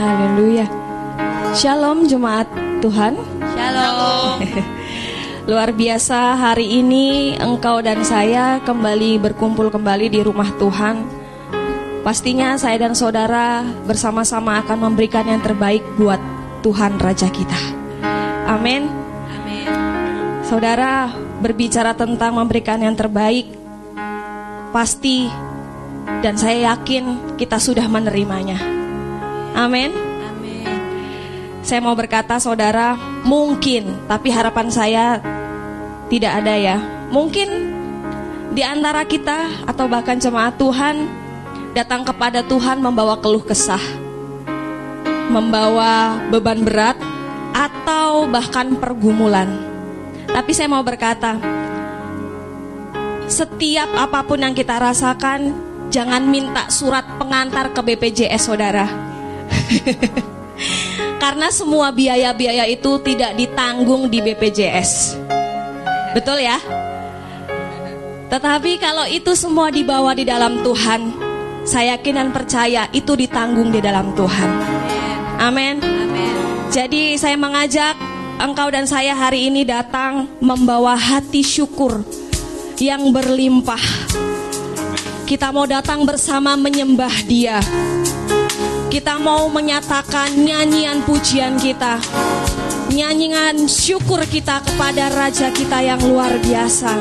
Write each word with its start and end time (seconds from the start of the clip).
Haleluya. 0.00 0.64
Shalom 1.52 2.08
jemaat 2.08 2.48
Tuhan. 2.80 3.20
Shalom. 3.52 4.40
Luar 5.50 5.76
biasa 5.76 6.40
hari 6.40 6.80
ini 6.80 7.36
engkau 7.36 7.84
dan 7.84 8.00
saya 8.00 8.64
kembali 8.64 9.20
berkumpul 9.20 9.68
kembali 9.68 10.08
di 10.08 10.24
rumah 10.24 10.48
Tuhan. 10.56 11.04
Pastinya 12.00 12.56
saya 12.56 12.80
dan 12.80 12.96
saudara 12.96 13.60
bersama-sama 13.84 14.64
akan 14.64 14.88
memberikan 14.88 15.28
yang 15.28 15.44
terbaik 15.44 15.84
buat 16.00 16.16
Tuhan 16.64 16.96
Raja 16.96 17.28
kita. 17.28 17.60
Amin. 18.48 18.88
Amin. 19.36 19.68
Saudara 20.48 21.12
berbicara 21.44 21.92
tentang 21.92 22.40
memberikan 22.40 22.80
yang 22.80 22.96
terbaik 22.96 23.52
pasti 24.72 25.28
dan 26.24 26.40
saya 26.40 26.72
yakin 26.72 27.36
kita 27.36 27.60
sudah 27.60 27.84
menerimanya. 27.84 28.79
Amin. 29.54 29.90
Amin. 30.24 30.66
Saya 31.60 31.80
mau 31.84 31.94
berkata 31.94 32.40
saudara, 32.40 32.96
mungkin 33.22 34.06
tapi 34.08 34.32
harapan 34.32 34.68
saya 34.72 35.06
tidak 36.10 36.32
ada 36.42 36.54
ya. 36.56 36.76
Mungkin 37.10 37.48
di 38.50 38.62
antara 38.66 39.06
kita 39.06 39.66
atau 39.66 39.86
bahkan 39.86 40.18
jemaat 40.18 40.58
Tuhan 40.58 41.06
datang 41.70 42.02
kepada 42.02 42.42
Tuhan 42.42 42.82
membawa 42.82 43.18
keluh 43.22 43.46
kesah, 43.46 43.82
membawa 45.30 46.18
beban 46.30 46.66
berat 46.66 46.98
atau 47.54 48.26
bahkan 48.26 48.74
pergumulan. 48.78 49.46
Tapi 50.30 50.50
saya 50.54 50.70
mau 50.70 50.82
berkata, 50.82 51.38
setiap 53.30 53.90
apa 53.94 54.26
pun 54.26 54.42
yang 54.42 54.54
kita 54.54 54.78
rasakan, 54.78 55.54
jangan 55.90 56.26
minta 56.26 56.70
surat 56.70 57.06
pengantar 57.18 57.70
ke 57.74 57.80
BPJS 57.82 58.50
saudara. 58.50 59.09
Karena 61.22 61.48
semua 61.52 61.92
biaya-biaya 61.92 62.64
itu 62.68 62.96
tidak 63.04 63.36
ditanggung 63.36 64.08
di 64.08 64.24
BPJS. 64.24 65.20
Betul 66.16 66.42
ya? 66.42 66.58
Tetapi 68.30 68.78
kalau 68.78 69.06
itu 69.10 69.34
semua 69.34 69.74
dibawa 69.74 70.14
di 70.14 70.22
dalam 70.22 70.62
Tuhan, 70.62 71.12
saya 71.66 71.98
yakin 71.98 72.14
dan 72.14 72.28
percaya 72.30 72.86
itu 72.94 73.12
ditanggung 73.18 73.74
di 73.74 73.82
dalam 73.82 74.14
Tuhan. 74.14 74.50
Amin. 75.42 75.82
Jadi 76.70 77.18
saya 77.18 77.34
mengajak 77.34 77.98
engkau 78.38 78.70
dan 78.70 78.86
saya 78.86 79.12
hari 79.18 79.50
ini 79.50 79.66
datang 79.66 80.30
membawa 80.38 80.94
hati 80.94 81.42
syukur 81.42 82.06
yang 82.78 83.10
berlimpah. 83.10 83.82
Kita 85.26 85.50
mau 85.50 85.66
datang 85.66 86.06
bersama 86.06 86.54
menyembah 86.54 87.14
Dia. 87.26 87.58
Kita 88.90 89.22
mau 89.22 89.46
menyatakan 89.46 90.34
nyanyian 90.34 91.06
pujian 91.06 91.54
kita. 91.62 92.02
Nyanyian 92.90 93.70
syukur 93.70 94.18
kita 94.26 94.58
kepada 94.66 95.06
Raja 95.14 95.54
kita 95.54 95.78
yang 95.78 96.02
luar 96.02 96.34
biasa. 96.42 96.98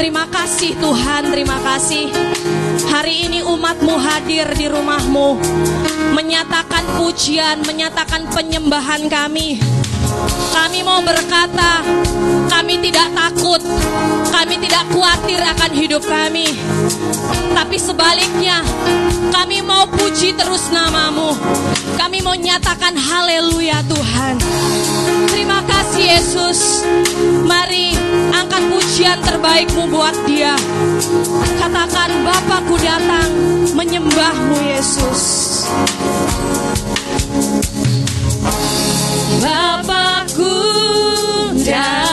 Terima 0.00 0.24
kasih 0.32 0.80
Tuhan, 0.80 1.28
terima 1.28 1.60
kasih. 1.60 2.08
Hari 2.88 3.28
ini 3.28 3.44
umatmu 3.44 3.94
hadir 4.00 4.48
di 4.56 4.66
rumahmu 4.66 5.36
Menyatakan 6.16 6.88
pujian, 6.96 7.60
menyatakan 7.68 8.24
penyembahan 8.32 9.12
kami 9.12 9.60
Kami 10.50 10.80
mau 10.84 11.00
berkata 11.02 11.80
Kami 12.50 12.74
tidak 12.84 13.08
takut. 13.16 13.62
Kami 14.30 14.54
tidak 14.60 14.84
khawatir 14.92 15.40
akan 15.40 15.70
hidup 15.72 16.02
kami. 16.04 16.48
Tapi 17.56 17.76
sebaliknya 17.76 18.60
Kami 19.30 19.62
mau 19.64 19.86
puji 19.88 20.36
terus 20.36 20.68
namamu. 20.74 21.32
Kami 21.96 22.20
mau 22.20 22.34
nyatakan 22.36 22.96
haleluya 22.96 23.80
Tuhan. 23.86 24.34
Terima 25.30 25.62
kasih 25.64 26.04
Yesus. 26.18 26.60
Mari 27.46 27.94
angkat 28.34 28.62
pujian 28.70 29.18
terbaikmu 29.22 29.88
buat 29.88 30.14
dia. 30.26 30.54
Katakan 31.58 32.10
Bapakku 32.26 32.76
datang 32.80 33.30
menyembahmu 33.74 34.56
Yesus. 34.60 35.22
Bapakku 39.40 40.09
datang 40.36 42.09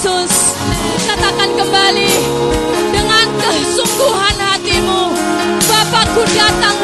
Yesus. 0.00 0.56
Katakan 1.04 1.60
kembali 1.60 2.08
dengan 2.88 3.26
kesungguhan 3.36 4.32
hatimu. 4.32 5.12
Bapakku 5.68 6.24
datang 6.32 6.79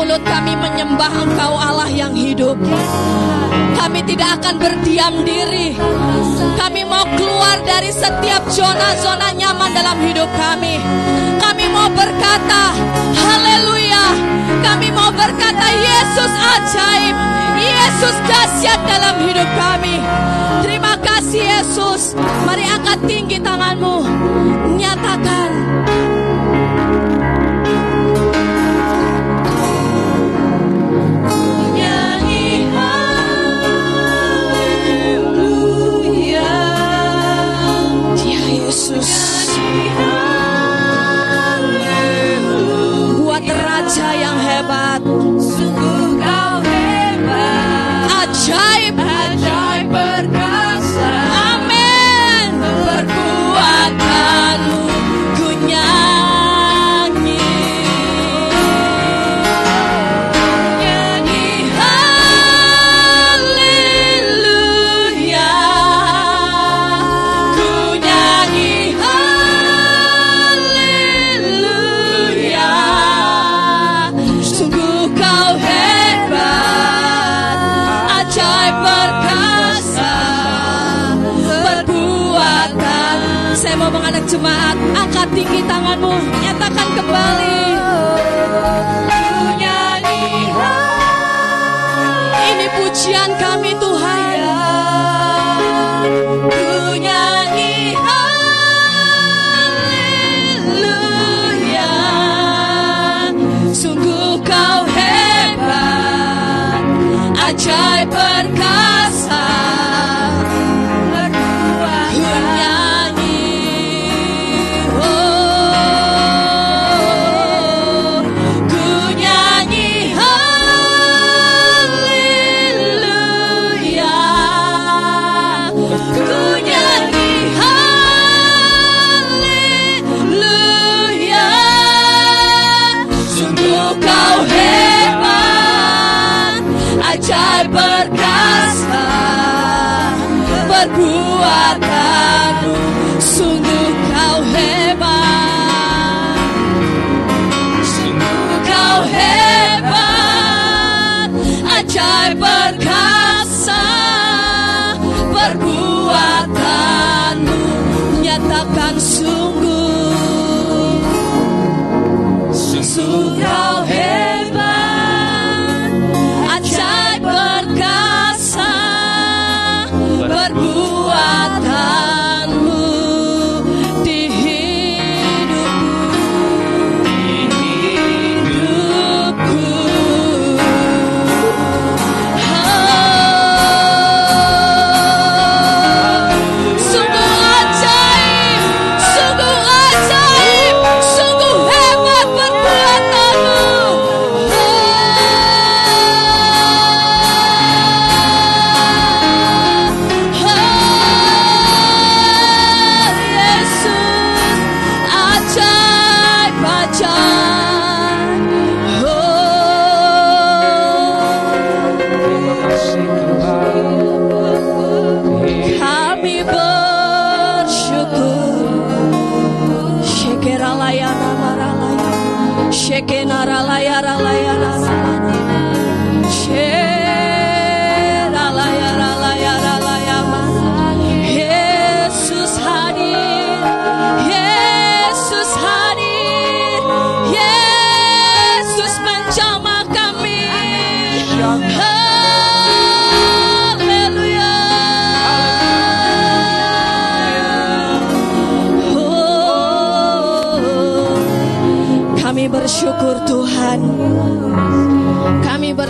mulut 0.00 0.24
kami 0.24 0.56
menyembah 0.56 1.12
Engkau 1.12 1.60
Allah 1.60 1.92
yang 1.92 2.16
hidup. 2.16 2.56
Kami 3.76 4.00
tidak 4.08 4.40
akan 4.40 4.56
berdiam 4.56 5.12
diri. 5.28 5.76
Kami 6.56 6.88
mau 6.88 7.04
keluar 7.20 7.60
dari 7.68 7.92
setiap 7.92 8.48
zona-zona 8.48 9.36
nyaman 9.36 9.76
dalam 9.76 10.00
hidup 10.00 10.24
kami. 10.40 10.80
Kami 11.36 11.64
mau 11.68 11.92
berkata, 11.92 12.72
haleluya. 13.12 14.06
Kami 14.64 14.88
mau 14.88 15.12
berkata, 15.12 15.68
Yesus 15.68 16.32
ajaib. 16.32 17.16
Yesus 17.60 18.16
dahsyat 18.24 18.80
dalam 18.88 19.20
hidup 19.28 19.48
kami. 19.52 20.00
Terima 20.64 20.96
kasih 20.96 21.44
Yesus. 21.44 22.16
Mari 22.48 22.64
angkat 22.64 23.04
tinggi 23.04 23.36
tanganmu. 23.36 24.00
Nyatakan 24.80 25.69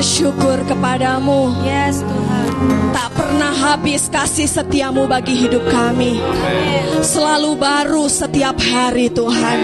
bersyukur 0.00 0.64
kepadamu. 0.64 1.52
Yes 1.60 2.00
Tuhan. 2.00 2.48
Tak 2.96 3.20
pernah 3.20 3.52
habis 3.52 4.08
kasih 4.08 4.48
setiamu 4.48 5.04
bagi 5.04 5.36
hidup 5.36 5.60
kami. 5.68 6.16
Selalu 7.04 7.60
baru 7.60 8.08
setiap 8.08 8.56
hari 8.56 9.12
Tuhan. 9.12 9.60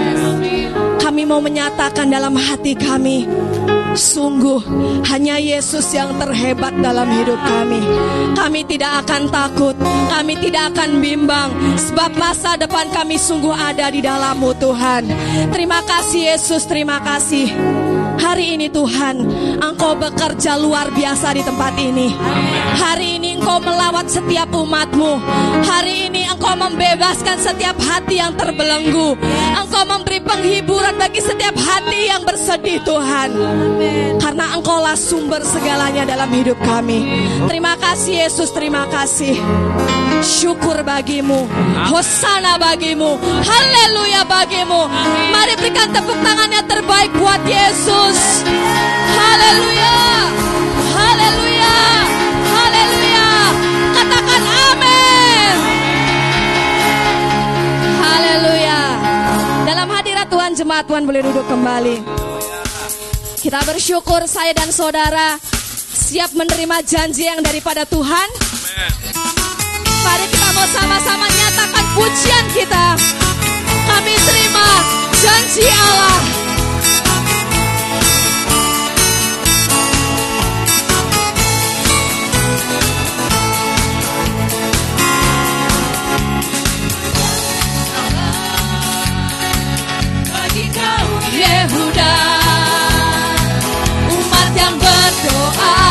Kami 1.00 1.24
mau 1.24 1.40
menyatakan 1.40 2.12
dalam 2.12 2.36
hati 2.36 2.76
kami. 2.76 3.24
Sungguh 3.96 4.60
hanya 5.08 5.40
Yesus 5.40 5.88
yang 5.96 6.12
terhebat 6.20 6.76
dalam 6.84 7.08
hidup 7.16 7.40
kami. 7.40 7.80
Kami 8.36 8.60
tidak 8.68 9.08
akan 9.08 9.32
takut, 9.32 9.72
kami 10.12 10.36
tidak 10.36 10.76
akan 10.76 11.00
bimbang, 11.00 11.48
sebab 11.80 12.12
masa 12.20 12.60
depan 12.60 12.92
kami 12.92 13.16
sungguh 13.16 13.56
ada 13.56 13.88
di 13.88 14.04
dalammu 14.04 14.52
Tuhan. 14.60 15.08
Terima 15.48 15.80
kasih 15.80 16.36
Yesus, 16.36 16.68
terima 16.68 17.00
kasih. 17.00 17.48
Hari 18.36 18.60
ini 18.60 18.68
Tuhan, 18.68 19.16
Engkau 19.64 19.96
bekerja 19.96 20.60
luar 20.60 20.92
biasa 20.92 21.32
di 21.32 21.40
tempat 21.40 21.72
ini. 21.80 22.12
Hari 22.76 23.16
ini 23.16 23.40
Engkau 23.40 23.56
melawat 23.64 24.12
setiap 24.12 24.52
umatmu. 24.52 25.16
Hari 25.64 26.12
ini 26.12 26.28
Engkau 26.28 26.52
membebaskan 26.52 27.40
setiap 27.40 27.80
hati 27.80 28.20
yang 28.20 28.36
terbelenggu. 28.36 29.16
Memberi 29.84 30.22
penghiburan 30.22 30.96
bagi 30.96 31.20
setiap 31.20 31.52
hati 31.58 32.08
yang 32.08 32.22
bersedih 32.24 32.80
Tuhan. 32.86 33.30
Karena 34.16 34.56
Engkaulah 34.56 34.96
sumber 34.96 35.44
segalanya 35.44 36.08
dalam 36.08 36.32
hidup 36.32 36.56
kami. 36.64 37.28
Terima 37.50 37.76
kasih 37.76 38.24
Yesus, 38.24 38.48
terima 38.54 38.88
kasih. 38.88 39.36
Syukur 40.24 40.80
bagimu, 40.80 41.44
Hosana 41.92 42.56
bagimu, 42.56 43.20
Haleluya 43.44 44.24
bagimu. 44.24 44.88
Mari 45.34 45.54
berikan 45.60 45.92
tepuk 45.92 46.16
tangan 46.24 46.48
yang 46.48 46.64
terbaik 46.64 47.12
buat 47.20 47.42
Yesus. 47.44 48.46
Haleluya, 49.12 49.94
Tuhan 60.26 60.52
jemaat 60.58 60.84
Tuhan 60.90 61.06
boleh 61.06 61.22
duduk 61.22 61.46
kembali. 61.46 62.02
Kita 63.38 63.62
bersyukur 63.62 64.26
saya 64.26 64.50
dan 64.54 64.74
saudara 64.74 65.38
siap 65.94 66.34
menerima 66.34 66.82
janji 66.82 67.26
yang 67.30 67.42
daripada 67.42 67.86
Tuhan. 67.86 68.28
Mari 70.06 70.26
kita 70.30 70.48
mau 70.54 70.66
sama-sama 70.70 71.26
nyatakan 71.30 71.84
pujian 71.94 72.44
kita. 72.54 72.86
Kami 73.86 74.14
terima 74.26 74.66
janji 75.18 75.66
Allah. 75.66 76.45
Berdoa 95.46 95.85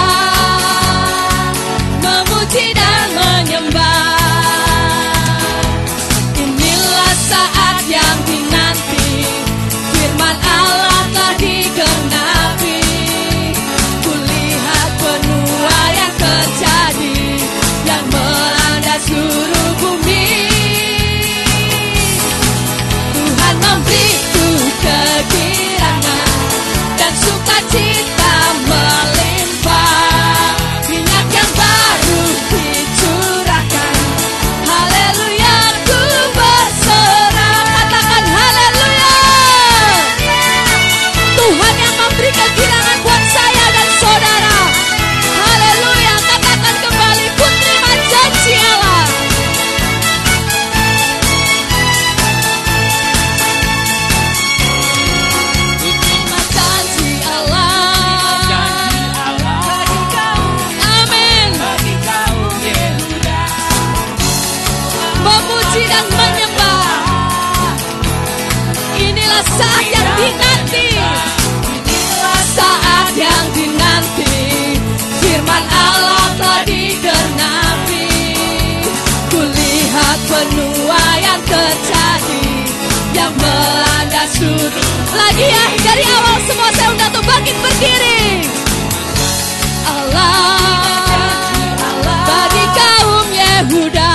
Lagi 84.35 85.47
ya, 85.47 85.63
dari 85.79 86.03
awal 86.03 86.43
semua 86.43 86.67
saya 86.75 86.91
undang 86.91 87.07
tuh 87.07 87.23
bangkit 87.23 87.55
berdiri. 87.55 88.43
Allah, 89.87 90.59
bagi 92.03 92.65
kaum 92.75 93.31
Yehuda, 93.31 94.14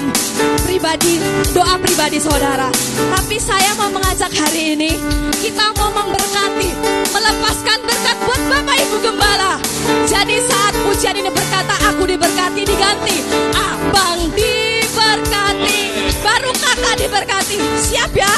dalam 0.00 0.16
pribadi 0.64 1.20
doa 1.52 1.76
pribadi 1.76 2.16
saudara. 2.16 2.72
Tapi 3.12 3.36
saya 3.36 3.76
mau 3.76 3.92
mengajak 3.92 4.32
hari 4.32 4.72
ini 4.72 4.96
kita 5.44 5.76
mau 5.76 5.92
memberkati, 5.92 6.70
melepaskan 7.12 7.78
berkat 7.84 8.16
buat 8.24 8.40
Bapak 8.48 8.76
Ibu 8.80 8.96
Gembala. 9.04 9.60
Jadi 10.08 10.40
saat 10.48 10.74
pujian 10.80 11.16
ini 11.20 11.28
berkata 11.28 11.76
aku 11.92 12.08
diberkati 12.08 12.64
diganti, 12.64 13.16
abang 13.52 14.24
diberkati, 14.32 15.78
baru 16.24 16.50
kakak 16.56 16.94
diberkati. 16.96 17.58
Siap 17.92 18.16
ya? 18.16 18.32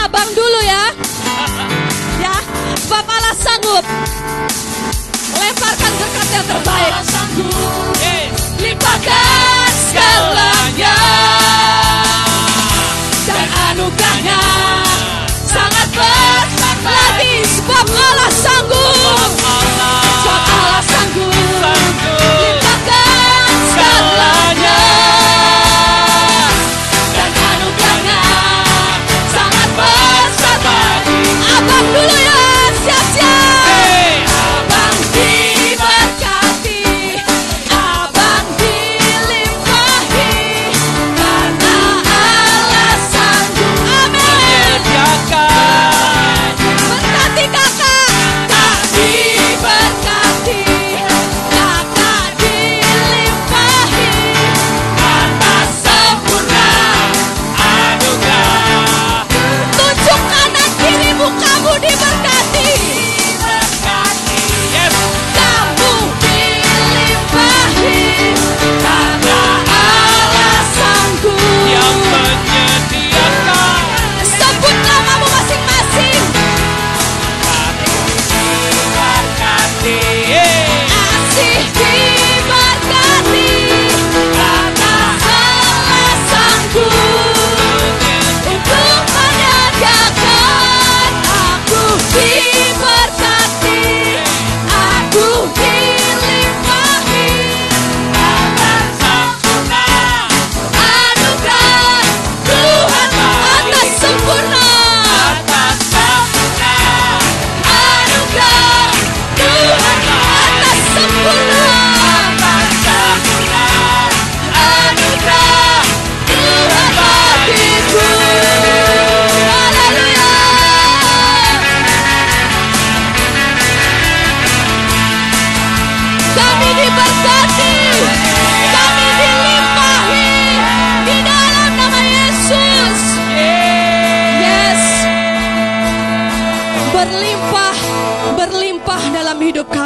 Abang 0.00 0.28
dulu 0.32 0.60
ya. 0.64 0.84
Ya, 2.16 2.34
Bapaklah 2.88 3.36
sanggup. 3.36 3.84
Lemparkan 5.36 5.92
berkat 6.00 6.28
yang 6.32 6.46
terbaik. 6.48 6.92
Yes. 8.00 8.32
Limpahkan 8.64 9.44
segalanya 10.74 10.94
dan 13.26 13.46
anugerahnya 13.70 14.40
sangat 15.46 15.88
besar 15.94 16.76
lagi 16.82 17.34
sebab 17.46 17.86
Allah 17.94 18.30
sanggup. 18.34 19.63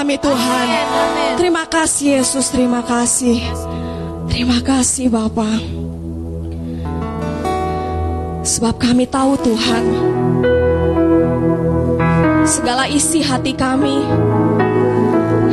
Kami 0.09 0.25
Tuhan. 0.25 0.69
Terima 1.37 1.69
kasih 1.69 2.17
Yesus, 2.17 2.49
terima 2.49 2.81
kasih. 2.81 3.45
Terima 4.33 4.57
kasih 4.65 5.13
Bapa. 5.13 5.45
Sebab 8.41 8.81
kami 8.81 9.05
tahu 9.05 9.37
Tuhan, 9.45 9.85
segala 12.49 12.89
isi 12.89 13.21
hati 13.21 13.53
kami 13.53 14.01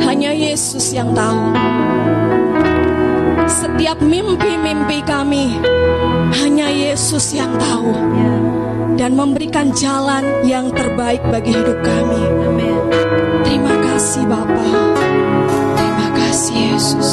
hanya 0.08 0.32
Yesus 0.32 0.88
yang 0.96 1.12
tahu. 1.12 1.52
Setiap 3.44 4.00
mimpi-mimpi 4.00 5.04
kami 5.04 5.60
hanya 6.32 6.72
Yesus 6.72 7.36
yang 7.36 7.52
tahu 7.60 7.92
dan 8.96 9.12
memberikan 9.12 9.70
jalan 9.76 10.24
yang 10.48 10.72
terbaik 10.72 11.20
bagi 11.28 11.52
hidup 11.52 11.78
kami. 11.84 12.22
Terima 13.44 13.74
kasih 13.92 14.24
Bapa. 14.24 14.72
Terima 15.76 16.08
kasih 16.16 16.56
Yesus. 16.74 17.12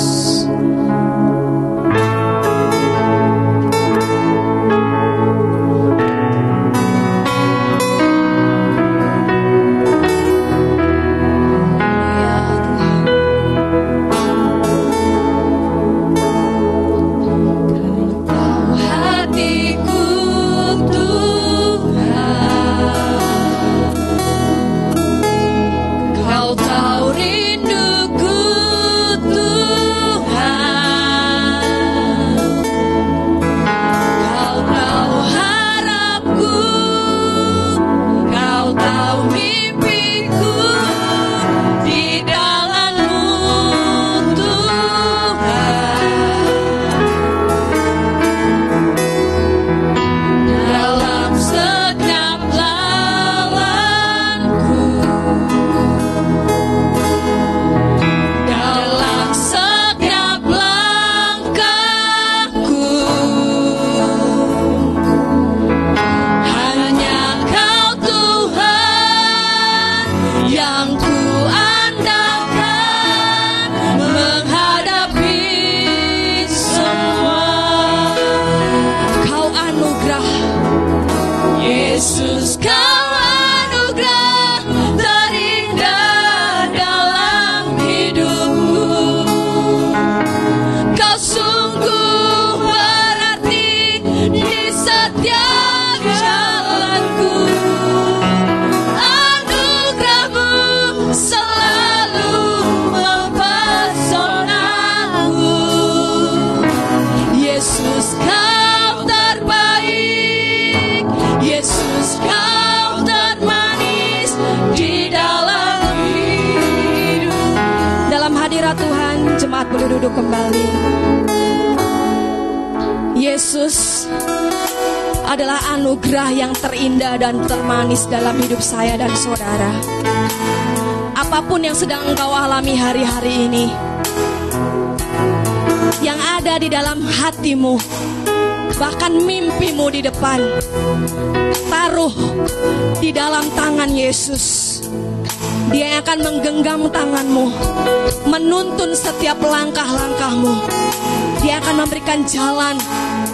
jalan 152.27 152.79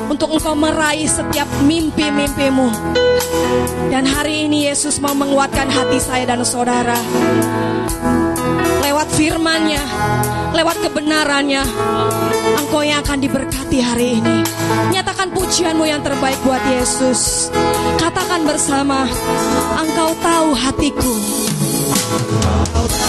untuk 0.09 0.33
engkau 0.33 0.57
meraih 0.57 1.05
setiap 1.05 1.47
mimpi-mimpimu. 1.65 2.69
Dan 3.89 4.05
hari 4.05 4.49
ini 4.49 4.69
Yesus 4.69 4.97
mau 5.01 5.13
menguatkan 5.13 5.69
hati 5.69 5.97
saya 6.01 6.25
dan 6.29 6.41
saudara. 6.45 6.97
Lewat 8.85 9.07
firmannya, 9.15 9.81
lewat 10.53 10.77
kebenarannya, 10.81 11.63
engkau 12.57 12.81
yang 12.81 12.99
akan 13.05 13.19
diberkati 13.21 13.79
hari 13.79 14.19
ini. 14.21 14.43
Nyatakan 14.93 15.29
pujianmu 15.33 15.85
yang 15.85 16.01
terbaik 16.01 16.37
buat 16.45 16.61
Yesus. 16.73 17.53
Katakan 18.01 18.43
bersama, 18.45 19.05
engkau 19.77 20.11
tahu 20.19 20.49
hatiku. 20.57 21.13
Engkau 22.49 22.85
tahu 22.89 23.08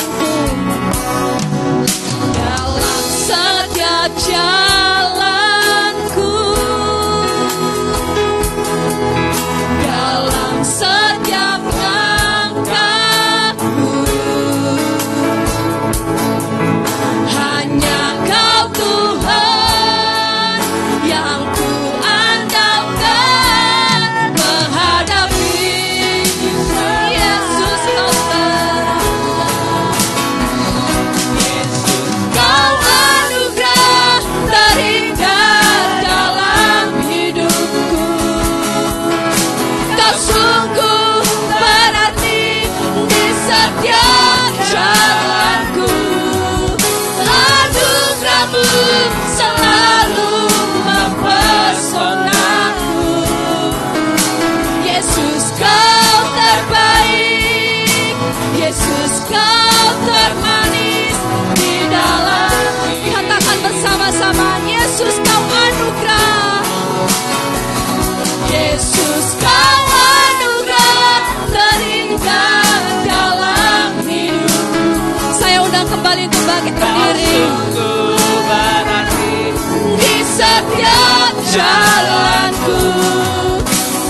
jalanku. 81.51 82.79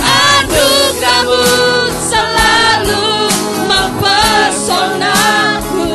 Aduh 0.05 0.85
kamu 1.01 1.41
selalu 2.05 3.09
mempesonaku 3.65 5.89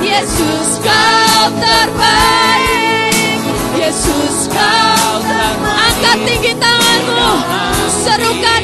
Yesus 0.00 0.80
kau 0.80 1.52
terbaik. 1.60 3.44
Yesus 3.76 4.48
kau 4.48 5.20
terbaik. 5.20 5.84
Angkat 5.84 6.18
tinggi 6.24 6.56
tanganmu. 6.56 7.44
Serukan 8.04 8.60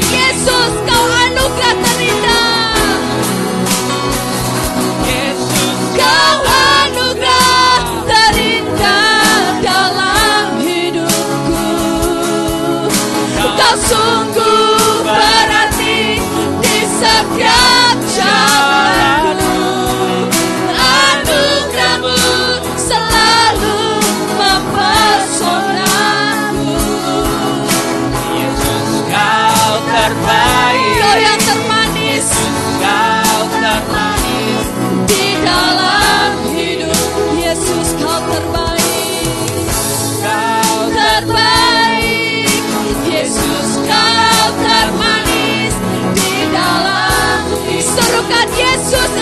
Jesus 48.91 49.20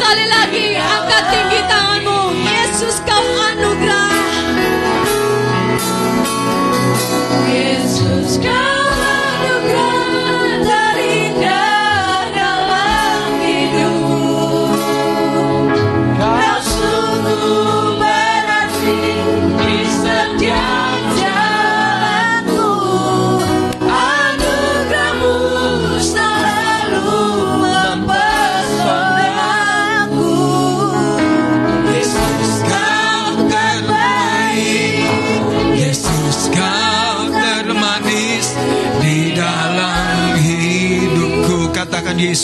काले 0.00 0.26
लागी 0.34 0.64
आका 0.90 1.18
तिंगी 1.30 1.60
ता 1.72 1.83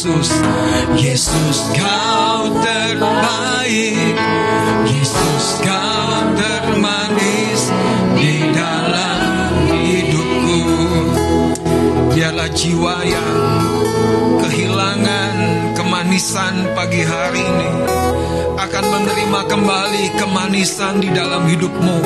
Yesus 0.00 0.32
Yesus 0.96 1.58
kau 1.76 2.48
terbaik. 2.64 4.16
Yesus 4.88 5.60
kau 5.60 6.24
termanis 6.40 7.68
Di 8.16 8.48
dalam 8.48 9.68
hidupku. 9.68 10.60
Biarlah 12.16 12.48
jiwa 12.48 12.96
yang 13.04 13.44
kehilangan 14.40 15.34
kemanisan 15.76 16.72
pagi 16.72 17.04
hari 17.04 17.44
ini 17.44 17.70
akan 18.56 18.84
menerima 18.88 19.40
kembali 19.52 20.16
kemanisan 20.16 21.04
di 21.04 21.12
dalam 21.12 21.44
hidupmu. 21.44 22.00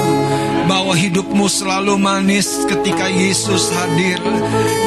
Bahwa 0.67 0.99
hidupmu 0.99 1.47
selalu 1.47 1.95
manis 2.03 2.67
ketika 2.67 3.07
Yesus 3.07 3.71
hadir 3.71 4.19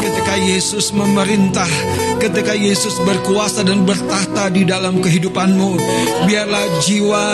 ketika 0.03 0.35
Yesus 0.43 0.91
memerintah 0.91 1.71
ketika 2.17 2.53
Yesus 2.57 2.97
berkuasa 3.05 3.61
dan 3.61 3.85
bertahta 3.85 4.49
di 4.49 4.65
dalam 4.65 4.99
kehidupanmu 4.99 5.77
biarlah 6.25 6.65
jiwa 6.83 7.27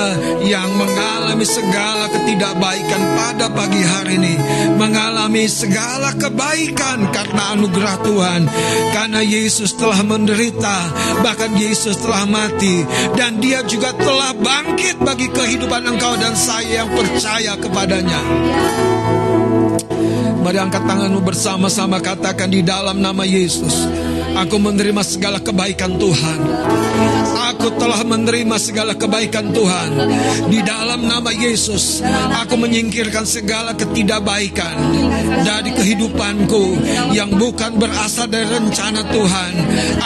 yang 0.43 0.67
mengalami 0.75 1.47
segala 1.47 2.11
ketidakbaikan 2.11 3.01
pada 3.15 3.47
pagi 3.51 3.81
hari 3.81 4.19
ini 4.19 4.35
mengalami 4.75 5.47
segala 5.47 6.11
kebaikan 6.19 7.07
karena 7.15 7.55
anugerah 7.55 7.95
Tuhan 8.03 8.41
karena 8.91 9.21
Yesus 9.23 9.73
telah 9.79 10.03
menderita 10.03 10.77
bahkan 11.23 11.55
Yesus 11.55 11.97
telah 12.03 12.27
mati 12.27 12.83
dan 13.15 13.39
dia 13.39 13.63
juga 13.63 13.95
telah 13.95 14.35
bangkit 14.35 14.99
bagi 14.99 15.31
kehidupan 15.31 15.87
engkau 15.95 16.13
dan 16.19 16.35
saya 16.35 16.83
yang 16.83 16.89
percaya 16.91 17.55
kepadanya 17.55 18.21
Mari 20.43 20.59
angkat 20.59 20.83
tanganmu 20.83 21.23
bersama-sama 21.23 22.03
katakan 22.03 22.51
di 22.51 22.59
dalam 22.59 22.99
nama 22.99 23.23
Yesus. 23.23 23.87
Aku 24.33 24.57
menerima 24.57 25.05
segala 25.05 25.37
kebaikan 25.37 26.01
Tuhan. 26.01 26.39
Aku 27.53 27.79
telah 27.79 28.01
menerima 28.01 28.57
segala 28.57 28.97
kebaikan 28.97 29.53
Tuhan. 29.53 29.89
Di 30.49 30.59
dalam 30.65 31.05
nama 31.05 31.29
Yesus, 31.29 32.01
aku 32.43 32.57
menyingkirkan 32.57 33.23
segala 33.23 33.77
ketidakbaikan 33.77 34.73
dari 35.45 35.71
kehidupanku 35.71 36.75
yang 37.13 37.29
bukan 37.37 37.77
berasal 37.77 38.25
dari 38.27 38.49
rencana 38.49 39.05
Tuhan. 39.05 39.51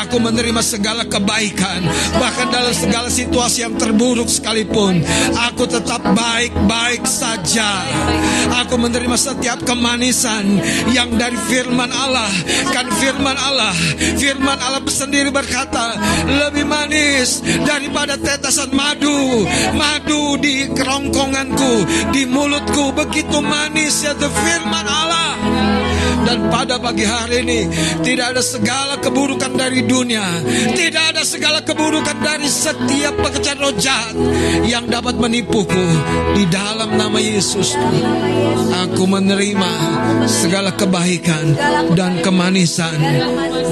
Aku 0.06 0.20
menerima 0.20 0.62
segala 0.62 1.08
kebaikan, 1.08 1.88
bahkan 2.20 2.52
dalam 2.52 2.76
segala 2.76 3.08
situasi 3.08 3.64
yang 3.66 3.74
terburuk 3.80 4.28
sekalipun, 4.28 5.02
aku 5.50 5.66
tetap 5.66 6.04
baik-baik 6.04 7.08
saja. 7.08 7.84
Aku 8.66 8.76
menerima 8.76 9.18
setiap 9.18 9.64
kemanisan 9.64 10.60
yang 10.92 11.16
dari 11.16 11.40
firman 11.48 11.90
Allah. 11.90 12.30
Kan 12.76 12.92
firman 13.02 13.38
Allah, 13.40 13.74
firman 14.18 14.58
Allah 14.58 14.82
sendiri 14.90 15.30
berkata, 15.30 15.96
lebih 16.26 16.66
manis 16.66 17.40
daripada 17.64 18.18
tetesan 18.18 18.74
madu. 18.74 19.46
Madu 19.78 20.42
di 20.42 20.68
kerongkonganku, 20.74 21.74
di 22.12 22.26
mulutku 22.26 22.92
begitu 22.98 23.40
manis 23.40 24.02
ya 24.04 24.18
firman 24.18 24.86
Allah. 24.86 25.67
Dan 26.28 26.52
pada 26.52 26.76
pagi 26.76 27.08
hari 27.08 27.40
ini 27.40 27.72
tidak 28.04 28.36
ada 28.36 28.44
segala 28.44 29.00
keburukan 29.00 29.56
dari 29.56 29.88
dunia, 29.88 30.44
tidak 30.76 31.16
ada 31.16 31.24
segala 31.24 31.64
keburukan 31.64 32.20
dari 32.20 32.52
setiap 32.52 33.16
pekerjaan 33.16 33.64
roh 33.64 33.72
jahat 33.80 34.12
yang 34.68 34.92
dapat 34.92 35.16
menipuku 35.16 35.88
di 36.36 36.44
dalam 36.52 37.00
nama 37.00 37.16
Yesus. 37.16 37.80
Aku 38.88 39.08
menerima 39.08 39.72
segala 40.28 40.76
kebaikan 40.76 41.56
dan 41.96 42.20
kemanisan 42.20 43.00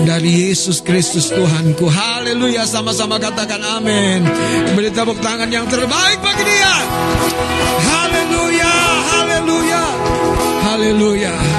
dari 0.08 0.48
Yesus 0.48 0.80
Kristus 0.80 1.28
Tuhanku. 1.36 1.92
Haleluya, 1.92 2.64
sama-sama 2.64 3.20
katakan 3.20 3.60
amin. 3.60 4.24
Beri 4.80 4.96
tepuk 4.96 5.20
tangan 5.20 5.52
yang 5.52 5.68
terbaik 5.68 6.24
bagi 6.24 6.44
dia. 6.48 6.76
Haleluya, 7.84 8.74
haleluya, 9.12 9.84
haleluya. 10.64 11.55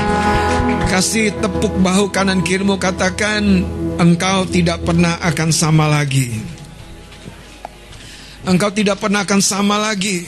Kasih 0.86 1.34
tepuk 1.42 1.76
bahu 1.82 2.08
kanan 2.08 2.40
kirimu 2.40 2.80
katakan 2.80 3.66
engkau 4.00 4.48
tidak 4.48 4.82
pernah 4.86 5.20
akan 5.20 5.50
sama 5.52 5.90
lagi. 5.90 6.32
Engkau 8.46 8.70
tidak 8.70 9.02
pernah 9.02 9.26
akan 9.26 9.42
sama 9.42 9.76
lagi. 9.76 10.22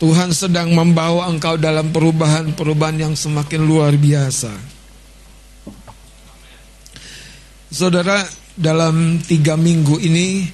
Tuhan 0.00 0.32
sedang 0.32 0.72
membawa 0.72 1.28
engkau 1.28 1.60
dalam 1.60 1.92
perubahan-perubahan 1.92 2.96
yang 3.04 3.14
semakin 3.14 3.60
luar 3.68 3.92
biasa. 4.00 4.48
Saudara, 7.68 8.24
dalam 8.56 9.20
tiga 9.22 9.54
minggu 9.60 10.00
ini 10.00 10.48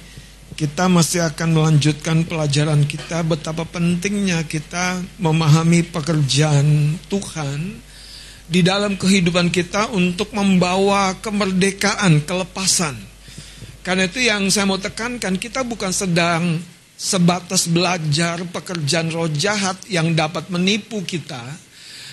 kita 0.53 0.85
masih 0.91 1.25
akan 1.31 1.49
melanjutkan 1.53 2.27
pelajaran 2.27 2.83
kita 2.85 3.23
betapa 3.23 3.63
pentingnya 3.63 4.43
kita 4.45 4.99
memahami 5.17 5.81
pekerjaan 5.85 6.97
Tuhan 7.09 7.86
di 8.47 8.63
dalam 8.63 8.95
kehidupan 8.95 9.51
kita 9.51 9.91
untuk 9.91 10.31
membawa 10.31 11.19
kemerdekaan, 11.19 12.23
kelepasan. 12.23 12.95
Karena 13.83 14.07
itu 14.07 14.23
yang 14.23 14.47
saya 14.47 14.67
mau 14.67 14.79
tekankan, 14.79 15.35
kita 15.35 15.67
bukan 15.67 15.91
sedang 15.91 16.59
sebatas 16.97 17.69
belajar 17.69 18.41
pekerjaan 18.49 19.11
roh 19.13 19.29
jahat 19.29 19.77
yang 19.91 20.15
dapat 20.15 20.49
menipu 20.49 21.03
kita, 21.03 21.39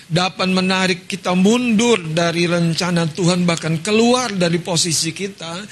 dapat 0.05 0.45
menarik 0.51 1.09
kita 1.09 1.33
mundur 1.33 1.97
dari 1.99 2.45
rencana 2.45 3.09
Tuhan 3.09 3.43
bahkan 3.43 3.81
keluar 3.81 4.29
dari 4.35 4.61
posisi 4.61 5.09
kita, 5.09 5.65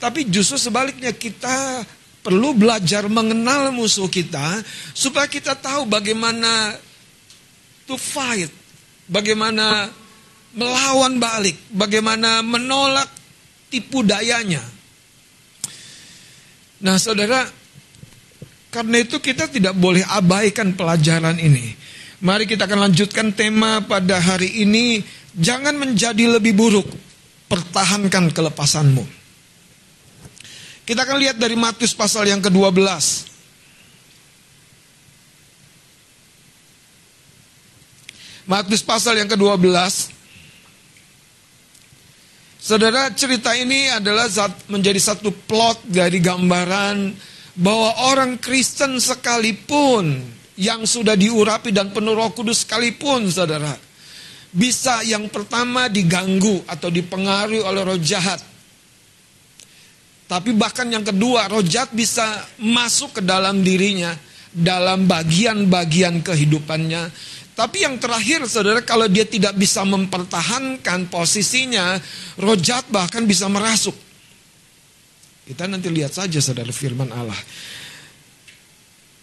tapi 0.00 0.26
justru 0.30 0.56
sebaliknya 0.56 1.12
kita 1.12 1.84
perlu 2.24 2.56
belajar 2.56 3.04
mengenal 3.12 3.68
musuh 3.68 4.08
kita 4.08 4.64
supaya 4.96 5.28
kita 5.28 5.52
tahu 5.60 5.84
bagaimana 5.84 6.72
to 7.84 8.00
fight, 8.00 8.48
bagaimana 9.04 9.92
melawan 10.54 11.18
balik, 11.18 11.58
bagaimana 11.74 12.40
menolak 12.40 13.10
tipu 13.68 14.06
dayanya. 14.06 14.62
Nah, 16.84 16.98
saudara, 16.98 17.46
karena 18.70 19.02
itu 19.02 19.18
kita 19.18 19.50
tidak 19.50 19.74
boleh 19.74 20.02
abaikan 20.06 20.74
pelajaran 20.74 21.38
ini. 21.38 21.74
Mari 22.24 22.46
kita 22.46 22.70
akan 22.70 22.88
lanjutkan 22.90 23.34
tema 23.34 23.82
pada 23.82 24.22
hari 24.22 24.62
ini, 24.62 25.02
jangan 25.34 25.74
menjadi 25.76 26.38
lebih 26.38 26.54
buruk, 26.54 26.88
pertahankan 27.50 28.30
kelepasanmu. 28.30 29.04
Kita 30.84 31.00
akan 31.02 31.16
lihat 31.16 31.36
dari 31.40 31.56
Matius 31.56 31.96
pasal 31.96 32.28
yang 32.28 32.44
ke-12. 32.44 33.32
Matius 38.44 38.84
pasal 38.84 39.16
yang 39.16 39.28
ke-12. 39.32 40.13
Saudara, 42.64 43.12
cerita 43.12 43.52
ini 43.52 43.92
adalah 43.92 44.24
menjadi 44.72 44.96
satu 44.96 45.28
plot 45.28 45.84
dari 45.84 46.16
gambaran 46.16 47.12
bahwa 47.60 48.08
orang 48.08 48.40
Kristen 48.40 48.96
sekalipun 48.96 50.16
yang 50.56 50.88
sudah 50.88 51.12
diurapi 51.12 51.76
dan 51.76 51.92
penuh 51.92 52.16
Roh 52.16 52.32
Kudus 52.32 52.64
sekalipun, 52.64 53.28
saudara, 53.28 53.76
bisa 54.48 55.04
yang 55.04 55.28
pertama 55.28 55.92
diganggu 55.92 56.64
atau 56.64 56.88
dipengaruhi 56.88 57.60
oleh 57.60 57.84
roh 57.84 58.00
jahat. 58.00 58.40
Tapi 60.24 60.56
bahkan 60.56 60.88
yang 60.88 61.04
kedua, 61.04 61.52
roh 61.52 61.60
jahat 61.60 61.92
bisa 61.92 62.24
masuk 62.64 63.20
ke 63.20 63.22
dalam 63.28 63.60
dirinya, 63.60 64.16
dalam 64.56 65.04
bagian-bagian 65.04 66.24
kehidupannya. 66.24 67.12
Tapi 67.54 67.86
yang 67.86 68.02
terakhir 68.02 68.42
saudara 68.50 68.82
kalau 68.82 69.06
dia 69.06 69.22
tidak 69.22 69.54
bisa 69.54 69.86
mempertahankan 69.86 71.06
posisinya, 71.06 71.94
roh 72.42 72.58
bahkan 72.90 73.22
bisa 73.22 73.46
merasuk. 73.46 73.94
Kita 75.46 75.70
nanti 75.70 75.86
lihat 75.86 76.10
saja 76.10 76.42
saudara 76.42 76.74
firman 76.74 77.14
Allah. 77.14 77.38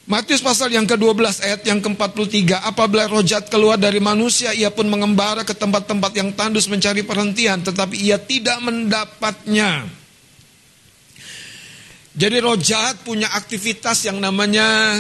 Matius 0.08 0.42
pasal 0.42 0.74
yang 0.74 0.90
ke-12 0.90 1.46
ayat 1.46 1.62
yang 1.62 1.78
ke-43 1.78 2.66
Apabila 2.68 3.06
rojat 3.06 3.54
keluar 3.54 3.78
dari 3.78 4.02
manusia 4.02 4.50
Ia 4.50 4.74
pun 4.74 4.90
mengembara 4.90 5.46
ke 5.46 5.54
tempat-tempat 5.54 6.12
yang 6.18 6.34
tandus 6.34 6.66
mencari 6.66 7.06
perhentian 7.06 7.62
Tetapi 7.62 8.02
ia 8.02 8.18
tidak 8.18 8.58
mendapatnya 8.66 9.86
Jadi 12.18 12.38
rojat 12.42 13.06
punya 13.06 13.30
aktivitas 13.30 14.10
yang 14.10 14.18
namanya 14.18 14.98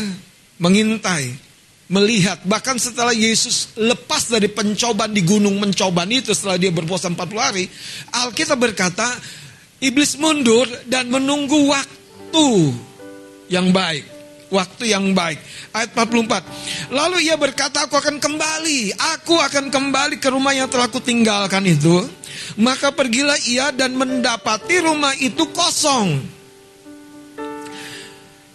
Mengintai 0.61 1.50
Melihat 1.91 2.39
Bahkan 2.47 2.79
setelah 2.79 3.11
Yesus 3.11 3.75
lepas 3.75 4.31
dari 4.31 4.47
pencobaan 4.47 5.11
di 5.11 5.21
gunung 5.27 5.59
mencoban 5.59 6.07
itu 6.07 6.31
Setelah 6.31 6.55
dia 6.55 6.71
berpuasa 6.71 7.11
40 7.11 7.19
hari 7.35 7.67
Alkitab 8.15 8.57
berkata 8.57 9.05
Iblis 9.83 10.15
mundur 10.15 10.69
dan 10.87 11.11
menunggu 11.11 11.67
waktu 11.67 12.47
yang 13.51 13.73
baik 13.75 14.21
waktu 14.51 14.91
yang 14.91 15.15
baik. 15.15 15.39
Ayat 15.71 15.95
44. 15.95 16.91
Lalu 16.91 17.17
ia 17.31 17.39
berkata, 17.39 17.87
aku 17.87 17.95
akan 17.97 18.19
kembali. 18.19 18.93
Aku 19.17 19.39
akan 19.39 19.71
kembali 19.71 20.19
ke 20.19 20.27
rumah 20.27 20.51
yang 20.51 20.67
telah 20.67 20.91
kutinggalkan 20.91 21.63
itu. 21.65 22.03
Maka 22.59 22.91
pergilah 22.91 23.39
ia 23.47 23.71
dan 23.71 23.95
mendapati 23.95 24.83
rumah 24.83 25.15
itu 25.17 25.47
kosong. 25.55 26.19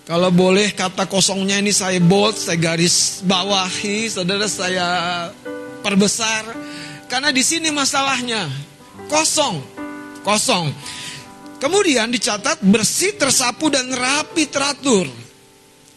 Kalau 0.07 0.31
boleh 0.31 0.71
kata 0.71 1.11
kosongnya 1.11 1.59
ini 1.59 1.75
saya 1.75 1.99
bold, 1.99 2.39
saya 2.39 2.55
garis 2.55 3.27
bawahi, 3.27 4.07
saudara 4.07 4.47
saya 4.47 4.87
perbesar. 5.83 6.47
Karena 7.11 7.35
di 7.35 7.43
sini 7.43 7.75
masalahnya 7.75 8.47
kosong, 9.11 9.59
kosong. 10.23 10.71
Kemudian 11.59 12.07
dicatat 12.15 12.63
bersih, 12.63 13.19
tersapu 13.19 13.67
dan 13.67 13.91
rapi 13.91 14.47
teratur. 14.47 15.11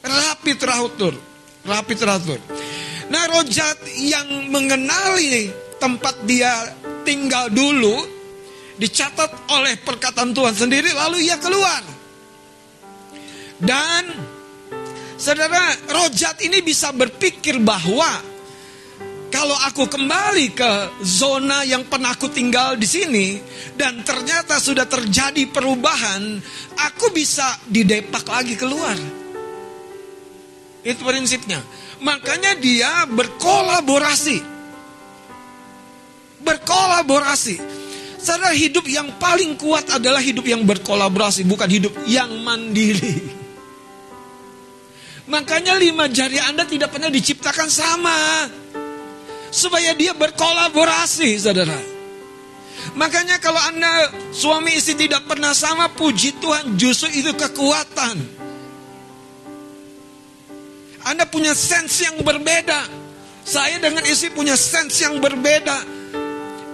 Rapi 0.02 0.58
teratur. 0.58 1.14
Rapi 1.70 1.94
teratur. 1.94 2.42
Nah 3.14 3.30
rojat 3.30 3.78
yang 3.94 4.50
mengenali 4.50 5.54
tempat 5.78 6.26
dia 6.26 6.66
tinggal 7.06 7.54
dulu 7.54 8.10
dicatat 8.82 9.54
oleh 9.54 9.78
perkataan 9.86 10.34
Tuhan 10.34 10.58
sendiri 10.58 10.98
lalu 10.98 11.30
ia 11.30 11.38
keluar. 11.38 11.99
Dan 13.60 14.04
saudara 15.20 15.76
rojat 15.92 16.40
ini 16.48 16.64
bisa 16.64 16.96
berpikir 16.96 17.60
bahwa 17.60 18.08
kalau 19.30 19.54
aku 19.68 19.86
kembali 19.86 20.58
ke 20.58 20.72
zona 21.06 21.62
yang 21.62 21.86
pernah 21.86 22.18
aku 22.18 22.34
tinggal 22.34 22.74
di 22.80 22.88
sini 22.90 23.28
dan 23.78 24.02
ternyata 24.02 24.58
sudah 24.58 24.90
terjadi 24.90 25.46
perubahan, 25.54 26.42
aku 26.76 27.14
bisa 27.14 27.46
didepak 27.70 28.26
lagi 28.26 28.58
keluar. 28.58 28.98
Itu 30.82 31.06
prinsipnya. 31.06 31.62
Makanya 32.02 32.58
dia 32.58 33.06
berkolaborasi. 33.06 34.40
Berkolaborasi. 36.42 37.56
Saudara 38.20 38.56
hidup 38.56 38.88
yang 38.90 39.16
paling 39.22 39.56
kuat 39.56 39.88
adalah 39.94 40.20
hidup 40.20 40.48
yang 40.48 40.66
berkolaborasi, 40.66 41.46
bukan 41.46 41.70
hidup 41.70 41.94
yang 42.10 42.34
mandiri. 42.42 43.39
Makanya 45.30 45.78
lima 45.78 46.10
jari 46.10 46.42
Anda 46.42 46.66
tidak 46.66 46.90
pernah 46.90 47.14
diciptakan 47.14 47.70
sama. 47.70 48.50
Supaya 49.54 49.94
dia 49.94 50.18
berkolaborasi, 50.18 51.38
saudara. 51.38 51.78
Makanya 52.98 53.38
kalau 53.38 53.62
Anda 53.62 54.10
suami 54.34 54.74
istri 54.78 55.06
tidak 55.06 55.30
pernah 55.30 55.54
sama, 55.54 55.90
puji 55.94 56.42
Tuhan 56.42 56.74
justru 56.78 57.14
itu 57.14 57.30
kekuatan. 57.38 58.18
Anda 61.06 61.30
punya 61.30 61.54
sense 61.54 62.10
yang 62.10 62.22
berbeda. 62.26 62.90
Saya 63.46 63.78
dengan 63.82 64.06
istri 64.10 64.34
punya 64.34 64.58
sense 64.58 65.06
yang 65.06 65.22
berbeda. 65.22 65.78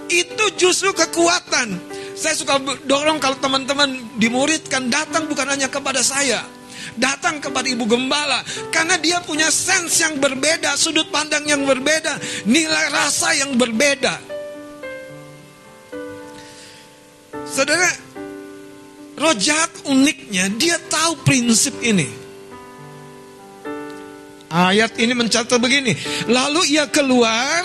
Itu 0.08 0.52
justru 0.56 0.96
kekuatan. 0.96 1.76
Saya 2.16 2.32
suka 2.32 2.56
dorong 2.88 3.20
kalau 3.20 3.36
teman-teman 3.36 4.16
dimuridkan 4.16 4.88
datang 4.88 5.28
bukan 5.28 5.44
hanya 5.52 5.68
kepada 5.68 6.00
saya. 6.00 6.55
Datang 6.96 7.44
kepada 7.44 7.68
ibu 7.68 7.84
gembala 7.84 8.40
karena 8.72 8.96
dia 8.96 9.20
punya 9.20 9.52
sense 9.52 10.00
yang 10.00 10.16
berbeda, 10.16 10.72
sudut 10.80 11.12
pandang 11.12 11.44
yang 11.44 11.62
berbeda, 11.68 12.16
nilai 12.48 12.86
rasa 12.88 13.36
yang 13.36 13.52
berbeda. 13.60 14.16
Saudara, 17.46 17.88
Rojak 19.16 19.88
uniknya 19.88 20.52
dia 20.60 20.76
tahu 20.92 21.24
prinsip 21.24 21.72
ini. 21.80 22.04
Ayat 24.52 24.92
ini 25.00 25.16
mencatat 25.16 25.56
begini. 25.56 25.96
Lalu 26.28 26.76
ia 26.76 26.84
keluar 26.92 27.64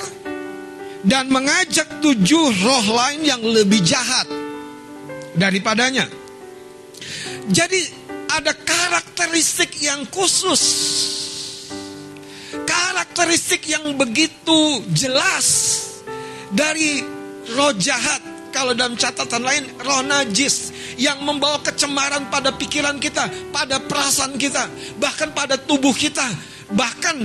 dan 1.04 1.28
mengajak 1.28 2.00
tujuh 2.00 2.56
roh 2.64 2.86
lain 2.96 3.22
yang 3.28 3.44
lebih 3.44 3.84
jahat 3.84 4.32
daripadanya. 5.36 6.08
Jadi 7.52 8.01
ada 8.38 8.56
karakteristik 8.56 9.82
yang 9.82 10.08
khusus. 10.08 10.64
Karakteristik 12.64 13.68
yang 13.68 13.96
begitu 13.96 14.84
jelas 14.96 15.48
dari 16.52 17.04
roh 17.56 17.76
jahat. 17.76 18.32
Kalau 18.52 18.76
dalam 18.76 19.00
catatan 19.00 19.48
lain, 19.48 19.64
roh 19.80 20.04
najis 20.04 20.76
yang 21.00 21.24
membawa 21.24 21.64
kecemaran 21.64 22.28
pada 22.28 22.52
pikiran 22.52 23.00
kita, 23.00 23.32
pada 23.48 23.80
perasaan 23.80 24.36
kita, 24.36 24.68
bahkan 25.00 25.32
pada 25.32 25.56
tubuh 25.56 25.96
kita 25.96 26.28
Bahkan 26.72 27.18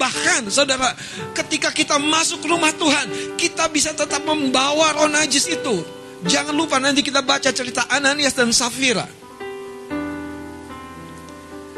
bahkan 0.00 0.48
saudara 0.48 0.96
ketika 1.36 1.68
kita 1.68 2.00
masuk 2.00 2.40
rumah 2.48 2.72
Tuhan 2.72 3.36
kita 3.36 3.68
bisa 3.68 3.92
tetap 3.92 4.24
membawa 4.24 4.96
roh 4.96 5.12
najis 5.12 5.44
itu 5.44 5.76
jangan 6.24 6.56
lupa 6.56 6.80
nanti 6.80 7.04
kita 7.04 7.20
baca 7.20 7.52
cerita 7.52 7.84
Ananias 7.92 8.32
dan 8.32 8.48
Safira 8.48 9.04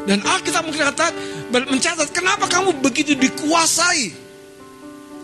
dan 0.09 0.18
Alkitab 0.22 0.66
mencatat 0.66 1.12
mencatat 1.53 2.09
kenapa 2.11 2.50
kamu 2.50 2.82
begitu 2.82 3.14
dikuasai? 3.14 4.11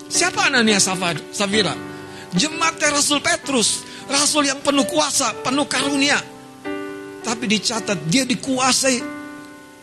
Siapa 0.08 0.48
Ananias 0.48 0.88
Safira? 1.34 1.74
Jemaatnya 2.32 2.96
Rasul 2.96 3.20
Petrus 3.20 3.84
Rasul 4.08 4.48
yang 4.48 4.64
penuh 4.64 4.88
kuasa 4.88 5.36
penuh 5.44 5.68
karunia. 5.68 6.16
Tapi 7.20 7.44
dicatat 7.44 8.08
dia 8.08 8.24
dikuasai 8.24 9.04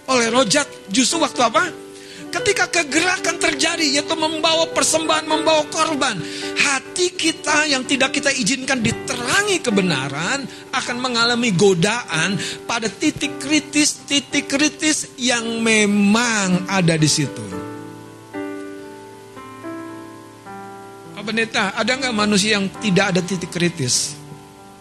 oleh 0.09 0.27
rojat. 0.33 0.65
Justru 0.89 1.21
waktu 1.21 1.41
apa 1.45 1.61
Ketika 2.36 2.67
kegerakan 2.67 3.39
terjadi 3.39 3.95
yaitu 3.95 4.11
membawa 4.19 4.67
persembahan, 4.75 5.23
membawa 5.23 5.63
korban, 5.71 6.19
hati 6.59 7.15
kita 7.15 7.63
yang 7.71 7.88
tidak 7.88 8.11
kita 8.11 8.27
izinkan 8.27 8.83
diterangi 8.83 9.63
kebenaran 9.63 10.43
akan 10.75 10.97
mengalami 10.99 11.55
godaan 11.55 12.36
pada 12.67 12.91
titik 12.91 13.39
kritis, 13.39 14.03
titik 14.03 14.51
kritis 14.51 15.15
yang 15.15 15.63
memang 15.63 16.67
ada 16.67 16.99
di 16.99 17.07
situ. 17.07 17.39
Pak 21.15 21.23
Pendeta, 21.23 21.71
ada 21.71 21.91
nggak 21.95 22.11
manusia 22.11 22.59
yang 22.59 22.67
tidak 22.83 23.15
ada 23.15 23.23
titik 23.23 23.47
kritis? 23.47 24.19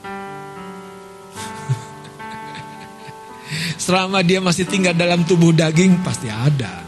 Selama 3.87 4.27
dia 4.27 4.43
masih 4.43 4.67
tinggal 4.67 4.99
dalam 4.99 5.23
tubuh 5.23 5.55
daging 5.55 6.03
pasti 6.03 6.27
ada. 6.27 6.84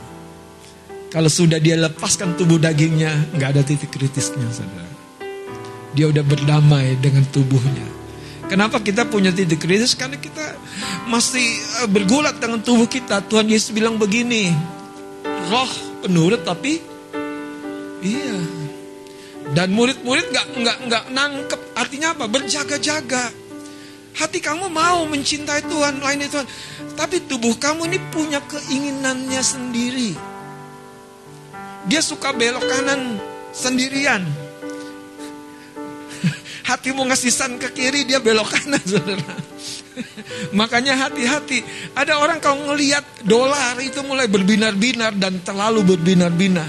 Kalau 1.16 1.32
sudah 1.32 1.56
dia 1.56 1.80
lepaskan 1.80 2.36
tubuh 2.36 2.60
dagingnya, 2.60 3.32
nggak 3.32 3.48
ada 3.56 3.62
titik 3.64 3.88
kritisnya, 3.88 4.52
saudara. 4.52 4.84
Dia 5.96 6.12
udah 6.12 6.20
berdamai 6.20 6.92
dengan 7.00 7.24
tubuhnya. 7.32 7.88
Kenapa 8.52 8.84
kita 8.84 9.08
punya 9.08 9.32
titik 9.32 9.64
kritis? 9.64 9.96
Karena 9.96 10.20
kita 10.20 10.44
masih 11.08 11.56
eh, 11.56 11.88
bergulat 11.88 12.36
dengan 12.36 12.60
tubuh 12.60 12.84
kita. 12.84 13.24
Tuhan 13.32 13.48
Yesus 13.48 13.72
bilang 13.72 13.96
begini, 13.96 14.52
roh 15.48 15.72
penurut 16.04 16.44
tapi 16.44 16.84
iya. 18.04 18.36
Dan 19.56 19.72
murid-murid 19.72 20.28
nggak 20.28 20.46
nggak 20.52 20.78
nggak 20.84 21.04
nangkep. 21.16 21.60
Artinya 21.80 22.12
apa? 22.12 22.28
Berjaga-jaga. 22.28 23.32
Hati 24.20 24.44
kamu 24.44 24.68
mau 24.68 25.08
mencintai 25.08 25.64
Tuhan, 25.64 25.96
lainnya 26.04 26.28
Tuhan. 26.28 26.44
Tapi 26.92 27.24
tubuh 27.24 27.56
kamu 27.56 27.88
ini 27.88 27.98
punya 28.12 28.44
keinginannya 28.44 29.40
sendiri. 29.40 30.35
Dia 31.86 32.02
suka 32.02 32.34
belok 32.34 32.66
kanan 32.66 33.22
sendirian. 33.54 34.26
Hatimu 36.68 37.06
ngasisan 37.06 37.62
ke 37.62 37.70
kiri, 37.70 38.02
dia 38.02 38.18
belok 38.18 38.50
kanan, 38.50 38.82
saudara. 38.82 39.34
Makanya 40.58 40.98
hati-hati. 40.98 41.62
Ada 41.94 42.18
orang 42.18 42.42
kalau 42.42 42.74
ngelihat 42.74 43.06
dolar 43.22 43.78
itu 43.80 44.02
mulai 44.02 44.26
berbinar-binar 44.26 45.14
dan 45.16 45.40
terlalu 45.40 45.96
berbinar-binar. 45.96 46.68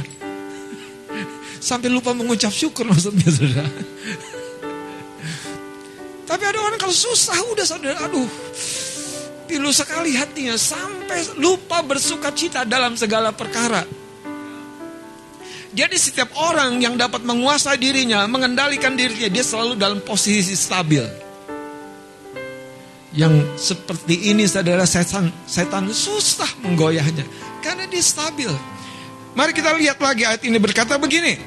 Sampai 1.57 1.89
lupa 1.89 2.13
mengucap 2.13 2.53
syukur 2.53 2.85
maksudnya, 2.85 3.27
saudara. 3.27 3.73
Tapi 6.27 6.43
ada 6.43 6.59
orang 6.59 6.77
kalau 6.77 6.93
susah 6.93 7.39
udah 7.55 7.65
saudara, 7.65 7.97
aduh 8.03 8.27
pilu 9.47 9.71
sekali 9.71 10.11
hatinya 10.11 10.59
sampai 10.59 11.39
lupa 11.39 11.79
bersuka 11.79 12.35
cita 12.35 12.67
dalam 12.67 12.99
segala 12.99 13.31
perkara. 13.31 13.87
Jadi 15.77 15.93
setiap 15.93 16.33
orang 16.41 16.81
yang 16.81 16.97
dapat 16.97 17.21
menguasai 17.21 17.77
dirinya, 17.77 18.25
mengendalikan 18.25 18.97
dirinya, 18.97 19.29
dia 19.29 19.45
selalu 19.45 19.77
dalam 19.77 20.01
posisi 20.01 20.57
stabil. 20.57 21.05
Yang 23.13 23.45
seperti 23.61 24.33
ini 24.33 24.49
saudara 24.49 24.89
setan, 24.89 25.29
setan 25.45 25.93
susah 25.93 26.49
menggoyahnya. 26.65 27.21
Karena 27.61 27.85
dia 27.85 28.01
stabil. 28.01 28.49
Mari 29.37 29.53
kita 29.53 29.77
lihat 29.77 30.01
lagi 30.01 30.25
ayat 30.25 30.41
ini 30.49 30.57
berkata 30.57 30.97
begini. 30.97 31.37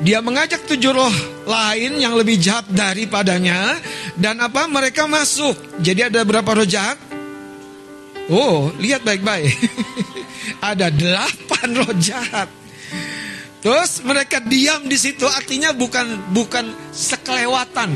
Dia 0.00 0.24
mengajak 0.24 0.64
tujuh 0.64 0.96
roh 0.96 1.12
lain 1.44 2.00
yang 2.00 2.16
lebih 2.16 2.40
jahat 2.40 2.64
daripadanya. 2.72 3.76
Dan 4.16 4.40
apa? 4.40 4.64
Mereka 4.64 5.04
masuk. 5.04 5.60
Jadi 5.84 6.08
ada 6.08 6.24
berapa 6.24 6.48
roh 6.48 6.64
jahat? 6.64 6.96
Oh, 8.32 8.72
lihat 8.80 9.04
baik-baik. 9.04 9.52
ada 10.60 10.92
delapan 10.92 11.68
roh 11.74 11.92
jahat. 11.96 12.48
Terus 13.60 14.00
mereka 14.04 14.40
diam 14.40 14.88
di 14.88 14.96
situ 14.96 15.28
artinya 15.28 15.72
bukan 15.76 16.32
bukan 16.32 16.72
sekelewatan. 16.92 17.92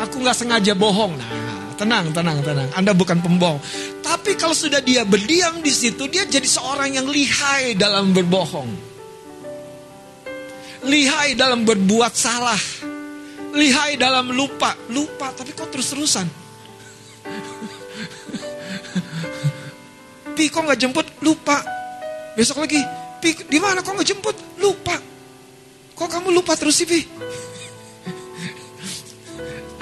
Aku 0.00 0.20
nggak 0.20 0.36
sengaja 0.36 0.72
bohong. 0.76 1.16
Nah, 1.16 1.76
tenang, 1.80 2.12
tenang, 2.12 2.40
tenang. 2.44 2.68
Anda 2.76 2.92
bukan 2.92 3.24
pembohong. 3.24 3.60
Tapi 4.04 4.36
kalau 4.36 4.56
sudah 4.56 4.84
dia 4.84 5.04
berdiam 5.04 5.60
di 5.64 5.72
situ, 5.72 6.08
dia 6.08 6.28
jadi 6.28 6.44
seorang 6.44 6.96
yang 6.96 7.08
lihai 7.08 7.76
dalam 7.76 8.12
berbohong. 8.12 8.68
Lihai 10.88 11.36
dalam 11.36 11.64
berbuat 11.68 12.12
salah. 12.16 12.60
Lihai 13.52 14.00
dalam 14.00 14.32
lupa. 14.32 14.76
Lupa, 14.88 15.32
tapi 15.36 15.52
kok 15.52 15.68
terus-terusan? 15.68 16.39
Pi, 20.40 20.48
kok 20.48 20.64
nggak 20.64 20.80
jemput? 20.80 21.04
Lupa. 21.20 21.60
Besok 22.32 22.64
lagi, 22.64 22.80
Pi, 23.20 23.36
di 23.44 23.60
mana 23.60 23.84
kok 23.84 23.92
nggak 23.92 24.08
jemput? 24.08 24.32
Lupa. 24.56 24.96
Kok 25.92 26.08
kamu 26.08 26.32
lupa 26.32 26.56
terus 26.56 26.80
sih, 26.80 26.88
Pi? 26.88 26.96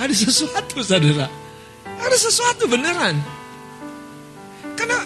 Ada 0.02 0.10
sesuatu, 0.10 0.82
saudara. 0.82 1.30
Ada 2.02 2.16
sesuatu 2.18 2.66
beneran. 2.66 3.22
Karena 4.74 4.98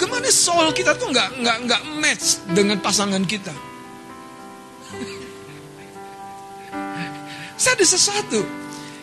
gimana 0.00 0.32
soul 0.32 0.72
kita 0.72 0.96
tuh 0.96 1.12
nggak 1.12 1.44
nggak 1.44 1.56
nggak 1.68 1.82
match 2.00 2.40
dengan 2.56 2.80
pasangan 2.80 3.20
kita. 3.28 3.52
Saya 7.60 7.76
ada 7.76 7.84
sesuatu. 7.84 8.40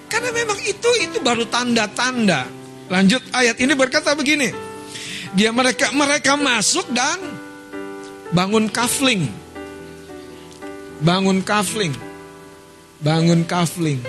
Karena 0.10 0.34
memang 0.34 0.58
itu 0.66 0.90
itu 1.06 1.22
baru 1.22 1.46
tanda-tanda. 1.46 2.50
Lanjut 2.90 3.22
ayat 3.30 3.62
ini 3.62 3.78
berkata 3.78 4.18
begini. 4.18 4.73
Dia 5.34 5.50
mereka 5.50 5.90
mereka 5.90 6.38
masuk 6.38 6.86
dan 6.94 7.18
bangun 8.30 8.70
kafling. 8.70 9.30
Bangun 11.02 11.42
kafling. 11.42 11.94
Bangun 13.02 13.42
kafling. 13.44 14.02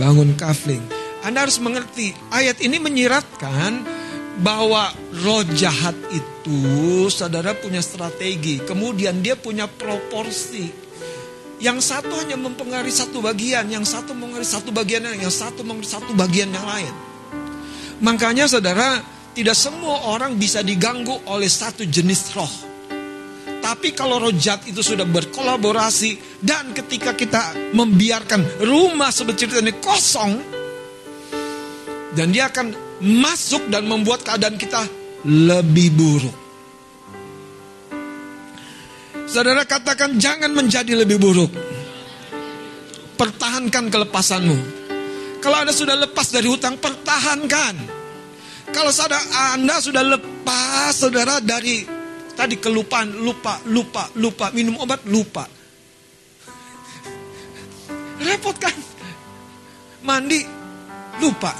Bangun 0.00 0.32
kafling. 0.40 0.82
Anda 1.20 1.44
harus 1.44 1.60
mengerti, 1.60 2.16
ayat 2.32 2.64
ini 2.64 2.80
menyiratkan 2.80 3.84
bahwa 4.40 4.88
roh 5.20 5.44
jahat 5.52 5.92
itu 6.08 7.12
saudara 7.12 7.52
punya 7.52 7.84
strategi, 7.84 8.56
kemudian 8.64 9.20
dia 9.20 9.36
punya 9.36 9.68
proporsi. 9.68 10.72
Yang 11.60 11.92
satu 11.92 12.16
hanya 12.16 12.40
mempengaruhi 12.40 12.88
satu 12.88 13.20
bagian, 13.20 13.68
yang 13.68 13.84
satu 13.84 14.16
mempengaruhi 14.16 14.48
satu 14.48 14.72
bagian, 14.72 15.04
yang 15.12 15.28
satu 15.28 15.60
mempengaruhi 15.60 15.92
satu 15.92 16.12
bagian 16.16 16.48
yang 16.56 16.64
lain. 16.64 16.94
Makanya 18.00 18.48
saudara, 18.48 19.04
tidak 19.34 19.54
semua 19.54 20.10
orang 20.10 20.34
bisa 20.34 20.60
diganggu 20.60 21.14
oleh 21.30 21.46
satu 21.46 21.86
jenis 21.86 22.34
roh. 22.34 22.52
Tapi 23.60 23.92
kalau 23.92 24.18
roh 24.18 24.34
jahat 24.34 24.64
itu 24.66 24.80
sudah 24.80 25.04
berkolaborasi 25.04 26.40
dan 26.40 26.72
ketika 26.72 27.12
kita 27.12 27.72
membiarkan 27.76 28.64
rumah 28.64 29.12
seperti 29.12 29.46
ini 29.46 29.76
kosong 29.78 30.32
dan 32.16 32.32
dia 32.32 32.48
akan 32.48 32.72
masuk 33.04 33.68
dan 33.68 33.84
membuat 33.86 34.24
keadaan 34.24 34.56
kita 34.56 34.82
lebih 35.28 35.88
buruk. 35.92 36.36
Saudara 39.30 39.62
katakan 39.62 40.18
jangan 40.18 40.50
menjadi 40.50 41.06
lebih 41.06 41.22
buruk. 41.22 41.52
Pertahankan 43.14 43.92
kelepasanmu. 43.92 44.58
Kalau 45.38 45.56
Anda 45.62 45.70
sudah 45.70 45.94
lepas 45.94 46.34
dari 46.34 46.48
hutang, 46.50 46.80
pertahankan. 46.82 47.99
Kalau 48.70 48.92
saudara 48.94 49.20
Anda 49.54 49.82
sudah 49.82 50.02
lepas, 50.06 50.94
saudara 50.94 51.42
dari 51.42 51.82
tadi 52.34 52.56
kelupaan, 52.56 53.20
lupa, 53.20 53.60
lupa, 53.68 54.08
lupa, 54.16 54.48
minum 54.54 54.78
obat, 54.80 55.02
lupa. 55.04 55.44
Repot 58.20 58.56
kan? 58.56 58.72
Mandi, 60.00 60.40
lupa. 61.20 61.52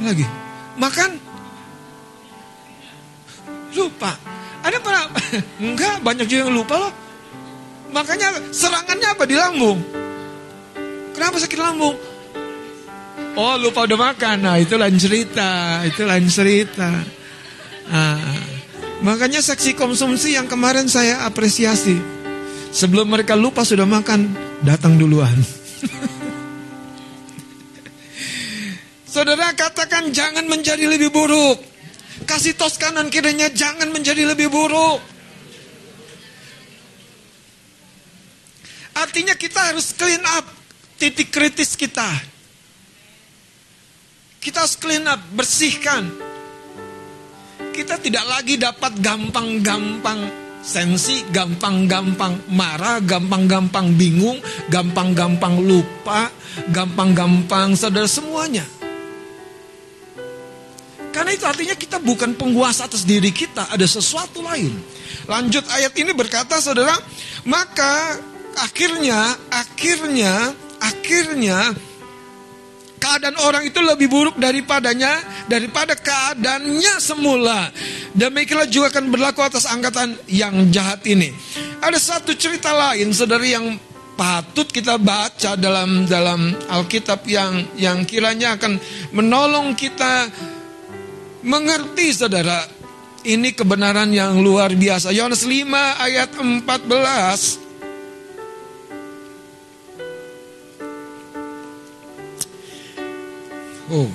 Lagi, 0.00 0.24
makan, 0.80 1.10
lupa. 3.76 4.12
Ada 4.60 4.76
pernah? 4.80 5.04
Enggak, 5.64 5.96
banyak 6.04 6.26
juga 6.28 6.40
yang 6.48 6.54
lupa 6.54 6.74
loh. 6.76 6.92
Makanya 7.90 8.54
serangannya 8.54 9.08
apa 9.10 9.24
di 9.26 9.34
lambung? 9.34 9.78
Kenapa 11.16 11.36
sakit 11.42 11.58
lambung? 11.58 11.98
Oh 13.38 13.54
lupa 13.62 13.86
udah 13.86 13.98
makan, 14.10 14.42
nah 14.42 14.58
itu 14.58 14.74
lain 14.74 14.98
cerita, 14.98 15.82
itu 15.86 16.02
lain 16.02 16.26
cerita. 16.26 16.90
Nah, 17.90 18.18
makanya 19.06 19.38
seksi 19.38 19.78
konsumsi 19.78 20.34
yang 20.34 20.50
kemarin 20.50 20.90
saya 20.90 21.22
apresiasi. 21.22 21.94
Sebelum 22.70 23.06
mereka 23.06 23.38
lupa 23.38 23.62
sudah 23.62 23.86
makan, 23.86 24.34
datang 24.66 24.98
duluan. 24.98 25.34
Saudara 29.14 29.50
katakan 29.54 30.10
jangan 30.14 30.46
menjadi 30.46 30.86
lebih 30.86 31.10
buruk. 31.10 31.58
Kasih 32.26 32.54
tos 32.54 32.78
kanan 32.78 33.10
kirinya 33.10 33.50
jangan 33.50 33.90
menjadi 33.90 34.22
lebih 34.26 34.50
buruk. 34.50 35.02
Artinya 38.94 39.34
kita 39.34 39.74
harus 39.74 39.94
clean 39.94 40.22
up 40.38 40.46
titik 40.98 41.34
kritis 41.34 41.74
kita. 41.74 42.06
Kita 44.40 44.64
harus 44.64 44.80
clean 44.80 45.04
up, 45.04 45.20
bersihkan. 45.36 46.08
Kita 47.76 48.00
tidak 48.00 48.24
lagi 48.24 48.56
dapat 48.56 48.96
gampang-gampang 48.96 50.32
sensi, 50.64 51.28
gampang-gampang 51.28 52.48
marah, 52.48 53.04
gampang-gampang 53.04 53.92
bingung, 54.00 54.40
gampang-gampang 54.72 55.60
lupa, 55.60 56.32
gampang-gampang 56.72 57.76
saudara 57.76 58.08
semuanya. 58.08 58.64
Karena 61.12 61.36
itu 61.36 61.44
artinya 61.44 61.76
kita 61.76 62.00
bukan 62.00 62.32
penguasa 62.32 62.88
atas 62.88 63.04
diri 63.04 63.36
kita, 63.36 63.68
ada 63.68 63.84
sesuatu 63.84 64.40
lain. 64.40 64.72
Lanjut 65.28 65.68
ayat 65.68 65.92
ini 66.00 66.16
berkata 66.16 66.56
saudara, 66.64 66.96
maka 67.44 68.16
akhirnya, 68.56 69.36
akhirnya, 69.52 70.56
akhirnya 70.80 71.76
keadaan 73.00 73.40
orang 73.40 73.64
itu 73.64 73.80
lebih 73.80 74.12
buruk 74.12 74.36
daripadanya, 74.36 75.18
daripada 75.48 75.96
keadaannya 75.96 76.94
semula. 77.00 77.72
Demikianlah 78.12 78.68
juga 78.68 78.92
akan 78.92 79.08
berlaku 79.08 79.40
atas 79.40 79.64
angkatan 79.64 80.14
yang 80.28 80.68
jahat 80.68 81.00
ini. 81.08 81.32
Ada 81.80 81.96
satu 81.96 82.36
cerita 82.36 82.70
lain, 82.76 83.10
saudara 83.16 83.42
yang 83.42 83.80
patut 84.20 84.68
kita 84.68 85.00
baca 85.00 85.56
dalam 85.56 86.04
dalam 86.04 86.52
Alkitab 86.68 87.24
yang 87.24 87.72
yang 87.80 88.04
kiranya 88.04 88.60
akan 88.60 88.76
menolong 89.16 89.72
kita 89.72 90.28
mengerti 91.40 92.12
saudara 92.12 92.60
ini 93.24 93.56
kebenaran 93.56 94.12
yang 94.12 94.40
luar 94.44 94.76
biasa. 94.76 95.12
Yohanes 95.12 95.44
5 95.48 96.04
ayat 96.04 96.30
14. 96.36 97.69
Oh. 103.90 104.10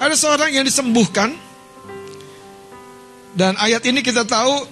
Ada 0.00 0.16
seorang 0.16 0.52
yang 0.52 0.64
disembuhkan. 0.68 1.32
Dan 3.32 3.56
ayat 3.56 3.80
ini 3.88 4.04
kita 4.04 4.28
tahu 4.28 4.68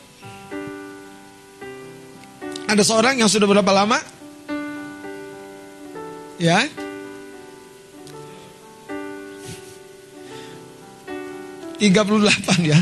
ada 2.68 2.83
seorang 2.85 3.16
yang 3.16 3.33
sudah 3.33 3.49
berapa 3.49 3.72
lama? 3.72 3.97
Ya. 6.37 6.68
Tiga 11.81 12.05
puluh 12.05 12.29
delapan 12.29 12.59
ya. 12.76 12.79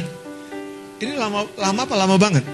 Ini 0.98 1.14
lama 1.14 1.46
lama 1.54 1.80
apa 1.86 1.94
lama 1.94 2.16
banget? 2.18 2.44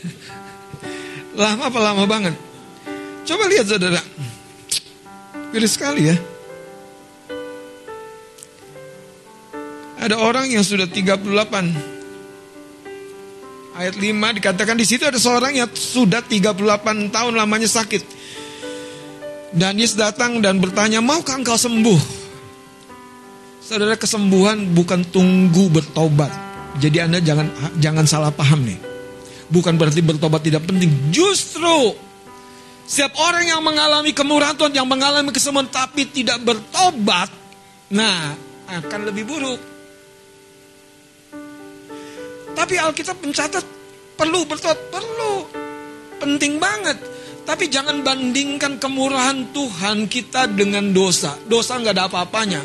lama 1.40 1.62
apa 1.64 1.78
lama 1.80 2.04
banget? 2.04 2.34
Coba 3.24 3.48
lihat 3.48 3.64
saudara. 3.64 4.02
Ngeri 5.50 5.68
sekali 5.68 6.02
ya. 6.06 6.16
Ada 10.00 10.16
orang 10.16 10.48
yang 10.48 10.64
sudah 10.64 10.88
38 10.88 11.90
Ayat 13.80 13.96
5 13.96 14.36
dikatakan 14.36 14.76
di 14.76 14.84
situ 14.84 15.08
ada 15.08 15.16
seorang 15.16 15.56
yang 15.56 15.70
sudah 15.72 16.20
38 16.20 17.08
tahun 17.08 17.32
lamanya 17.32 17.64
sakit. 17.64 18.02
Dan 19.56 19.80
Yesus 19.80 19.96
datang 19.96 20.44
dan 20.44 20.60
bertanya, 20.60 21.00
"Maukah 21.00 21.40
engkau 21.40 21.56
sembuh?" 21.56 22.20
Saudara, 23.64 23.96
kesembuhan 23.96 24.76
bukan 24.76 25.00
tunggu 25.08 25.72
bertobat. 25.72 26.28
Jadi 26.76 26.98
Anda 27.00 27.24
jangan 27.24 27.48
jangan 27.80 28.04
salah 28.04 28.28
paham 28.28 28.68
nih. 28.68 28.76
Bukan 29.48 29.80
berarti 29.80 30.04
bertobat 30.04 30.44
tidak 30.44 30.68
penting. 30.68 30.92
Justru 31.08 31.96
setiap 32.90 33.14
orang 33.22 33.46
yang 33.46 33.62
mengalami 33.62 34.10
kemurahan 34.10 34.58
Tuhan, 34.58 34.74
yang 34.74 34.90
mengalami 34.90 35.30
kesembuhan 35.30 35.70
tapi 35.70 36.10
tidak 36.10 36.42
bertobat, 36.42 37.30
nah 37.86 38.34
akan 38.66 39.00
lebih 39.06 39.30
buruk. 39.30 39.62
Tapi 42.50 42.74
Alkitab 42.82 43.22
mencatat 43.22 43.62
perlu 44.18 44.42
bertobat, 44.42 44.90
perlu. 44.90 45.46
Penting 46.18 46.58
banget. 46.58 46.98
Tapi 47.46 47.70
jangan 47.70 48.02
bandingkan 48.02 48.82
kemurahan 48.82 49.54
Tuhan 49.54 50.10
kita 50.10 50.50
dengan 50.50 50.90
dosa. 50.90 51.38
Dosa 51.46 51.78
nggak 51.78 51.94
ada 51.94 52.10
apa-apanya. 52.10 52.60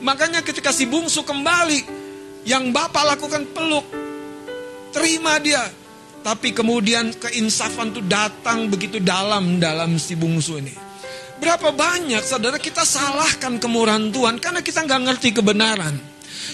Makanya 0.00 0.40
ketika 0.40 0.72
si 0.72 0.88
bungsu 0.88 1.20
kembali, 1.20 1.84
yang 2.48 2.72
Bapak 2.72 3.12
lakukan 3.12 3.44
peluk. 3.52 3.86
Terima 4.96 5.36
dia. 5.36 5.85
Tapi 6.26 6.50
kemudian 6.50 7.14
keinsafan 7.14 7.94
itu 7.94 8.02
datang 8.02 8.66
begitu 8.66 8.98
dalam 8.98 9.62
dalam 9.62 9.94
si 9.94 10.18
bungsu 10.18 10.58
ini. 10.58 10.74
Berapa 11.38 11.70
banyak 11.70 12.18
saudara 12.26 12.58
kita 12.58 12.82
salahkan 12.82 13.62
kemurahan 13.62 14.10
Tuhan 14.10 14.42
karena 14.42 14.58
kita 14.58 14.82
nggak 14.82 15.02
ngerti 15.06 15.38
kebenaran. 15.38 15.94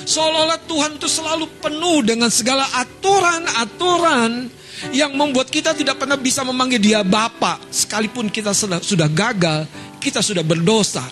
Seolah-olah 0.04 0.60
Tuhan 0.68 1.00
itu 1.00 1.08
selalu 1.08 1.48
penuh 1.64 2.04
dengan 2.04 2.28
segala 2.28 2.68
aturan-aturan 2.84 4.52
yang 4.92 5.16
membuat 5.16 5.48
kita 5.48 5.72
tidak 5.72 5.96
pernah 5.96 6.20
bisa 6.20 6.44
memanggil 6.44 6.76
dia 6.76 7.00
Bapak. 7.00 7.72
Sekalipun 7.72 8.28
kita 8.28 8.52
sudah 8.52 9.08
gagal, 9.08 9.64
kita 9.96 10.20
sudah 10.20 10.44
berdosa. 10.44 11.08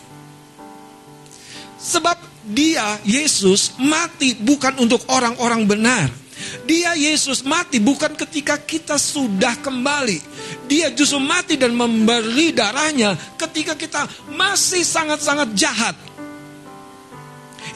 Sebab 1.80 2.44
dia, 2.44 3.00
Yesus, 3.08 3.80
mati 3.80 4.36
bukan 4.36 4.84
untuk 4.84 5.00
orang-orang 5.08 5.64
benar. 5.64 6.19
Dia 6.64 6.94
Yesus 6.96 7.42
mati 7.44 7.78
bukan 7.82 8.14
ketika 8.14 8.58
kita 8.60 8.96
sudah 8.96 9.58
kembali. 9.60 10.18
Dia 10.66 10.92
justru 10.94 11.20
mati 11.20 11.58
dan 11.58 11.74
memberi 11.74 12.54
darahnya 12.54 13.16
ketika 13.36 13.74
kita 13.74 14.06
masih 14.32 14.82
sangat-sangat 14.82 15.52
jahat. 15.54 15.96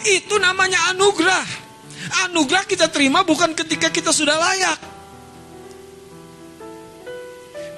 Itu 0.05 0.37
namanya 0.37 0.93
anugerah. 0.93 1.47
Anugerah 2.29 2.65
kita 2.69 2.93
terima 2.93 3.25
bukan 3.25 3.57
ketika 3.57 3.89
kita 3.89 4.13
sudah 4.13 4.37
layak. 4.37 4.79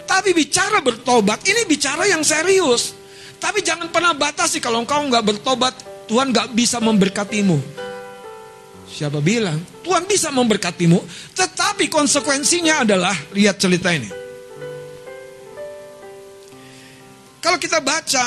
Tapi 0.07 0.31
bicara 0.33 0.79
bertobat, 0.83 1.43
ini 1.47 1.67
bicara 1.67 2.07
yang 2.07 2.23
serius. 2.23 2.95
Tapi 3.37 3.61
jangan 3.61 3.91
pernah 3.91 4.15
batasi 4.15 4.63
kalau 4.63 4.83
engkau 4.83 5.03
nggak 5.03 5.27
bertobat, 5.27 5.75
Tuhan 6.07 6.31
nggak 6.31 6.55
bisa 6.55 6.79
memberkatimu. 6.79 7.86
Siapa 8.87 9.19
bilang? 9.21 9.59
Tuhan 9.83 10.07
bisa 10.07 10.31
memberkatimu, 10.31 10.99
tetapi 11.35 11.91
konsekuensinya 11.91 12.87
adalah 12.87 13.15
lihat 13.35 13.59
cerita 13.59 13.91
ini. 13.93 14.09
Kalau 17.43 17.59
kita 17.63 17.79
baca, 17.79 18.25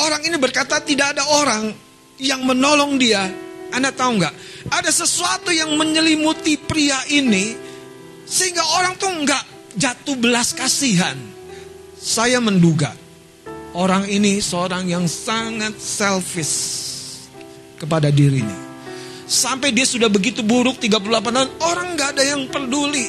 orang 0.00 0.22
ini 0.24 0.36
berkata 0.40 0.80
tidak 0.80 1.18
ada 1.18 1.24
orang 1.28 1.72
yang 2.16 2.40
menolong 2.44 2.96
dia. 2.96 3.26
Anda 3.74 3.90
tahu 3.90 4.22
nggak? 4.22 4.34
Ada 4.70 4.90
sesuatu 5.04 5.50
yang 5.50 5.74
menyelimuti 5.74 6.56
pria 6.56 6.96
ini 7.10 7.52
sehingga 8.24 8.64
orang 8.80 8.94
tuh 8.96 9.10
nggak 9.10 9.44
jatuh 9.76 10.16
belas 10.16 10.56
kasihan. 10.56 11.18
Saya 11.98 12.40
menduga 12.40 12.96
orang 13.74 14.08
ini 14.08 14.38
seorang 14.38 14.88
yang 14.88 15.04
sangat 15.10 15.76
selfish 15.76 16.56
kepada 17.76 18.08
dirinya. 18.08 18.63
Sampai 19.24 19.72
dia 19.72 19.88
sudah 19.88 20.12
begitu 20.12 20.44
buruk 20.44 20.76
38 20.76 21.00
tahun, 21.32 21.50
orang 21.64 21.88
nggak 21.96 22.10
ada 22.16 22.24
yang 22.24 22.44
peduli. 22.52 23.08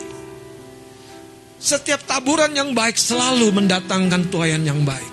Setiap 1.59 2.07
taburan 2.07 2.53
yang 2.55 2.71
baik 2.71 2.95
selalu 2.95 3.51
mendatangkan 3.51 4.31
tuayan 4.31 4.63
yang 4.63 4.85
baik. 4.87 5.11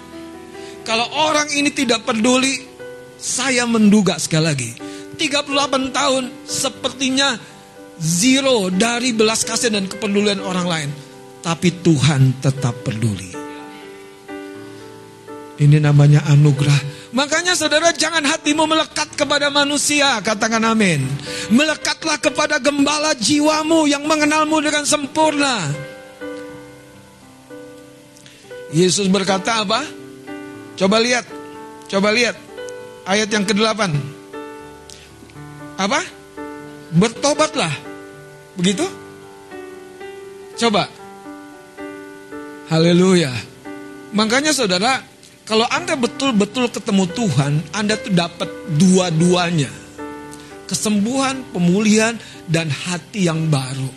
Kalau 0.82 1.06
orang 1.30 1.48
ini 1.54 1.70
tidak 1.70 2.06
peduli, 2.06 2.58
saya 3.18 3.66
menduga 3.66 4.18
sekali 4.18 4.44
lagi, 4.46 4.70
38 5.18 5.94
tahun 5.94 6.24
sepertinya 6.42 7.38
zero 8.02 8.68
dari 8.68 9.14
belas 9.14 9.46
kasihan 9.46 9.78
dan 9.78 9.86
kepedulian 9.86 10.42
orang 10.42 10.66
lain. 10.66 10.90
Tapi 11.42 11.82
Tuhan 11.82 12.38
tetap 12.38 12.86
peduli. 12.86 13.31
Ini 15.62 15.78
namanya 15.78 16.26
anugerah. 16.26 17.06
Makanya 17.14 17.54
saudara 17.54 17.94
jangan 17.94 18.26
hatimu 18.26 18.66
melekat 18.66 19.14
kepada 19.14 19.46
manusia, 19.46 20.18
katakan 20.26 20.64
amin. 20.66 21.06
Melekatlah 21.54 22.18
kepada 22.18 22.58
gembala 22.58 23.14
jiwamu 23.14 23.86
yang 23.86 24.02
mengenalmu 24.02 24.58
dengan 24.58 24.82
sempurna. 24.82 25.70
Yesus 28.74 29.06
berkata 29.06 29.62
apa? 29.62 29.86
Coba 30.74 30.98
lihat, 30.98 31.28
coba 31.86 32.10
lihat 32.10 32.34
ayat 33.06 33.28
yang 33.30 33.46
ke-8. 33.46 33.80
Apa? 35.78 36.00
Bertobatlah. 36.90 37.70
Begitu? 38.58 38.88
Coba. 40.58 40.88
Haleluya. 42.72 43.30
Makanya 44.16 44.56
saudara, 44.56 45.11
kalau 45.52 45.68
Anda 45.68 46.00
betul-betul 46.00 46.72
ketemu 46.72 47.04
Tuhan, 47.12 47.60
Anda 47.76 48.00
tuh 48.00 48.08
dapat 48.16 48.48
dua-duanya. 48.72 49.68
Kesembuhan, 50.64 51.44
pemulihan, 51.52 52.16
dan 52.48 52.72
hati 52.72 53.28
yang 53.28 53.52
baru. 53.52 53.92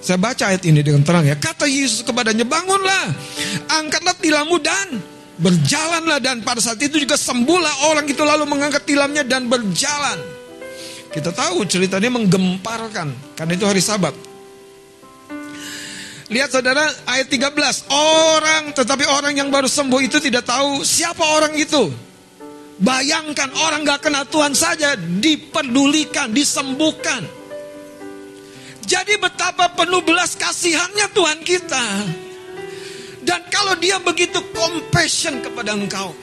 Saya 0.00 0.16
baca 0.16 0.48
ayat 0.48 0.64
ini 0.64 0.80
dengan 0.80 1.04
terang 1.04 1.28
ya. 1.28 1.36
Kata 1.36 1.68
Yesus 1.68 2.08
kepadanya, 2.08 2.48
bangunlah, 2.48 3.12
angkatlah 3.68 4.16
tilammu 4.16 4.56
dan 4.64 4.96
berjalanlah. 5.36 6.24
Dan 6.24 6.40
pada 6.40 6.64
saat 6.64 6.80
itu 6.80 6.96
juga 6.96 7.20
sembuhlah 7.20 7.92
orang 7.92 8.08
itu 8.08 8.24
lalu 8.24 8.48
mengangkat 8.48 8.88
tilamnya 8.88 9.28
dan 9.28 9.44
berjalan. 9.44 10.16
Kita 11.12 11.36
tahu 11.36 11.68
ceritanya 11.68 12.08
menggemparkan, 12.08 13.36
karena 13.36 13.52
itu 13.52 13.68
hari 13.68 13.84
sabat. 13.84 14.31
Lihat 16.32 16.48
saudara 16.48 16.88
ayat 17.04 17.28
13. 17.28 17.92
Orang 17.92 18.72
tetapi 18.72 19.04
orang 19.04 19.36
yang 19.36 19.52
baru 19.52 19.68
sembuh 19.68 20.00
itu 20.00 20.16
tidak 20.16 20.48
tahu 20.48 20.80
siapa 20.80 21.20
orang 21.20 21.52
itu. 21.60 21.92
Bayangkan 22.80 23.52
orang 23.68 23.84
gak 23.84 24.08
kena 24.08 24.24
Tuhan 24.24 24.56
saja 24.56 24.96
dipedulikan, 24.96 26.32
disembuhkan. 26.32 27.20
Jadi 28.82 29.14
betapa 29.20 29.76
penuh 29.76 30.00
belas 30.00 30.34
kasihannya 30.34 31.06
Tuhan 31.12 31.38
kita. 31.44 31.84
Dan 33.22 33.46
kalau 33.52 33.76
dia 33.78 34.00
begitu 34.00 34.40
compassion 34.56 35.44
kepada 35.44 35.76
engkau. 35.76 36.16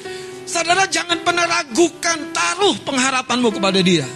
Saudara 0.49 0.89
jangan 0.89 1.22
pernah 1.22 1.45
ragukan 1.45 2.34
taruh 2.34 2.76
pengharapanmu 2.82 3.55
kepada 3.55 3.80
dia. 3.80 4.10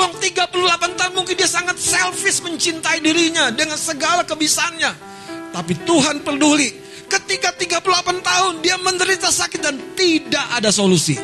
Wong 0.00 0.16
38 0.16 0.96
tahun 0.96 1.12
mungkin 1.12 1.36
dia 1.36 1.44
sangat 1.44 1.76
selfish 1.76 2.40
mencintai 2.40 3.04
dirinya 3.04 3.52
dengan 3.52 3.76
segala 3.76 4.24
kebisaannya. 4.24 4.92
Tapi 5.52 5.84
Tuhan 5.84 6.24
peduli. 6.24 6.72
Ketika 7.04 7.52
38 7.52 8.24
tahun 8.24 8.52
dia 8.64 8.80
menderita 8.80 9.28
sakit 9.28 9.60
dan 9.60 9.76
tidak 9.92 10.46
ada 10.56 10.72
solusi. 10.72 11.20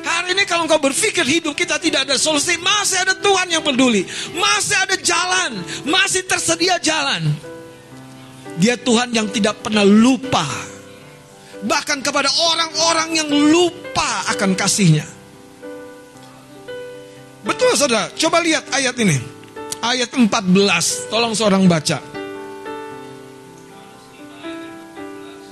Hari 0.00 0.34
ini 0.34 0.42
kalau 0.50 0.66
engkau 0.66 0.82
berpikir 0.82 1.22
hidup 1.22 1.54
kita 1.54 1.78
tidak 1.78 2.10
ada 2.10 2.18
solusi, 2.18 2.58
masih 2.58 3.06
ada 3.06 3.14
Tuhan 3.14 3.46
yang 3.52 3.62
peduli. 3.62 4.02
Masih 4.34 4.74
ada 4.74 4.96
jalan, 4.98 5.62
masih 5.86 6.26
tersedia 6.26 6.80
jalan. 6.82 7.22
Dia 8.58 8.74
Tuhan 8.80 9.14
yang 9.14 9.30
tidak 9.30 9.62
pernah 9.62 9.86
lupa. 9.86 10.42
Bahkan 11.60 12.02
kepada 12.02 12.32
orang-orang 12.50 13.20
yang 13.20 13.30
lupa 13.30 14.26
akan 14.32 14.58
kasihnya. 14.58 15.19
Betul 17.50 17.74
saudara, 17.74 18.06
coba 18.14 18.38
lihat 18.38 18.70
ayat 18.70 18.94
ini. 19.02 19.18
Ayat 19.82 20.14
14, 20.14 21.10
tolong 21.10 21.34
seorang 21.34 21.66
baca. 21.66 21.98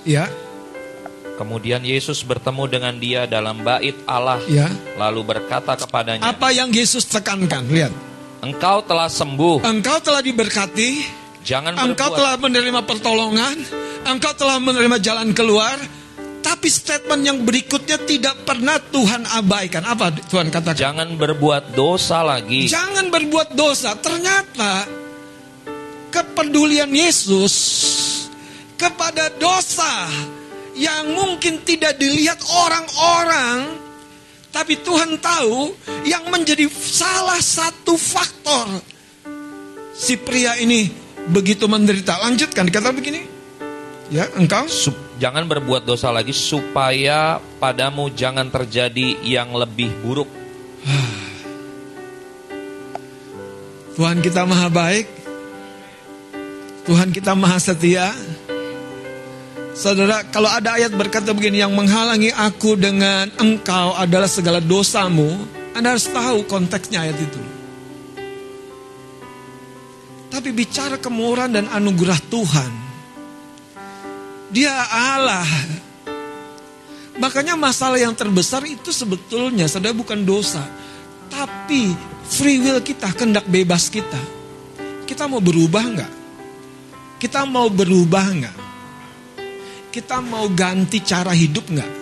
Ya, 0.06 0.30
Kemudian 1.38 1.86
Yesus 1.86 2.26
bertemu 2.26 2.66
dengan 2.66 2.94
dia 2.98 3.22
dalam 3.30 3.62
bait 3.62 3.94
Allah, 4.10 4.42
ya. 4.50 4.66
lalu 4.98 5.22
berkata 5.22 5.78
kepadanya, 5.78 6.34
Apa 6.34 6.50
yang 6.50 6.74
Yesus 6.74 7.06
tekankan? 7.06 7.62
Lihat. 7.70 7.94
"Engkau 8.42 8.82
telah 8.82 9.06
sembuh, 9.06 9.62
Engkau 9.62 10.02
telah 10.02 10.18
diberkati, 10.18 10.98
jangan 11.46 11.78
engkau 11.78 12.10
berbuat 12.10 12.18
telah 12.18 12.34
menerima 12.42 12.80
pertolongan, 12.82 13.54
Engkau 14.02 14.34
telah 14.34 14.58
menerima 14.58 14.98
jalan 14.98 15.30
keluar, 15.30 15.78
tapi 16.38 16.70
statement 16.70 17.22
yang 17.22 17.38
berikutnya 17.42 17.98
tidak 18.06 18.46
pernah 18.46 18.78
Tuhan 18.78 19.26
abaikan. 19.26 19.84
Apa 19.84 20.14
Tuhan 20.30 20.48
katakan? 20.48 20.78
Jangan 20.78 21.08
berbuat 21.18 21.74
dosa 21.74 22.22
lagi. 22.22 22.70
Jangan 22.70 23.10
berbuat 23.10 23.58
dosa. 23.58 23.98
Ternyata 23.98 24.86
kepedulian 26.14 26.88
Yesus 26.88 27.54
kepada 28.78 29.28
dosa 29.36 30.08
yang 30.78 31.10
mungkin 31.10 31.66
tidak 31.66 31.98
dilihat 31.98 32.38
orang-orang, 32.46 33.82
tapi 34.54 34.78
Tuhan 34.78 35.18
tahu 35.18 35.74
yang 36.06 36.30
menjadi 36.30 36.70
salah 36.70 37.42
satu 37.42 37.98
faktor 37.98 38.78
si 39.98 40.14
pria 40.14 40.54
ini 40.62 40.86
begitu 41.28 41.66
menderita. 41.66 42.22
Lanjutkan 42.22 42.70
dikatakan 42.70 42.94
begini. 42.94 43.26
Ya, 44.08 44.24
engkau 44.38 44.64
Sup- 44.70 45.07
jangan 45.18 45.44
berbuat 45.50 45.82
dosa 45.82 46.14
lagi 46.14 46.30
supaya 46.32 47.42
padamu 47.58 48.08
jangan 48.14 48.46
terjadi 48.48 49.18
yang 49.26 49.50
lebih 49.52 49.90
buruk. 50.00 50.30
Tuhan 53.98 54.22
kita 54.22 54.46
maha 54.46 54.70
baik. 54.70 55.06
Tuhan 56.86 57.10
kita 57.10 57.34
maha 57.34 57.58
setia. 57.58 58.14
Saudara, 59.74 60.26
kalau 60.30 60.50
ada 60.50 60.74
ayat 60.74 60.90
berkata 60.94 61.30
begini, 61.30 61.62
yang 61.62 61.70
menghalangi 61.70 62.34
aku 62.34 62.74
dengan 62.74 63.30
engkau 63.38 63.94
adalah 63.94 64.26
segala 64.26 64.58
dosamu, 64.58 65.30
Anda 65.74 65.94
harus 65.94 66.10
tahu 66.10 66.46
konteksnya 66.50 67.06
ayat 67.06 67.18
itu. 67.18 67.42
Tapi 70.34 70.50
bicara 70.50 70.98
kemurahan 70.98 71.50
dan 71.50 71.66
anugerah 71.70 72.18
Tuhan, 72.26 72.87
Dia 74.48 74.72
Allah. 74.88 75.44
Makanya 77.18 77.58
masalah 77.58 77.98
yang 77.98 78.14
terbesar 78.14 78.62
itu 78.64 78.94
sebetulnya 78.94 79.66
saudara 79.66 79.90
bukan 79.90 80.22
dosa, 80.22 80.62
tapi 81.26 81.90
free 82.24 82.62
will 82.62 82.78
kita, 82.78 83.10
kehendak 83.10 83.44
bebas 83.50 83.90
kita. 83.90 84.20
Kita 85.02 85.26
mau 85.26 85.42
berubah 85.42 85.84
nggak? 85.84 86.12
Kita 87.18 87.42
mau 87.42 87.66
berubah 87.66 88.26
nggak? 88.38 88.56
Kita 89.90 90.22
mau 90.22 90.46
ganti 90.54 91.02
cara 91.02 91.34
hidup 91.34 91.66
nggak? 91.74 91.92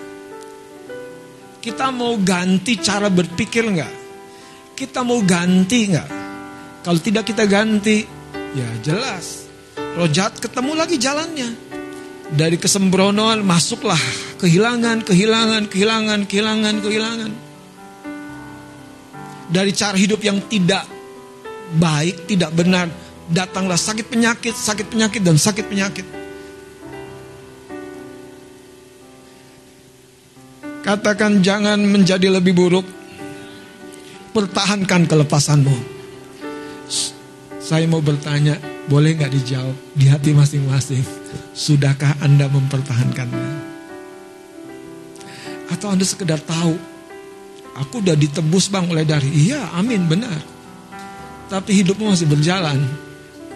Kita 1.65 1.91
mau 1.91 2.15
ganti 2.21 2.77
cara 2.79 3.09
berpikir 3.09 3.65
nggak? 3.67 3.95
Kita 4.77 5.01
mau 5.01 5.25
ganti 5.25 5.91
nggak? 5.91 6.09
Kalau 6.85 7.01
tidak 7.01 7.25
kita 7.27 7.49
ganti, 7.49 8.05
ya 8.55 8.69
jelas. 8.85 9.49
Roh 9.97 10.07
jahat 10.13 10.37
ketemu 10.39 10.77
lagi 10.77 11.01
jalannya. 11.01 11.66
Dari 12.27 12.59
kesembronoan 12.59 13.47
masuklah 13.47 14.01
kehilangan, 14.43 15.07
kehilangan, 15.07 15.71
kehilangan, 15.71 16.21
kehilangan, 16.27 16.75
kehilangan. 16.83 17.33
Dari 19.47 19.71
cara 19.71 19.95
hidup 19.95 20.19
yang 20.27 20.43
tidak 20.51 20.83
baik, 21.79 22.27
tidak 22.27 22.51
benar, 22.51 22.91
datanglah 23.31 23.79
sakit 23.79 24.11
penyakit, 24.11 24.55
sakit 24.55 24.91
penyakit 24.91 25.23
dan 25.23 25.39
sakit 25.39 25.67
penyakit. 25.71 26.07
Katakan 30.87 31.43
jangan 31.43 31.83
menjadi 31.83 32.31
lebih 32.31 32.55
buruk. 32.55 32.87
Pertahankan 34.31 35.09
kelepasanmu. 35.11 35.77
Saya 37.59 37.91
mau 37.91 37.99
bertanya, 37.99 38.55
boleh 38.87 39.19
nggak 39.19 39.35
dijawab 39.35 39.77
di 39.99 40.07
hati 40.07 40.31
masing-masing? 40.31 41.03
Sudahkah 41.53 42.15
Anda 42.23 42.47
mempertahankannya? 42.47 43.51
Atau 45.75 45.91
Anda 45.91 46.07
sekedar 46.07 46.39
tahu, 46.39 46.79
aku 47.75 47.99
udah 47.99 48.15
ditebus 48.15 48.71
bang 48.71 48.87
oleh 48.87 49.03
dari, 49.03 49.27
iya 49.27 49.75
amin 49.75 50.07
benar. 50.07 50.39
Tapi 51.51 51.83
hidupmu 51.83 52.15
masih 52.15 52.31
berjalan 52.31 52.79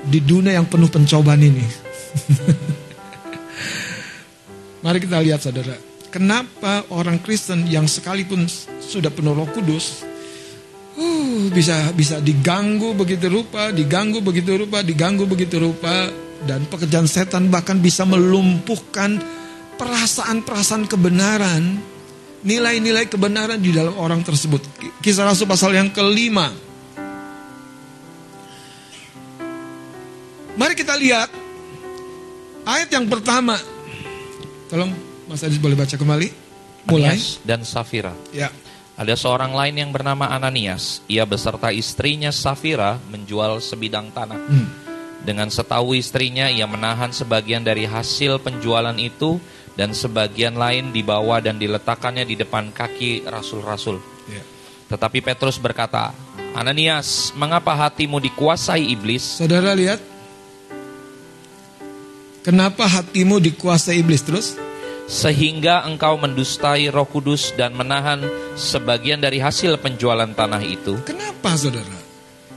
di 0.06 0.22
dunia 0.22 0.54
yang 0.58 0.66
penuh 0.66 0.90
pencobaan 0.90 1.42
ini. 1.42 1.62
Mari 4.84 4.98
kita 4.98 5.22
lihat 5.22 5.42
saudara, 5.44 5.76
kenapa 6.10 6.82
orang 6.90 7.22
Kristen 7.22 7.70
yang 7.70 7.86
sekalipun 7.86 8.48
sudah 8.82 9.14
penuh 9.14 9.34
Roh 9.36 9.46
Kudus, 9.50 10.02
uh, 11.00 11.40
bisa 11.48 11.90
bisa 11.96 12.20
diganggu 12.20 12.92
begitu 12.92 13.32
rupa, 13.32 13.72
diganggu 13.72 14.20
begitu 14.20 14.60
rupa, 14.60 14.84
diganggu 14.84 15.24
begitu 15.24 15.56
rupa, 15.56 16.12
dan 16.44 16.68
pekerjaan 16.68 17.08
setan 17.08 17.48
bahkan 17.48 17.80
bisa 17.80 18.04
melumpuhkan 18.04 19.16
perasaan-perasaan 19.80 20.84
kebenaran, 20.84 21.80
nilai-nilai 22.44 23.08
kebenaran 23.08 23.56
di 23.56 23.72
dalam 23.72 23.96
orang 23.96 24.20
tersebut. 24.20 24.60
Kisah 25.00 25.24
Rasul 25.24 25.48
pasal 25.48 25.72
yang 25.72 25.88
kelima. 25.88 26.52
Mari 30.60 30.76
kita 30.76 30.92
lihat 31.00 31.32
ayat 32.68 32.92
yang 32.92 33.08
pertama. 33.08 33.56
Tolong 34.68 34.92
Mas 35.24 35.40
Adis 35.40 35.56
boleh 35.56 35.78
baca 35.78 35.96
kembali. 35.96 36.28
Mulai. 36.90 37.16
Dan 37.44 37.64
Safira. 37.64 38.12
Ya. 38.36 38.52
Ada 39.00 39.16
seorang 39.16 39.56
lain 39.56 39.80
yang 39.80 39.90
bernama 39.96 40.28
Ananias. 40.28 41.00
Ia 41.08 41.24
beserta 41.24 41.72
istrinya 41.72 42.28
Safira 42.28 43.00
menjual 43.08 43.64
sebidang 43.64 44.12
tanah. 44.12 44.36
Hmm. 44.36 44.68
Dengan 45.24 45.48
setahu 45.48 45.96
istrinya, 45.96 46.52
ia 46.52 46.68
menahan 46.68 47.08
sebagian 47.08 47.64
dari 47.64 47.88
hasil 47.88 48.44
penjualan 48.44 48.92
itu 49.00 49.40
dan 49.72 49.96
sebagian 49.96 50.52
lain 50.52 50.92
dibawa 50.92 51.40
dan 51.40 51.56
diletakkannya 51.56 52.28
di 52.28 52.36
depan 52.36 52.76
kaki 52.76 53.24
rasul-rasul. 53.24 54.04
Ya. 54.28 54.44
Tetapi 54.92 55.24
Petrus 55.24 55.56
berkata, 55.56 56.12
Ananias, 56.52 57.32
mengapa 57.32 57.72
hatimu 57.72 58.20
dikuasai 58.20 58.84
iblis? 58.84 59.40
Saudara 59.40 59.72
lihat. 59.72 60.04
Kenapa 62.44 62.84
hatimu 62.84 63.40
dikuasai 63.40 63.96
iblis 63.96 64.20
terus? 64.20 64.60
Sehingga 65.10 65.82
engkau 65.90 66.14
mendustai 66.22 66.86
roh 66.86 67.02
kudus 67.02 67.50
dan 67.58 67.74
menahan 67.74 68.22
sebagian 68.54 69.18
dari 69.18 69.42
hasil 69.42 69.82
penjualan 69.82 70.30
tanah 70.30 70.62
itu. 70.62 71.02
Kenapa 71.02 71.58
saudara? 71.58 71.98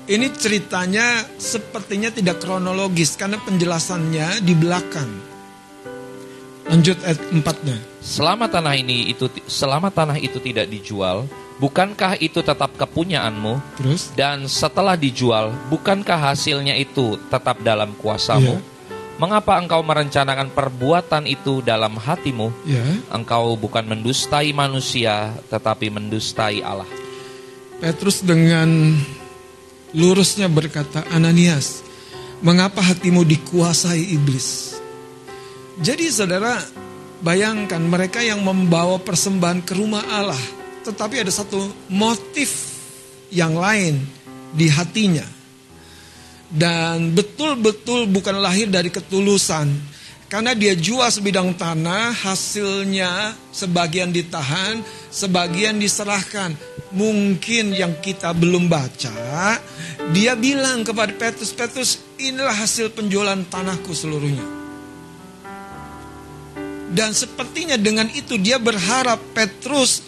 Ini 0.06 0.30
ceritanya 0.38 1.26
sepertinya 1.42 2.14
tidak 2.14 2.46
kronologis 2.46 3.18
karena 3.18 3.42
penjelasannya 3.42 4.46
di 4.46 4.54
belakang. 4.54 5.10
Lanjut 6.70 7.02
ayat 7.02 7.20
4-nya. 7.34 7.78
Selama 8.06 8.46
tanah 8.46 8.78
ini 8.78 9.10
itu 9.10 9.26
selama 9.50 9.90
tanah 9.90 10.22
itu 10.22 10.38
tidak 10.38 10.70
dijual, 10.70 11.26
bukankah 11.58 12.22
itu 12.22 12.44
tetap 12.46 12.70
kepunyaanmu? 12.78 13.82
Terus? 13.82 14.14
Dan 14.14 14.46
setelah 14.46 14.94
dijual, 14.94 15.56
bukankah 15.74 16.32
hasilnya 16.32 16.78
itu 16.78 17.18
tetap 17.34 17.66
dalam 17.66 17.98
kuasamu? 17.98 18.62
Iya. 18.62 18.73
Mengapa 19.22 19.62
engkau 19.62 19.86
merencanakan 19.86 20.50
perbuatan 20.50 21.30
itu 21.30 21.62
dalam 21.62 22.02
hatimu? 22.02 22.50
Ya. 22.66 22.82
Engkau 23.14 23.54
bukan 23.54 23.86
mendustai 23.86 24.50
manusia, 24.58 25.38
tetapi 25.54 25.94
mendustai 25.94 26.66
Allah. 26.66 26.90
Petrus 27.78 28.26
dengan 28.26 28.98
lurusnya 29.94 30.50
berkata, 30.50 31.06
Ananias, 31.14 31.86
mengapa 32.42 32.82
hatimu 32.82 33.22
dikuasai 33.22 34.02
iblis? 34.18 34.82
Jadi 35.78 36.10
saudara, 36.10 36.58
bayangkan 37.22 37.82
mereka 37.86 38.18
yang 38.26 38.42
membawa 38.42 38.98
persembahan 38.98 39.62
ke 39.62 39.78
rumah 39.78 40.02
Allah, 40.10 40.42
tetapi 40.82 41.22
ada 41.22 41.30
satu 41.30 41.70
motif 41.86 42.74
yang 43.30 43.54
lain 43.54 44.02
di 44.54 44.70
hatinya. 44.74 45.43
Dan 46.54 47.18
betul-betul 47.18 48.06
bukan 48.14 48.38
lahir 48.38 48.70
dari 48.70 48.94
ketulusan. 48.94 49.74
Karena 50.30 50.58
dia 50.58 50.74
jual 50.74 51.10
sebidang 51.14 51.54
tanah, 51.54 52.10
hasilnya 52.10 53.38
sebagian 53.54 54.10
ditahan, 54.10 54.82
sebagian 55.14 55.78
diserahkan. 55.78 56.58
Mungkin 56.90 57.74
yang 57.74 57.98
kita 58.02 58.34
belum 58.34 58.66
baca, 58.66 59.58
dia 60.10 60.34
bilang 60.34 60.82
kepada 60.82 61.14
Petrus, 61.14 61.54
Petrus 61.54 62.02
inilah 62.18 62.54
hasil 62.54 62.94
penjualan 62.98 63.38
tanahku 63.46 63.94
seluruhnya. 63.94 64.46
Dan 66.94 67.14
sepertinya 67.14 67.78
dengan 67.78 68.10
itu 68.10 68.38
dia 68.42 68.58
berharap 68.58 69.22
Petrus, 69.38 70.02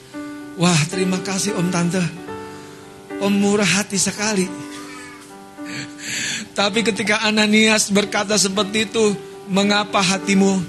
wah 0.58 0.82
terima 0.90 1.22
kasih 1.22 1.54
om 1.54 1.70
tante, 1.70 2.02
om 3.22 3.30
murah 3.30 3.82
hati 3.82 4.02
sekali. 4.02 4.65
Tapi 6.56 6.80
ketika 6.88 7.26
Ananias 7.28 7.92
berkata 7.92 8.40
seperti 8.40 8.88
itu, 8.88 9.16
mengapa 9.52 10.00
hatimu 10.00 10.64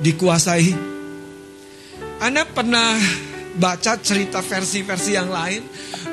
dikuasai? 0.00 0.70
Anda 2.22 2.46
pernah 2.46 2.94
baca 3.58 3.98
cerita 4.00 4.40
versi-versi 4.40 5.12
yang 5.12 5.28
lain 5.28 5.66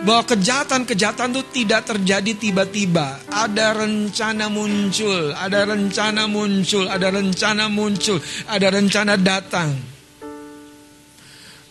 bahwa 0.04 0.26
kejahatan-kejahatan 0.28 1.32
itu 1.36 1.44
tidak 1.62 1.86
terjadi 1.88 2.32
tiba-tiba. 2.36 3.20
Ada 3.30 3.86
rencana 3.86 4.50
muncul, 4.52 5.32
ada 5.38 5.70
rencana 5.70 6.26
muncul, 6.28 6.90
ada 6.90 7.08
rencana 7.14 7.70
muncul, 7.70 8.18
ada 8.50 8.68
rencana 8.74 9.14
datang. 9.16 9.70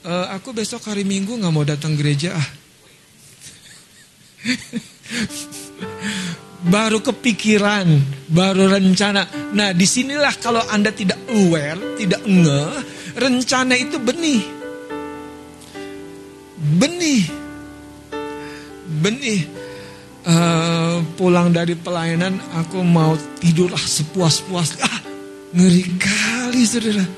Uh, 0.06 0.30
aku 0.32 0.54
besok 0.54 0.86
hari 0.88 1.04
Minggu 1.04 1.36
nggak 1.36 1.52
mau 1.52 1.66
datang 1.66 1.92
gereja 1.98 2.32
ah. 2.38 2.48
baru 6.64 6.98
kepikiran, 6.98 7.86
baru 8.26 8.66
rencana. 8.66 9.54
Nah, 9.54 9.70
di 9.70 9.86
sinilah 9.86 10.34
kalau 10.42 10.58
Anda 10.66 10.90
tidak 10.90 11.22
aware, 11.30 11.94
tidak 11.94 12.26
nge, 12.26 12.62
rencana 13.14 13.78
itu 13.78 14.02
benih. 14.02 14.42
Benih. 16.58 17.22
Benih. 18.98 19.46
Uh, 20.28 21.00
pulang 21.16 21.48
dari 21.54 21.72
pelayanan, 21.72 22.36
aku 22.52 22.84
mau 22.84 23.16
tidurlah 23.40 23.80
sepuas-puas. 23.80 24.76
Ah, 24.84 25.00
ngeri 25.56 25.88
kali 25.96 26.68
saudara. 26.68 27.00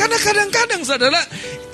Karena 0.00 0.16
kadang-kadang 0.16 0.80
saudara 0.86 1.20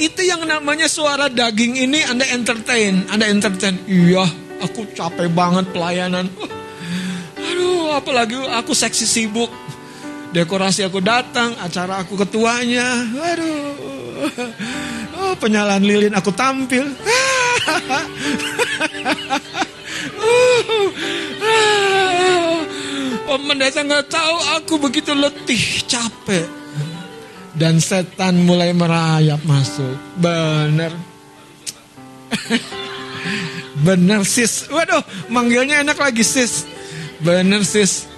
itu 0.02 0.26
yang 0.26 0.42
namanya 0.42 0.90
suara 0.90 1.30
daging 1.30 1.78
ini 1.78 2.02
Anda 2.02 2.26
entertain, 2.34 3.06
Anda 3.06 3.30
entertain. 3.30 3.78
Iya, 3.86 4.26
aku 4.58 4.90
capek 4.90 5.30
banget 5.30 5.70
pelayanan. 5.70 6.26
aduh, 7.38 7.94
apalagi 7.94 8.34
aku 8.34 8.74
seksi 8.74 9.06
sibuk. 9.06 9.50
Dekorasi 10.34 10.82
aku 10.82 10.98
datang, 10.98 11.54
acara 11.60 12.02
aku 12.02 12.18
ketuanya. 12.18 13.06
Aduh. 13.14 13.74
Oh, 15.22 15.34
penyalaan 15.38 15.86
lilin 15.86 16.14
aku 16.18 16.34
tampil. 16.34 16.82
Oh, 23.32 23.40
mendatang 23.40 23.88
nggak 23.88 24.12
tahu 24.12 24.36
aku 24.60 24.74
begitu 24.76 25.16
letih, 25.16 25.56
capek 25.88 26.61
dan 27.56 27.80
setan 27.80 28.44
mulai 28.48 28.72
merayap 28.72 29.40
masuk. 29.44 29.96
Bener. 30.16 30.92
Bener 33.86 34.22
sis. 34.24 34.68
Waduh, 34.72 35.02
manggilnya 35.28 35.84
enak 35.84 35.98
lagi 36.00 36.24
sis. 36.24 36.64
Bener 37.20 37.62
sis. 37.64 38.08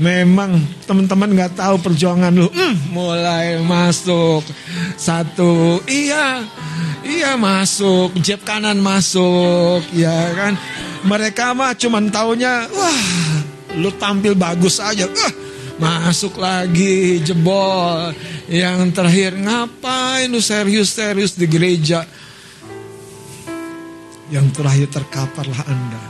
Memang 0.00 0.64
teman-teman 0.88 1.28
nggak 1.28 1.60
tahu 1.60 1.76
perjuangan 1.76 2.32
lu. 2.32 2.48
Hmm, 2.48 2.72
mulai 2.88 3.60
masuk 3.60 4.40
satu, 4.96 5.80
iya, 5.84 6.40
iya 7.04 7.36
masuk, 7.36 8.16
jeb 8.20 8.40
kanan 8.40 8.80
masuk, 8.80 9.84
ya 9.92 10.32
kan. 10.32 10.56
Mereka 11.04 11.52
mah 11.52 11.76
cuman 11.76 12.08
taunya, 12.08 12.64
wah, 12.68 13.00
lu 13.76 13.92
tampil 13.96 14.32
bagus 14.36 14.80
aja. 14.80 15.04
Uh, 15.04 15.32
Masuk 15.80 16.36
lagi 16.36 17.24
jebol. 17.24 18.12
Yang 18.52 18.92
terakhir 18.92 19.32
ngapain 19.40 20.28
lu 20.28 20.44
serius-serius 20.44 21.32
di 21.40 21.48
gereja? 21.48 22.04
Yang 24.28 24.46
terakhir 24.60 24.88
terkaparlah 24.92 25.64
Anda. 25.64 26.02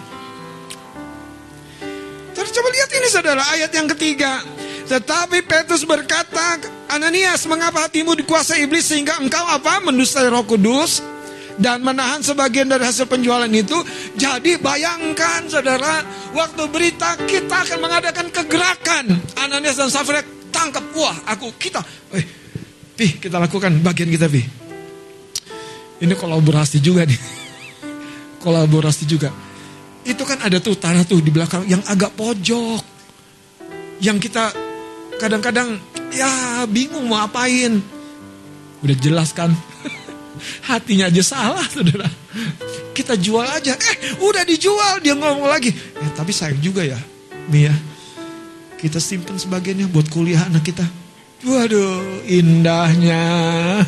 Terus 2.35 2.51
coba 2.51 2.69
lihat 2.75 2.91
ini 2.99 3.09
saudara 3.09 3.43
ayat 3.55 3.71
yang 3.71 3.87
ketiga. 3.95 4.43
Tetapi 4.91 5.47
Petrus 5.47 5.87
berkata, 5.87 6.59
Ananias, 6.91 7.47
mengapa 7.47 7.87
hatimu 7.87 8.19
dikuasai 8.19 8.67
iblis 8.67 8.91
sehingga 8.91 9.23
engkau 9.23 9.47
apa? 9.47 9.79
Mendustai 9.87 10.27
roh 10.27 10.43
kudus 10.43 10.99
dan 11.61 11.85
menahan 11.85 12.25
sebagian 12.25 12.73
dari 12.73 12.89
hasil 12.89 13.05
penjualan 13.05 13.49
itu. 13.53 13.77
Jadi 14.17 14.57
bayangkan 14.57 15.45
saudara, 15.47 16.01
waktu 16.33 16.63
berita 16.73 17.21
kita 17.29 17.69
akan 17.69 17.79
mengadakan 17.85 18.27
kegerakan. 18.33 19.05
Ananias 19.37 19.77
dan 19.77 19.93
Safira 19.93 20.25
tangkap, 20.49 20.83
wah 20.97 21.15
aku 21.29 21.53
kita, 21.61 21.85
eh, 22.17 22.25
Pi 22.97 23.21
kita 23.21 23.37
lakukan 23.37 23.85
bagian 23.85 24.09
kita 24.09 24.27
Pi. 24.27 24.43
Ini 26.01 26.15
kolaborasi 26.17 26.81
juga 26.81 27.05
nih, 27.05 27.21
kolaborasi 28.45 29.05
juga. 29.05 29.29
Itu 30.01 30.25
kan 30.25 30.41
ada 30.41 30.57
tuh 30.65 30.81
tanah 30.81 31.05
tuh 31.05 31.21
di 31.21 31.29
belakang 31.29 31.69
yang 31.69 31.85
agak 31.85 32.17
pojok, 32.17 32.81
yang 34.01 34.17
kita 34.17 34.49
kadang-kadang 35.21 35.77
ya 36.09 36.65
bingung 36.65 37.05
mau 37.05 37.21
apain. 37.21 37.85
Udah 38.81 38.97
jelas 38.97 39.37
kan? 39.37 39.53
Hatinya 40.65 41.11
aja 41.11 41.23
salah, 41.25 41.67
saudara. 41.69 42.09
Kita 42.95 43.19
jual 43.19 43.45
aja. 43.45 43.75
Eh, 43.75 43.97
udah 44.23 44.47
dijual. 44.47 45.03
Dia 45.03 45.17
ngomong 45.17 45.51
lagi. 45.51 45.75
Eh, 45.75 46.11
tapi 46.15 46.31
sayang 46.31 46.63
juga 46.63 46.87
ya, 46.87 47.01
Mia. 47.51 47.75
Kita 48.81 48.97
simpen 48.97 49.37
sebagiannya 49.37 49.93
buat 49.93 50.09
kuliah 50.09 50.49
anak 50.49 50.73
kita. 50.73 50.87
Waduh, 51.45 52.25
indahnya. 52.29 53.25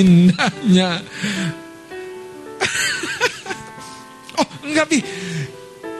indahnya. 0.00 1.04
oh, 4.40 4.48
enggak, 4.64 4.86
Bi. 4.88 5.00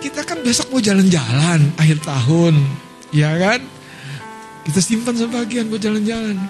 Kita 0.01 0.25
kan 0.25 0.41
besok 0.41 0.73
mau 0.73 0.81
jalan-jalan 0.81 1.77
akhir 1.77 2.01
tahun. 2.01 2.57
Ya 3.13 3.37
kan? 3.37 3.61
Kita 4.65 4.81
simpan 4.81 5.17
sebagian 5.17 5.69
buat 5.69 5.85
jalan-jalan. 5.85 6.41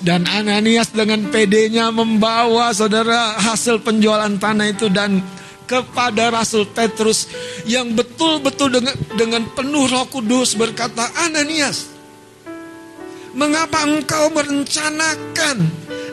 Dan 0.00 0.24
Ananias 0.24 0.96
dengan 0.96 1.28
PD-nya 1.28 1.92
membawa 1.92 2.72
saudara 2.72 3.36
hasil 3.36 3.84
penjualan 3.84 4.32
tanah 4.32 4.72
itu 4.72 4.88
dan 4.88 5.20
kepada 5.68 6.32
Rasul 6.32 6.66
Petrus 6.72 7.28
yang 7.68 7.92
betul-betul 7.94 8.80
dengan, 8.80 8.96
dengan 9.14 9.42
penuh 9.52 9.86
roh 9.86 10.08
kudus 10.08 10.56
berkata, 10.56 11.04
Ananias, 11.20 11.92
mengapa 13.36 13.86
engkau 13.86 14.34
merencanakan 14.34 15.56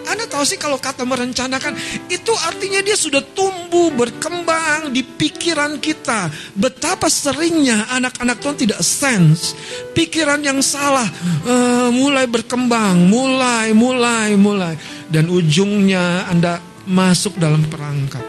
anda 0.07 0.25
tahu 0.25 0.43
sih 0.47 0.55
kalau 0.55 0.79
kata 0.79 1.03
merencanakan 1.03 1.75
itu 2.07 2.33
artinya 2.47 2.79
dia 2.79 2.95
sudah 2.95 3.19
tumbuh 3.35 3.91
berkembang 3.91 4.95
di 4.95 5.03
pikiran 5.03 5.77
kita. 5.83 6.31
Betapa 6.55 7.11
seringnya 7.11 7.91
anak-anak 7.91 8.37
Tuhan 8.39 8.57
tidak 8.57 8.79
sense 8.81 9.53
pikiran 9.91 10.39
yang 10.39 10.63
salah 10.63 11.07
uh, 11.43 11.89
mulai 11.91 12.25
berkembang, 12.25 13.07
mulai, 13.07 13.75
mulai, 13.75 14.33
mulai 14.39 14.75
dan 15.11 15.27
ujungnya 15.27 16.27
Anda 16.31 16.59
masuk 16.87 17.35
dalam 17.35 17.67
perangkap. 17.67 18.23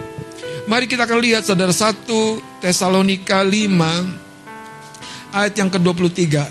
Mari 0.69 0.85
kita 0.85 1.09
akan 1.09 1.19
lihat 1.25 1.49
saudara 1.49 1.73
1 1.73 2.05
Tesalonika 2.61 3.41
5 3.41 5.33
ayat 5.33 5.55
yang 5.57 5.71
ke-23. 5.73 6.45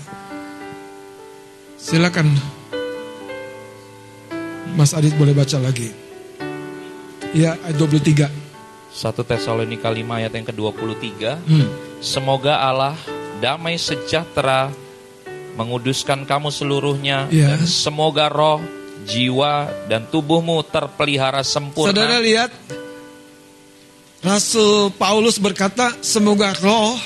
Silakan 1.78 2.57
Mas 4.74 4.92
Adit 4.92 5.14
boleh 5.16 5.32
baca 5.32 5.56
lagi. 5.60 5.92
Ya, 7.36 7.56
ayat 7.64 7.76
23. 7.76 8.48
1 8.88 9.14
Tesalonika 9.22 9.92
5 9.92 10.00
ayat 10.18 10.32
yang 10.32 10.46
ke-23. 10.48 11.12
Hmm. 11.44 11.68
Semoga 12.00 12.58
Allah 12.58 12.96
damai 13.38 13.78
sejahtera 13.78 14.72
menguduskan 15.54 16.26
kamu 16.26 16.50
seluruhnya 16.50 17.26
ya. 17.30 17.54
dan 17.54 17.66
semoga 17.66 18.30
roh, 18.30 18.62
jiwa 19.06 19.66
dan 19.90 20.06
tubuhmu 20.06 20.62
terpelihara 20.66 21.42
sempurna. 21.42 21.94
Saudara 21.94 22.18
lihat 22.22 22.50
Rasul 24.22 24.90
Paulus 24.98 25.38
berkata, 25.38 25.94
semoga 26.02 26.50
roh, 26.58 26.98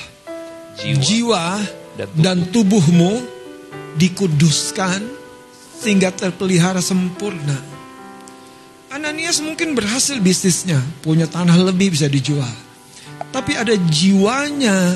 jiwa, 0.80 1.00
jiwa 1.00 1.44
dan, 1.96 2.08
tubuh. 2.08 2.22
dan 2.24 2.38
tubuhmu 2.48 3.12
dikuduskan 4.00 5.21
sehingga 5.82 6.14
terpelihara 6.14 6.78
sempurna. 6.78 7.58
Ananias 8.94 9.42
mungkin 9.42 9.74
berhasil 9.74 10.22
bisnisnya, 10.22 10.78
punya 11.02 11.26
tanah 11.26 11.58
lebih 11.58 11.90
bisa 11.90 12.06
dijual. 12.06 12.54
Tapi 13.34 13.58
ada 13.58 13.74
jiwanya, 13.74 14.94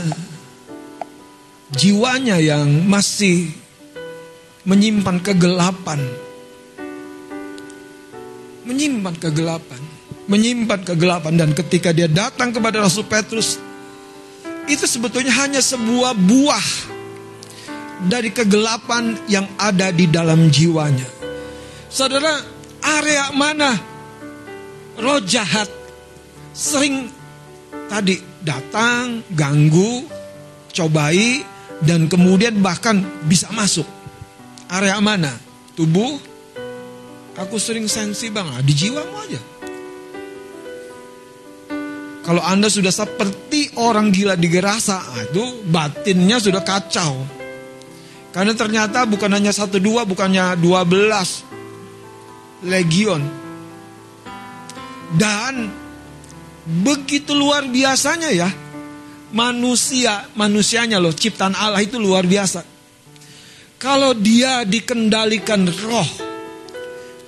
jiwanya 1.74 2.38
yang 2.38 2.86
masih 2.86 3.50
menyimpan 4.62 5.18
kegelapan. 5.18 5.98
Menyimpan 8.62 9.14
kegelapan, 9.18 9.80
menyimpan 10.30 10.80
kegelapan 10.86 11.34
dan 11.34 11.50
ketika 11.54 11.90
dia 11.90 12.06
datang 12.06 12.52
kepada 12.54 12.82
Rasul 12.82 13.06
Petrus, 13.06 13.58
itu 14.66 14.84
sebetulnya 14.84 15.32
hanya 15.34 15.62
sebuah 15.62 16.12
buah 16.18 16.95
dari 18.04 18.28
kegelapan 18.28 19.16
yang 19.30 19.48
ada 19.56 19.88
di 19.88 20.04
dalam 20.04 20.52
jiwanya. 20.52 21.08
Saudara, 21.88 22.44
area 22.84 23.32
mana 23.32 23.72
roh 25.00 25.20
jahat 25.24 25.68
sering 26.52 27.08
tadi 27.88 28.20
datang, 28.44 29.24
ganggu, 29.32 30.04
cobai, 30.72 31.40
dan 31.80 32.08
kemudian 32.08 32.60
bahkan 32.60 33.00
bisa 33.24 33.48
masuk. 33.52 33.88
Area 34.68 34.98
mana? 35.00 35.32
Tubuh. 35.76 36.18
Aku 37.36 37.60
sering 37.60 37.84
sensi 37.84 38.32
bang, 38.32 38.48
di 38.64 38.72
jiwamu 38.72 39.16
aja. 39.28 39.40
Kalau 42.24 42.42
Anda 42.42 42.66
sudah 42.66 42.90
seperti 42.90 43.76
orang 43.78 44.10
gila 44.10 44.34
di 44.34 44.48
gerasa, 44.48 44.98
itu 45.20 45.62
batinnya 45.68 46.40
sudah 46.42 46.64
kacau. 46.64 47.22
Karena 48.36 48.52
ternyata 48.52 49.08
bukan 49.08 49.32
hanya 49.32 49.48
satu 49.48 49.80
dua, 49.80 50.04
bukannya 50.04 50.60
dua 50.60 50.84
belas 50.84 51.40
legion. 52.60 53.24
Dan 55.16 55.72
begitu 56.84 57.32
luar 57.32 57.64
biasanya 57.64 58.28
ya, 58.28 58.52
manusia, 59.32 60.28
manusianya 60.36 61.00
loh, 61.00 61.16
ciptaan 61.16 61.56
Allah 61.56 61.80
itu 61.80 61.96
luar 61.96 62.28
biasa. 62.28 62.60
Kalau 63.80 64.12
dia 64.12 64.68
dikendalikan 64.68 65.64
roh, 65.88 66.10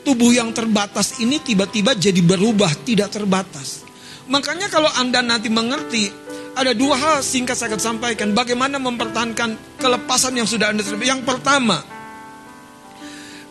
tubuh 0.04 0.36
yang 0.36 0.52
terbatas 0.52 1.24
ini 1.24 1.40
tiba-tiba 1.40 1.96
jadi 1.96 2.20
berubah, 2.20 2.84
tidak 2.84 3.16
terbatas. 3.16 3.88
Makanya 4.28 4.68
kalau 4.68 4.92
Anda 4.92 5.24
nanti 5.24 5.48
mengerti, 5.48 6.27
ada 6.58 6.74
dua 6.74 6.98
hal 6.98 7.18
singkat 7.22 7.54
saya 7.54 7.70
akan 7.70 7.82
sampaikan. 7.82 8.34
Bagaimana 8.34 8.82
mempertahankan 8.82 9.78
kelepasan 9.78 10.34
yang 10.34 10.48
sudah 10.50 10.74
Anda 10.74 10.82
terima. 10.82 11.06
Yang 11.06 11.22
pertama, 11.22 11.78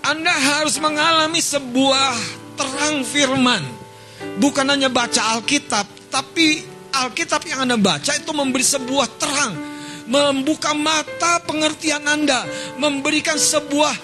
Anda 0.04 0.36
harus 0.36 0.76
mengalami 0.84 1.40
sebuah 1.40 2.12
terang 2.60 3.08
firman. 3.08 3.64
Bukan 4.44 4.68
hanya 4.68 4.92
baca 4.92 5.40
Alkitab, 5.40 5.88
tapi 6.12 6.68
Alkitab 6.92 7.48
yang 7.48 7.64
Anda 7.64 7.80
baca 7.80 8.12
itu 8.12 8.32
memberi 8.36 8.66
sebuah 8.68 9.08
terang. 9.16 9.54
Membuka 10.08 10.76
mata 10.76 11.40
pengertian 11.48 12.04
Anda. 12.04 12.44
Memberikan 12.76 13.40
sebuah 13.40 13.96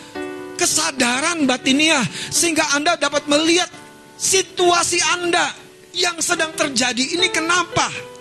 kesadaran 0.55 1.43
batiniah. 1.43 2.07
Sehingga 2.31 2.71
Anda 2.71 2.95
dapat 2.95 3.27
melihat 3.27 3.67
situasi 4.15 5.03
Anda 5.11 5.51
yang 5.91 6.23
sedang 6.23 6.55
terjadi 6.55 7.19
ini 7.19 7.27
kenapa? 7.27 8.12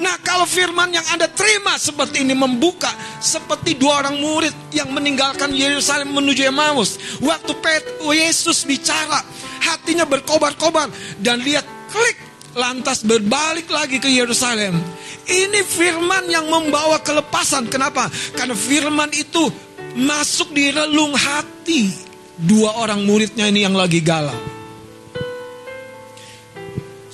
Nah 0.00 0.16
kalau 0.22 0.48
firman 0.48 0.90
yang 0.90 1.06
Anda 1.14 1.30
terima 1.30 1.78
seperti 1.78 2.26
ini 2.26 2.34
membuka 2.34 2.90
seperti 3.22 3.78
dua 3.78 4.06
orang 4.06 4.18
murid 4.18 4.54
yang 4.74 4.90
meninggalkan 4.90 5.54
Yerusalem 5.54 6.14
menuju 6.14 6.50
Emmaus. 6.50 6.98
Waktu 7.22 7.52
Pet 7.62 7.84
Yesus 8.02 8.66
bicara 8.66 9.22
hatinya 9.64 10.04
berkobar-kobar 10.04 10.90
dan 11.22 11.40
lihat 11.40 11.64
klik 11.90 12.18
lantas 12.54 13.02
berbalik 13.02 13.66
lagi 13.70 13.98
ke 13.98 14.10
Yerusalem. 14.10 14.78
Ini 15.24 15.60
firman 15.64 16.28
yang 16.30 16.46
membawa 16.46 17.00
kelepasan. 17.02 17.66
Kenapa? 17.66 18.06
Karena 18.36 18.54
firman 18.54 19.10
itu 19.10 19.50
masuk 19.94 20.50
di 20.52 20.70
relung 20.74 21.14
hati 21.14 21.90
dua 22.38 22.74
orang 22.82 23.02
muridnya 23.06 23.46
ini 23.46 23.62
yang 23.62 23.74
lagi 23.74 24.02
galau. 24.02 24.36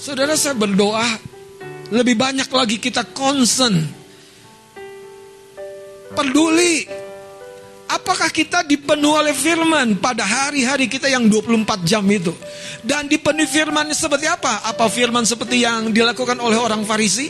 Saudara 0.01 0.33
saya 0.33 0.57
berdoa 0.57 1.30
lebih 1.91 2.15
banyak 2.15 2.49
lagi 2.51 2.79
kita 2.79 3.07
concern. 3.11 3.83
Peduli. 6.15 6.87
Apakah 7.91 8.31
kita 8.31 8.63
dipenuhi 8.63 9.19
oleh 9.19 9.35
firman 9.35 9.99
pada 9.99 10.23
hari-hari 10.23 10.87
kita 10.87 11.11
yang 11.11 11.27
24 11.27 11.83
jam 11.83 12.07
itu? 12.07 12.31
Dan 12.87 13.11
dipenuhi 13.11 13.51
firman 13.51 13.91
seperti 13.91 14.31
apa? 14.31 14.63
Apa 14.63 14.87
firman 14.87 15.27
seperti 15.27 15.67
yang 15.67 15.91
dilakukan 15.91 16.39
oleh 16.39 16.55
orang 16.55 16.87
Farisi? 16.87 17.27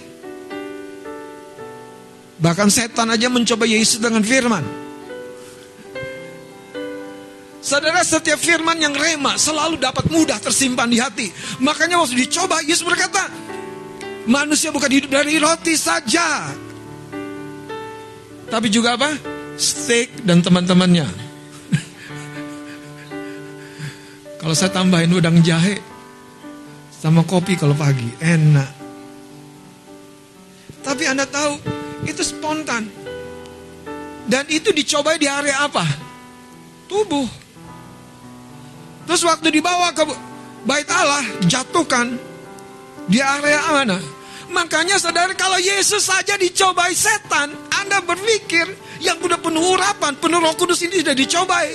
Bahkan 2.40 2.68
setan 2.68 3.08
aja 3.08 3.32
mencoba 3.32 3.64
Yesus 3.64 4.04
dengan 4.04 4.20
firman. 4.20 4.64
Saudara 7.60 8.00
setiap 8.04 8.40
firman 8.40 8.76
yang 8.80 8.92
rema 8.96 9.36
selalu 9.40 9.80
dapat 9.80 10.12
mudah 10.12 10.40
tersimpan 10.40 10.88
di 10.88 11.00
hati. 11.00 11.28
Makanya 11.60 12.00
waktu 12.00 12.16
dicoba 12.16 12.60
Yesus 12.64 12.84
berkata, 12.84 13.28
manusia 14.26 14.74
bukan 14.74 14.90
hidup 14.90 15.10
dari 15.12 15.38
roti 15.40 15.76
saja. 15.78 16.50
Tapi 18.50 18.66
juga 18.66 18.98
apa? 18.98 19.14
Steak 19.54 20.26
dan 20.26 20.42
teman-temannya. 20.42 21.06
kalau 24.42 24.54
saya 24.56 24.74
tambahin 24.74 25.14
udang 25.14 25.38
jahe 25.44 25.78
sama 26.90 27.22
kopi 27.24 27.56
kalau 27.56 27.74
pagi, 27.78 28.10
enak. 28.20 28.70
Tapi 30.80 31.04
Anda 31.06 31.28
tahu, 31.28 31.60
itu 32.08 32.24
spontan. 32.24 32.88
Dan 34.26 34.44
itu 34.50 34.72
dicoba 34.74 35.14
di 35.16 35.28
area 35.30 35.64
apa? 35.64 35.86
Tubuh. 36.90 37.28
Terus 39.06 39.22
waktu 39.26 39.50
dibawa 39.50 39.92
ke 39.94 40.04
bait 40.66 40.88
Allah, 40.90 41.24
jatuhkan 41.46 42.29
di 43.10 43.18
area 43.18 43.60
mana? 43.74 43.98
Makanya 44.50 44.98
saudara 44.98 45.34
kalau 45.34 45.58
Yesus 45.58 46.06
saja 46.06 46.34
dicobai 46.34 46.94
setan, 46.94 47.54
Anda 47.82 48.02
berpikir 48.02 48.66
yang 49.02 49.18
udah 49.22 49.38
penuh 49.38 49.78
urapan, 49.78 50.18
penuh 50.18 50.42
roh 50.42 50.54
kudus 50.58 50.82
ini 50.86 51.02
sudah 51.02 51.14
dicobai. 51.14 51.70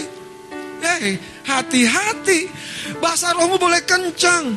Hei, 0.83 1.15
hati-hati. 1.47 2.51
Bahasa 2.99 3.31
rohmu 3.31 3.55
boleh 3.55 3.81
kencang. 3.87 4.53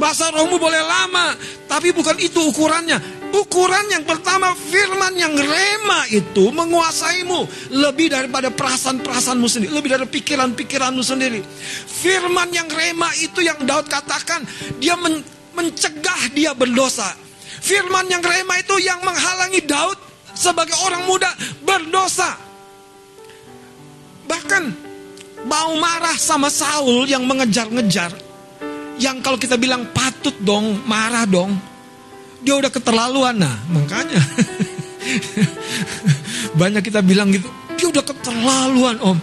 Bahasa 0.00 0.32
rohmu 0.32 0.56
boleh 0.56 0.80
lama. 0.80 1.36
Tapi 1.68 1.92
bukan 1.92 2.16
itu 2.18 2.40
ukurannya. 2.40 3.16
Ukuran 3.36 3.92
yang 3.92 4.04
pertama 4.08 4.56
firman 4.56 5.12
yang 5.12 5.36
rema 5.36 6.08
itu 6.08 6.48
menguasaimu 6.56 7.68
lebih 7.76 8.16
daripada 8.16 8.48
perasaan-perasaanmu 8.48 9.44
sendiri, 9.44 9.76
lebih 9.76 9.92
dari 9.92 10.06
pikiran-pikiranmu 10.08 11.02
sendiri. 11.04 11.44
Firman 11.84 12.48
yang 12.54 12.70
rema 12.70 13.12
itu 13.20 13.44
yang 13.44 13.60
Daud 13.66 13.92
katakan 13.92 14.40
dia 14.80 14.96
men 14.96 15.20
mencegah 15.56 16.30
dia 16.36 16.52
berdosa. 16.52 17.16
Firman 17.64 18.06
yang 18.12 18.20
rema 18.20 18.60
itu 18.60 18.76
yang 18.84 19.00
menghalangi 19.00 19.64
Daud 19.64 19.98
sebagai 20.36 20.76
orang 20.84 21.08
muda 21.08 21.32
berdosa. 21.64 22.36
Bahkan 24.28 24.62
mau 25.48 25.74
marah 25.80 26.14
sama 26.20 26.52
Saul 26.52 27.08
yang 27.08 27.24
mengejar-ngejar. 27.24 28.12
Yang 29.00 29.16
kalau 29.24 29.38
kita 29.40 29.56
bilang 29.56 29.88
patut 29.92 30.36
dong, 30.44 30.84
marah 30.84 31.24
dong 31.24 31.56
dia 32.46 32.54
udah 32.54 32.70
keterlaluan 32.70 33.34
nah 33.34 33.58
makanya 33.74 34.22
banyak 36.60 36.82
kita 36.86 37.02
bilang 37.02 37.34
gitu 37.34 37.50
dia 37.74 37.90
udah 37.90 38.04
keterlaluan 38.06 38.96
om 39.02 39.18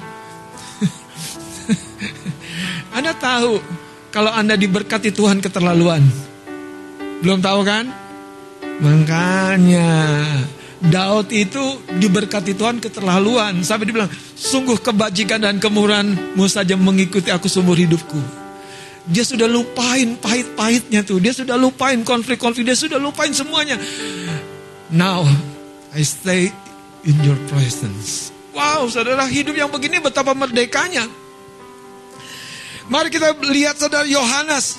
anda 3.00 3.16
tahu 3.16 3.64
kalau 4.14 4.30
anda 4.30 4.54
diberkati 4.54 5.10
Tuhan 5.10 5.42
keterlaluan 5.42 6.06
belum 7.26 7.42
tahu 7.42 7.62
kan 7.66 7.90
makanya 8.78 9.90
Daud 10.84 11.32
itu 11.34 11.82
diberkati 11.98 12.54
Tuhan 12.54 12.78
keterlaluan 12.78 13.66
sampai 13.66 13.90
dibilang 13.90 14.12
sungguh 14.38 14.78
kebajikan 14.84 15.42
dan 15.42 15.58
kemurahanmu 15.58 16.46
saja 16.46 16.78
mengikuti 16.78 17.34
aku 17.34 17.50
seumur 17.50 17.80
hidupku 17.80 18.44
dia 19.04 19.28
sudah 19.28 19.52
lupain 19.52 20.16
pahit-pahitnya 20.16 21.04
tuh. 21.04 21.20
Dia 21.20 21.36
sudah 21.36 21.60
lupain 21.60 22.00
konflik-konflik. 22.08 22.64
Dia 22.64 22.78
sudah 22.80 22.96
lupain 22.96 23.36
semuanya. 23.36 23.76
Now, 24.88 25.28
I 25.92 26.08
stay 26.08 26.56
in 27.04 27.16
your 27.20 27.36
presence. 27.52 28.32
Wow, 28.56 28.88
saudara 28.88 29.28
hidup 29.28 29.58
yang 29.60 29.68
begini 29.68 30.00
betapa 30.00 30.32
merdekanya. 30.32 31.04
Mari 32.92 33.08
kita 33.08 33.32
lihat 33.48 33.80
saudara 33.80 34.04
Yohanes. 34.04 34.76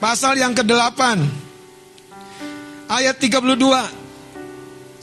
Pasal 0.00 0.40
yang 0.40 0.56
ke-8. 0.56 1.00
Ayat 2.88 3.16
32. 3.18 4.06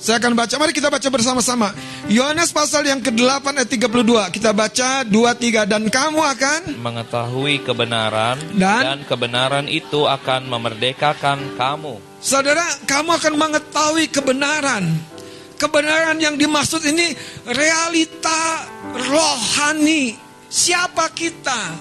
Saya 0.03 0.19
akan 0.19 0.35
baca, 0.35 0.55
mari 0.59 0.75
kita 0.75 0.91
baca 0.91 1.07
bersama-sama. 1.07 1.71
Yohanes 2.11 2.51
pasal 2.51 2.83
yang 2.83 2.99
ke-8 2.99 3.63
ayat 3.63 3.69
32. 3.69 4.35
Kita 4.35 4.51
baca 4.51 5.05
2 5.05 5.13
3 5.13 5.63
dan 5.63 5.83
kamu 5.87 6.19
akan 6.19 6.61
mengetahui 6.75 7.63
kebenaran 7.63 8.35
dan, 8.59 8.81
dan 8.83 8.99
kebenaran 9.07 9.65
itu 9.71 10.03
akan 10.03 10.51
memerdekakan 10.51 11.55
kamu. 11.55 12.03
Saudara, 12.19 12.65
kamu 12.83 13.15
akan 13.15 13.33
mengetahui 13.39 14.11
kebenaran. 14.11 15.12
Kebenaran 15.57 16.19
yang 16.19 16.35
dimaksud 16.35 16.83
ini 16.83 17.13
realita 17.47 18.67
rohani. 19.09 20.17
Siapa 20.49 21.09
kita? 21.13 21.73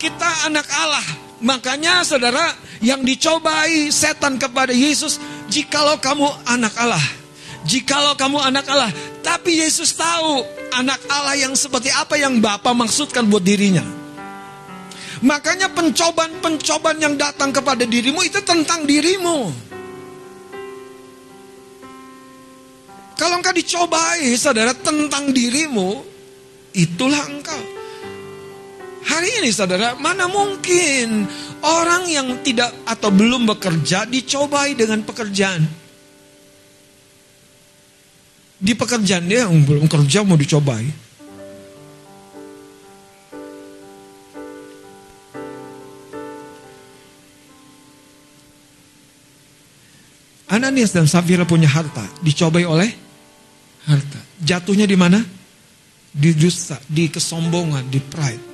Kita 0.00 0.48
anak 0.48 0.66
Allah. 0.72 1.06
Makanya 1.40 2.04
saudara 2.04 2.52
yang 2.84 3.00
dicobai 3.00 3.88
setan 3.88 4.36
kepada 4.36 4.72
Yesus, 4.72 5.16
jikalau 5.48 5.96
kamu 5.96 6.28
anak 6.44 6.76
Allah 6.76 7.20
Jikalau 7.60 8.16
kamu 8.16 8.40
anak 8.40 8.64
Allah, 8.72 8.88
tapi 9.20 9.60
Yesus 9.60 9.92
tahu 9.92 10.40
anak 10.72 11.00
Allah 11.12 11.36
yang 11.36 11.52
seperti 11.52 11.92
apa 11.92 12.16
yang 12.16 12.40
Bapa 12.40 12.72
maksudkan 12.72 13.28
buat 13.28 13.44
dirinya. 13.44 13.84
Makanya 15.20 15.68
pencobaan-pencobaan 15.76 16.96
yang 16.96 17.20
datang 17.20 17.52
kepada 17.52 17.84
dirimu 17.84 18.24
itu 18.24 18.40
tentang 18.40 18.88
dirimu. 18.88 19.69
Kalau 23.20 23.36
engkau 23.36 23.52
dicobai, 23.52 24.32
saudara, 24.32 24.72
tentang 24.72 25.28
dirimu, 25.28 26.00
itulah 26.72 27.20
engkau. 27.28 27.60
Hari 29.04 29.44
ini, 29.44 29.52
saudara, 29.52 29.92
mana 30.00 30.24
mungkin 30.24 31.28
orang 31.60 32.08
yang 32.08 32.40
tidak 32.40 32.72
atau 32.88 33.12
belum 33.12 33.44
bekerja 33.44 34.08
dicobai 34.08 34.72
dengan 34.72 35.04
pekerjaan. 35.04 35.68
Di 38.56 38.72
pekerjaan 38.72 39.28
dia 39.28 39.44
yang 39.44 39.68
belum 39.68 39.84
kerja 39.84 40.24
mau 40.24 40.40
dicobai. 40.40 41.12
Ananias 50.48 50.96
dan 50.96 51.04
Safira 51.04 51.44
punya 51.44 51.68
harta, 51.68 52.08
dicobai 52.24 52.64
oleh 52.64 53.09
harta. 53.86 54.20
Jatuhnya 54.40 54.84
di 54.84 54.96
mana? 54.98 55.20
Di 56.10 56.34
dusta, 56.34 56.76
di 56.90 57.06
kesombongan, 57.06 57.86
di 57.86 58.00
pride. 58.02 58.44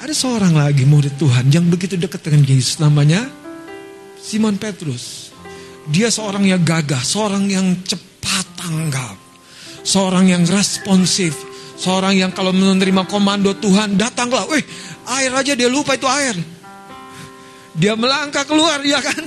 Ada 0.00 0.16
seorang 0.16 0.56
lagi 0.56 0.88
murid 0.88 1.20
Tuhan 1.20 1.52
yang 1.52 1.68
begitu 1.68 2.00
dekat 2.00 2.24
dengan 2.24 2.48
Yesus 2.48 2.80
namanya 2.80 3.28
Simon 4.20 4.56
Petrus. 4.56 5.28
Dia 5.88 6.08
seorang 6.08 6.48
yang 6.48 6.64
gagah, 6.64 7.00
seorang 7.04 7.48
yang 7.48 7.84
cepat 7.84 8.46
tanggap, 8.56 9.16
seorang 9.84 10.28
yang 10.28 10.44
responsif, 10.48 11.36
seorang 11.76 12.16
yang 12.16 12.32
kalau 12.32 12.52
menerima 12.52 13.04
komando 13.08 13.56
Tuhan 13.56 13.96
datanglah, 13.96 14.48
wih 14.48 14.64
air 15.20 15.32
aja 15.36 15.52
dia 15.52 15.68
lupa 15.68 15.96
itu 15.96 16.08
air. 16.08 16.36
Dia 17.76 17.96
melangkah 17.96 18.44
keluar, 18.44 18.82
ya 18.84 19.00
kan? 19.00 19.24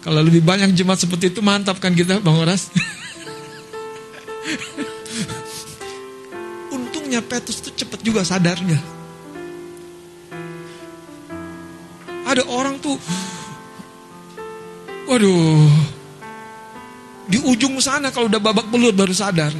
Kalau 0.00 0.24
lebih 0.24 0.40
banyak 0.40 0.72
jemaat 0.72 1.04
seperti 1.04 1.28
itu 1.28 1.44
mantap 1.44 1.76
kan 1.76 1.92
kita 1.92 2.24
Bang 2.24 2.40
Horas? 2.40 2.72
Untungnya 6.72 7.20
Petrus 7.20 7.60
itu 7.60 7.84
cepat 7.84 8.00
juga 8.00 8.24
sadarnya. 8.24 8.80
Ada 12.24 12.46
orang 12.48 12.80
tuh, 12.80 12.96
waduh, 15.10 15.68
di 17.28 17.36
ujung 17.42 17.76
sana 17.82 18.08
kalau 18.08 18.30
udah 18.30 18.40
babak 18.40 18.70
belut 18.72 18.96
baru 18.96 19.12
sadar. 19.12 19.52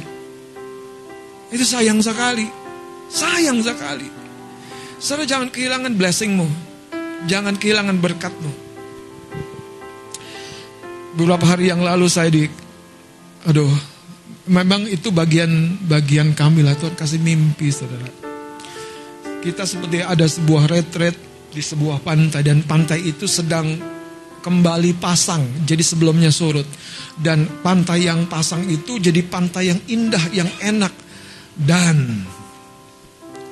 Itu 1.51 1.67
sayang 1.67 1.99
sekali, 2.01 2.47
sayang 3.11 3.59
sekali. 3.61 4.07
Saudara 4.97 5.27
jangan 5.27 5.51
kehilangan 5.51 5.93
blessingmu, 5.99 6.47
jangan 7.27 7.59
kehilangan 7.59 7.99
berkatmu 7.99 8.60
beberapa 11.15 11.43
hari 11.43 11.71
yang 11.71 11.83
lalu 11.83 12.07
saya 12.07 12.31
di 12.31 12.47
aduh 13.47 13.71
memang 14.47 14.85
itu 14.89 15.09
bagian 15.09 15.81
bagian 15.85 16.33
kami 16.33 16.65
lah 16.65 16.73
Tuhan 16.77 16.95
kasih 16.95 17.21
mimpi 17.21 17.69
saudara. 17.69 18.09
Kita 19.41 19.65
seperti 19.65 20.05
ada 20.05 20.25
sebuah 20.29 20.69
retret 20.69 21.17
di 21.49 21.59
sebuah 21.59 22.05
pantai 22.05 22.45
dan 22.45 22.61
pantai 22.61 23.01
itu 23.01 23.25
sedang 23.25 23.73
kembali 24.41 24.97
pasang 24.97 25.65
jadi 25.65 25.81
sebelumnya 25.81 26.29
surut. 26.29 26.65
Dan 27.17 27.61
pantai 27.61 28.07
yang 28.09 28.25
pasang 28.25 28.65
itu 28.69 28.97
jadi 28.97 29.21
pantai 29.25 29.69
yang 29.69 29.79
indah 29.89 30.25
yang 30.33 30.49
enak. 30.61 30.93
Dan 31.51 32.25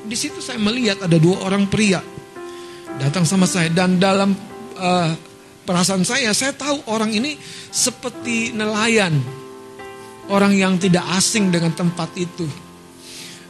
di 0.05 0.15
situ 0.17 0.41
saya 0.41 0.57
melihat 0.57 1.05
ada 1.05 1.17
dua 1.19 1.45
orang 1.45 1.69
pria 1.69 2.01
datang 2.97 3.25
sama 3.25 3.45
saya. 3.49 3.69
Dan 3.73 3.97
dalam 3.97 4.33
uh, 4.77 5.28
perasaan 5.69 6.01
saya, 6.01 6.33
saya 6.33 6.57
tahu 6.57 6.81
orang 6.89 7.13
ini 7.13 7.37
seperti 7.69 8.57
nelayan. 8.57 9.13
Orang 10.25 10.57
yang 10.57 10.81
tidak 10.81 11.05
asing 11.13 11.53
dengan 11.53 11.77
tempat 11.77 12.09
itu. 12.17 12.49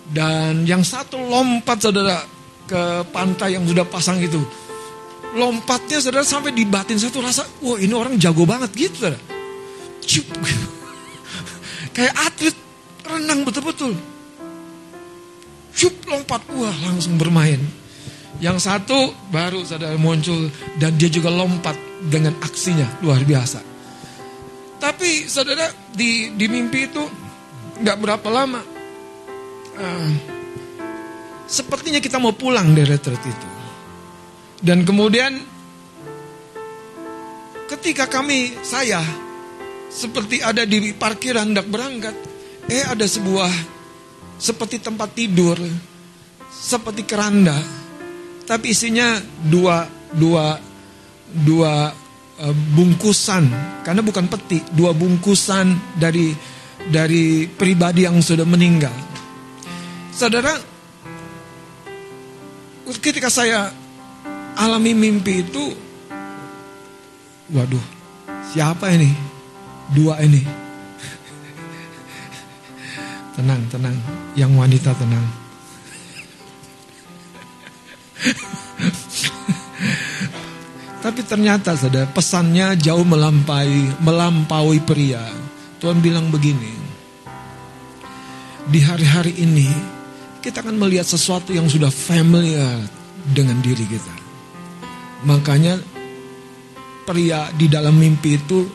Dan 0.03 0.67
yang 0.67 0.83
satu 0.83 1.15
lompat 1.15 1.79
saudara 1.79 2.19
ke 2.67 3.07
pantai 3.15 3.55
yang 3.55 3.63
sudah 3.63 3.87
pasang 3.87 4.19
itu. 4.19 4.39
Lompatnya 5.31 6.03
saudara 6.03 6.27
sampai 6.27 6.51
di 6.51 6.67
batin 6.67 6.99
satu 6.99 7.23
rasa, 7.23 7.47
wah 7.63 7.79
ini 7.79 7.95
orang 7.95 8.19
jago 8.19 8.43
banget 8.43 8.71
gitu. 8.75 9.15
Cup, 10.03 10.27
Kayak 11.95 12.15
atlet 12.19 12.55
renang 13.07 13.47
betul-betul. 13.47 13.95
Cup 15.71 15.95
lompat, 16.07 16.41
wah 16.51 16.75
langsung 16.83 17.15
bermain. 17.15 17.59
Yang 18.39 18.71
satu 18.71 19.11
baru 19.35 19.63
saudara 19.67 19.99
muncul 19.99 20.47
dan 20.79 20.95
dia 20.95 21.11
juga 21.11 21.27
lompat 21.27 21.88
dengan 21.99 22.39
aksinya 22.39 22.87
luar 23.03 23.23
biasa. 23.27 23.59
Tapi 24.79 25.27
saudara 25.27 25.67
di 25.91 26.31
di 26.33 26.45
mimpi 26.47 26.87
itu 26.87 27.03
nggak 27.83 27.97
berapa 27.99 28.27
lama. 28.31 28.61
Uh, 29.79 30.11
sepertinya 31.47 31.99
kita 31.99 32.19
mau 32.19 32.31
pulang 32.31 32.71
dari 32.71 32.87
retreat 32.87 33.23
itu. 33.23 33.49
Dan 34.59 34.83
kemudian 34.83 35.39
ketika 37.67 38.07
kami 38.07 38.55
saya 38.63 39.03
seperti 39.91 40.43
ada 40.43 40.63
di 40.63 40.91
parkiran 40.95 41.51
hendak 41.51 41.67
berangkat, 41.67 42.15
eh 42.67 42.83
ada 42.83 43.07
sebuah 43.07 43.51
seperti 44.39 44.79
tempat 44.79 45.15
tidur, 45.15 45.59
seperti 46.47 47.03
keranda 47.03 47.79
tapi 48.49 48.73
isinya 48.73 49.21
dua 49.45 49.85
dua 50.09 50.57
dua 51.29 51.93
uh, 52.39 52.55
bungkusan 52.73 53.51
karena 53.85 54.01
bukan 54.01 54.25
peti, 54.31 54.63
dua 54.73 54.93
bungkusan 54.95 55.75
dari 55.99 56.33
dari 56.89 57.45
pribadi 57.45 58.01
yang 58.07 58.17
sudah 58.23 58.47
meninggal. 58.47 58.95
Saudara, 60.15 60.55
ketika 62.99 63.29
saya 63.31 63.71
alami 64.57 64.93
mimpi 64.97 65.39
itu, 65.45 65.75
waduh, 67.53 67.83
siapa 68.51 68.89
ini? 68.91 69.13
Dua 69.89 70.21
ini. 70.21 70.43
tenang, 73.39 73.63
tenang, 73.71 73.95
yang 74.35 74.51
wanita 74.57 74.93
tenang. 74.97 75.27
Tapi 80.99 81.23
ternyata 81.23 81.79
saudara 81.79 82.11
pesannya 82.11 82.75
jauh 82.75 83.07
melampaui 83.07 83.87
melampaui 84.03 84.83
pria. 84.83 85.23
Tuhan 85.79 86.03
bilang 86.03 86.27
begini. 86.27 86.75
Di 88.67 88.83
hari-hari 88.83 89.31
ini 89.39 89.71
kita 90.43 90.59
akan 90.59 90.75
melihat 90.75 91.07
sesuatu 91.07 91.55
yang 91.55 91.71
sudah 91.71 91.87
familiar 91.87 92.83
dengan 93.31 93.63
diri 93.63 93.87
kita. 93.87 94.15
Makanya 95.23 95.79
pria 97.07 97.47
di 97.55 97.71
dalam 97.71 97.95
mimpi 97.95 98.35
itu 98.35 98.67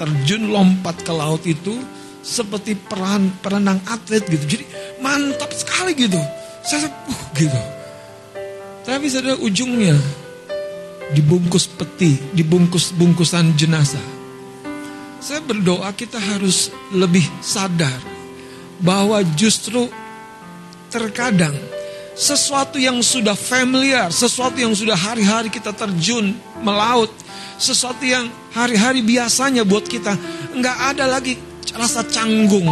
terjun 0.00 0.48
lompat 0.48 1.04
ke 1.04 1.12
laut 1.12 1.44
itu 1.44 1.76
seperti 2.24 2.80
peran 2.80 3.28
perenang 3.44 3.84
atlet 3.84 4.24
gitu. 4.24 4.56
Jadi 4.56 4.64
mantap 5.04 5.52
sekali 5.52 5.92
gitu. 5.92 6.20
Saya 6.64 6.88
uh, 6.88 7.22
gitu. 7.36 7.60
Tapi 8.88 9.04
saudara 9.12 9.36
ujungnya 9.36 9.96
dibungkus 11.12 11.68
peti, 11.68 12.20
dibungkus 12.36 12.92
bungkusan 12.92 13.56
jenazah. 13.56 14.02
Saya 15.18 15.42
berdoa 15.42 15.90
kita 15.96 16.20
harus 16.20 16.70
lebih 16.94 17.24
sadar 17.42 17.98
bahwa 18.78 19.18
justru 19.34 19.90
terkadang 20.88 21.54
sesuatu 22.14 22.78
yang 22.78 23.02
sudah 23.02 23.34
familiar, 23.34 24.10
sesuatu 24.10 24.58
yang 24.58 24.74
sudah 24.74 24.94
hari-hari 24.94 25.50
kita 25.50 25.74
terjun 25.74 26.34
melaut, 26.62 27.10
sesuatu 27.58 28.02
yang 28.06 28.30
hari-hari 28.54 29.02
biasanya 29.02 29.62
buat 29.62 29.86
kita 29.86 30.14
nggak 30.54 30.78
ada 30.94 31.04
lagi 31.06 31.38
rasa 31.74 32.06
canggung. 32.06 32.66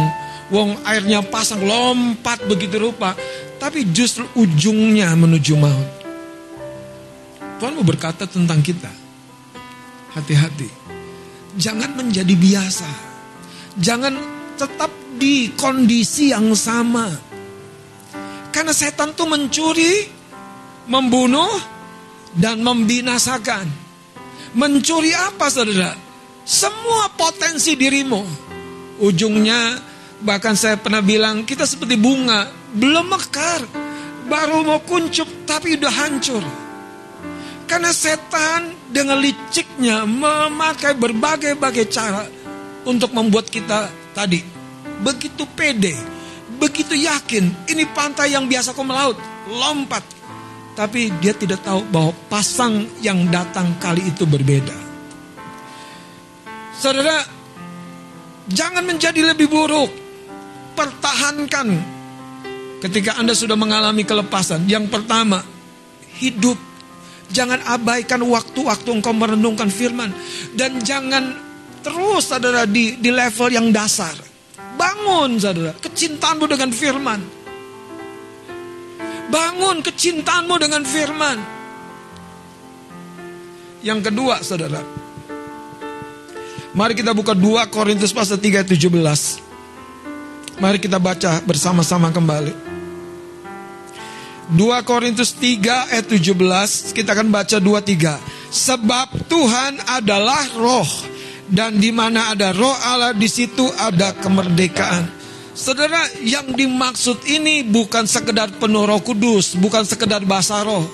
Wong 0.47 0.79
airnya 0.87 1.19
pasang 1.27 1.59
lompat 1.59 2.39
begitu 2.47 2.79
rupa, 2.79 3.11
tapi 3.59 3.83
justru 3.91 4.23
ujungnya 4.39 5.11
menuju 5.19 5.59
maut. 5.59 5.96
Tuhan 7.57 7.73
mau 7.73 7.85
berkata 7.85 8.29
tentang 8.29 8.61
kita. 8.61 8.89
Hati-hati. 10.13 10.69
Jangan 11.57 11.97
menjadi 11.97 12.33
biasa. 12.33 12.89
Jangan 13.77 14.13
tetap 14.57 14.89
di 15.17 15.53
kondisi 15.57 16.33
yang 16.33 16.53
sama. 16.53 17.09
Karena 18.53 18.73
setan 18.73 19.13
tuh 19.13 19.29
mencuri, 19.29 20.05
membunuh, 20.89 21.57
dan 22.37 22.61
membinasakan. 22.61 23.65
Mencuri 24.57 25.13
apa 25.13 25.49
saudara? 25.49 25.93
Semua 26.45 27.09
potensi 27.13 27.73
dirimu. 27.77 28.23
Ujungnya 28.97 29.87
Bahkan 30.17 30.55
saya 30.57 30.81
pernah 30.81 31.05
bilang 31.05 31.45
kita 31.45 31.69
seperti 31.69 31.93
bunga, 31.93 32.49
belum 32.73 33.13
mekar, 33.13 33.61
baru 34.25 34.65
mau 34.65 34.81
kuncup 34.81 35.29
tapi 35.45 35.77
udah 35.77 35.93
hancur. 35.93 36.41
Karena 37.67 37.91
setan 37.91 38.71
dengan 38.87 39.19
liciknya 39.19 40.07
memakai 40.07 40.95
berbagai-bagai 40.95 41.85
cara 41.91 42.23
untuk 42.87 43.11
membuat 43.11 43.51
kita 43.51 43.91
tadi 44.15 44.39
begitu 45.03 45.43
pede, 45.53 45.93
begitu 46.57 46.95
yakin 46.95 47.67
ini 47.69 47.83
pantai 47.91 48.33
yang 48.33 48.47
biasa 48.47 48.71
kau 48.73 48.87
melaut, 48.87 49.19
lompat. 49.51 50.01
Tapi 50.77 51.09
dia 51.19 51.33
tidak 51.33 51.65
tahu 51.65 51.83
bahwa 51.89 52.13
pasang 52.29 52.85
yang 53.01 53.25
datang 53.33 53.75
kali 53.81 54.05
itu 54.05 54.29
berbeda. 54.29 54.77
Saudara, 56.77 57.25
jangan 58.45 58.85
menjadi 58.85 59.33
lebih 59.33 59.49
buruk. 59.49 59.89
Pertahankan 60.77 61.67
ketika 62.85 63.17
Anda 63.17 63.33
sudah 63.33 63.57
mengalami 63.57 64.05
kelepasan. 64.05 64.69
Yang 64.69 64.93
pertama, 64.93 65.41
hidup 66.21 66.66
Jangan 67.27 67.59
abaikan 67.67 68.23
waktu-waktu 68.23 68.89
engkau 68.91 69.13
merenungkan 69.13 69.67
firman. 69.67 70.11
Dan 70.55 70.79
jangan 70.81 71.35
terus 71.83 72.31
saudara 72.31 72.63
di, 72.67 72.95
di 72.99 73.09
level 73.11 73.51
yang 73.51 73.67
dasar. 73.71 74.15
Bangun 74.77 75.41
saudara, 75.41 75.73
kecintaanmu 75.77 76.45
dengan 76.45 76.69
firman. 76.69 77.19
Bangun 79.27 79.83
kecintaanmu 79.83 80.55
dengan 80.55 80.83
firman. 80.87 81.37
Yang 83.83 83.99
kedua 84.11 84.35
saudara. 84.43 84.81
Mari 86.77 86.93
kita 86.93 87.09
buka 87.17 87.33
2 87.33 87.73
Korintus 87.73 88.13
pasal 88.13 88.37
3 88.37 88.61
ayat 88.61 88.69
17. 88.69 90.61
Mari 90.61 90.77
kita 90.77 91.01
baca 91.01 91.41
bersama-sama 91.41 92.13
kembali. 92.13 92.66
2 94.47 94.79
Korintus 94.87 95.35
3 95.35 95.91
ayat 95.91 96.07
17 96.07 96.95
kita 96.95 97.11
akan 97.11 97.27
baca 97.27 97.59
2 97.59 97.67
3. 97.83 98.15
Sebab 98.47 99.27
Tuhan 99.27 99.75
adalah 99.91 100.47
roh 100.55 100.87
dan 101.51 101.75
di 101.75 101.91
mana 101.91 102.31
ada 102.31 102.55
roh 102.55 102.71
Allah 102.87 103.11
di 103.11 103.27
situ 103.27 103.67
ada 103.75 104.15
kemerdekaan. 104.15 105.19
Saudara, 105.51 105.99
yang 106.21 106.53
dimaksud 106.53 107.27
ini 107.27 107.65
bukan 107.65 108.05
sekedar 108.05 108.53
penuh 108.61 108.85
Roh 108.85 109.01
Kudus, 109.01 109.57
bukan 109.57 109.81
sekedar 109.81 110.21
bahasa 110.21 110.61
roh. 110.61 110.85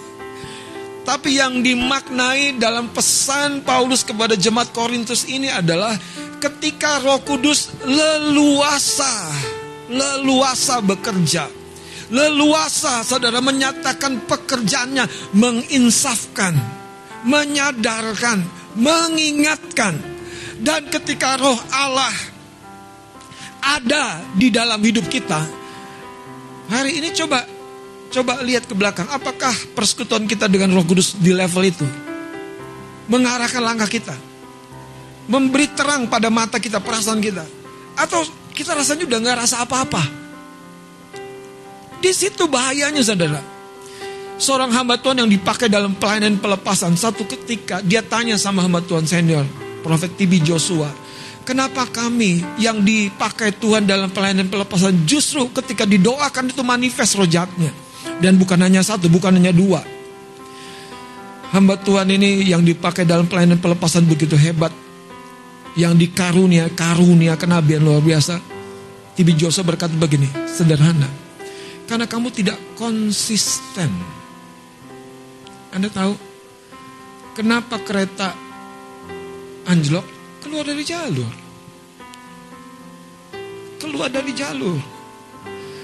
Tapi 1.03 1.35
yang 1.35 1.59
dimaknai 1.59 2.55
dalam 2.55 2.87
pesan 2.95 3.59
Paulus 3.67 4.07
kepada 4.07 4.39
jemaat 4.39 4.71
Korintus 4.71 5.27
ini 5.27 5.51
adalah 5.51 5.99
ketika 6.39 7.03
Roh 7.03 7.19
Kudus 7.27 7.75
leluasa, 7.83 9.35
leluasa 9.91 10.79
bekerja 10.79 11.62
leluasa 12.13 13.01
saudara 13.01 13.41
menyatakan 13.41 14.21
pekerjaannya 14.29 15.33
menginsafkan, 15.33 16.53
menyadarkan, 17.25 18.45
mengingatkan. 18.77 19.97
Dan 20.61 20.87
ketika 20.93 21.35
roh 21.41 21.57
Allah 21.73 22.13
ada 23.59 24.21
di 24.37 24.53
dalam 24.53 24.77
hidup 24.79 25.09
kita, 25.09 25.41
hari 26.69 27.01
ini 27.01 27.09
coba 27.17 27.43
coba 28.13 28.45
lihat 28.45 28.69
ke 28.69 28.77
belakang, 28.77 29.09
apakah 29.09 29.51
persekutuan 29.73 30.29
kita 30.29 30.45
dengan 30.45 30.77
Roh 30.77 30.85
Kudus 30.85 31.17
di 31.17 31.33
level 31.33 31.65
itu? 31.65 31.83
Mengarahkan 33.09 33.59
langkah 33.59 33.89
kita. 33.89 34.15
Memberi 35.27 35.67
terang 35.73 36.05
pada 36.07 36.29
mata 36.29 36.61
kita, 36.61 36.77
perasaan 36.77 37.19
kita. 37.19 37.43
Atau 37.97 38.23
kita 38.53 38.77
rasanya 38.77 39.09
udah 39.09 39.19
gak 39.19 39.39
rasa 39.43 39.65
apa-apa. 39.65 40.22
Di 42.03 42.11
situ 42.11 42.51
bahayanya 42.51 42.99
saudara. 42.99 43.39
Seorang 44.35 44.75
hamba 44.75 44.99
Tuhan 44.99 45.23
yang 45.23 45.31
dipakai 45.31 45.71
dalam 45.71 45.95
pelayanan 45.95 46.35
pelepasan. 46.35 46.99
Satu 46.99 47.23
ketika 47.23 47.79
dia 47.79 48.03
tanya 48.03 48.35
sama 48.35 48.59
hamba 48.59 48.83
Tuhan 48.83 49.07
senior. 49.07 49.47
Profet 49.79 50.11
TB 50.19 50.43
Joshua. 50.43 50.91
Kenapa 51.47 51.87
kami 51.87 52.43
yang 52.59 52.83
dipakai 52.83 53.55
Tuhan 53.55 53.87
dalam 53.87 54.11
pelayanan 54.11 54.51
pelepasan 54.51 55.07
justru 55.07 55.47
ketika 55.55 55.87
didoakan 55.87 56.51
itu 56.51 56.59
manifest 56.59 57.15
rojatnya. 57.15 57.71
Dan 58.19 58.35
bukan 58.35 58.59
hanya 58.59 58.83
satu, 58.83 59.07
bukan 59.07 59.39
hanya 59.39 59.55
dua. 59.55 59.79
Hamba 61.55 61.79
Tuhan 61.79 62.11
ini 62.11 62.43
yang 62.43 62.67
dipakai 62.67 63.07
dalam 63.07 63.31
pelayanan 63.31 63.63
pelepasan 63.63 64.03
begitu 64.03 64.35
hebat. 64.35 64.75
Yang 65.79 66.03
dikarunia, 66.03 66.67
karunia 66.67 67.39
kenabian 67.39 67.79
luar 67.79 68.03
biasa. 68.03 68.43
Tibi 69.15 69.39
Joshua 69.39 69.63
berkata 69.63 69.95
begini, 69.95 70.27
sederhana. 70.51 71.22
Karena 71.83 72.07
kamu 72.07 72.31
tidak 72.31 72.57
konsisten. 72.79 73.91
Anda 75.73 75.89
tahu 75.89 76.13
kenapa 77.35 77.81
kereta 77.81 78.31
anjlok? 79.67 80.05
Keluar 80.43 80.63
dari 80.67 80.83
jalur. 80.85 81.33
Keluar 83.81 84.09
dari 84.11 84.31
jalur. 84.31 84.79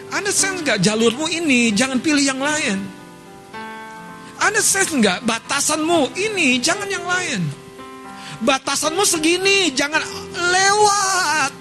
Anda 0.10 0.34
sense 0.34 0.66
nggak 0.66 0.82
jalurmu 0.82 1.30
ini, 1.30 1.70
jangan 1.74 2.02
pilih 2.02 2.26
yang 2.26 2.42
lain. 2.42 2.80
Anda 4.40 4.64
sense 4.64 4.96
nggak 4.96 5.28
batasanmu 5.28 6.16
ini, 6.18 6.58
jangan 6.64 6.90
yang 6.90 7.06
lain. 7.06 7.44
Batasanmu 8.40 9.04
segini, 9.04 9.70
jangan 9.76 10.02
lewat. 10.34 11.52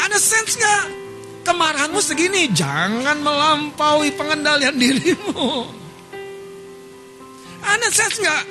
Anda 0.00 0.18
sense 0.20 0.56
nggak 0.56 1.01
Kemarahanmu 1.42 1.98
segini, 1.98 2.46
jangan 2.54 3.18
melampaui 3.18 4.14
pengendalian 4.14 4.78
dirimu. 4.78 5.66
Anda 7.66 7.90
sense 7.90 8.22
nggak? 8.22 8.44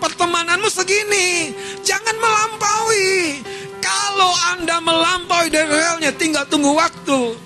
Pertemananmu 0.00 0.68
segini, 0.72 1.52
jangan 1.84 2.16
melampaui. 2.16 3.44
Kalau 3.84 4.32
Anda 4.56 4.80
melampaui 4.80 5.52
dari 5.52 5.68
realnya, 5.68 6.10
tinggal 6.16 6.48
tunggu 6.48 6.72
waktu. 6.72 7.36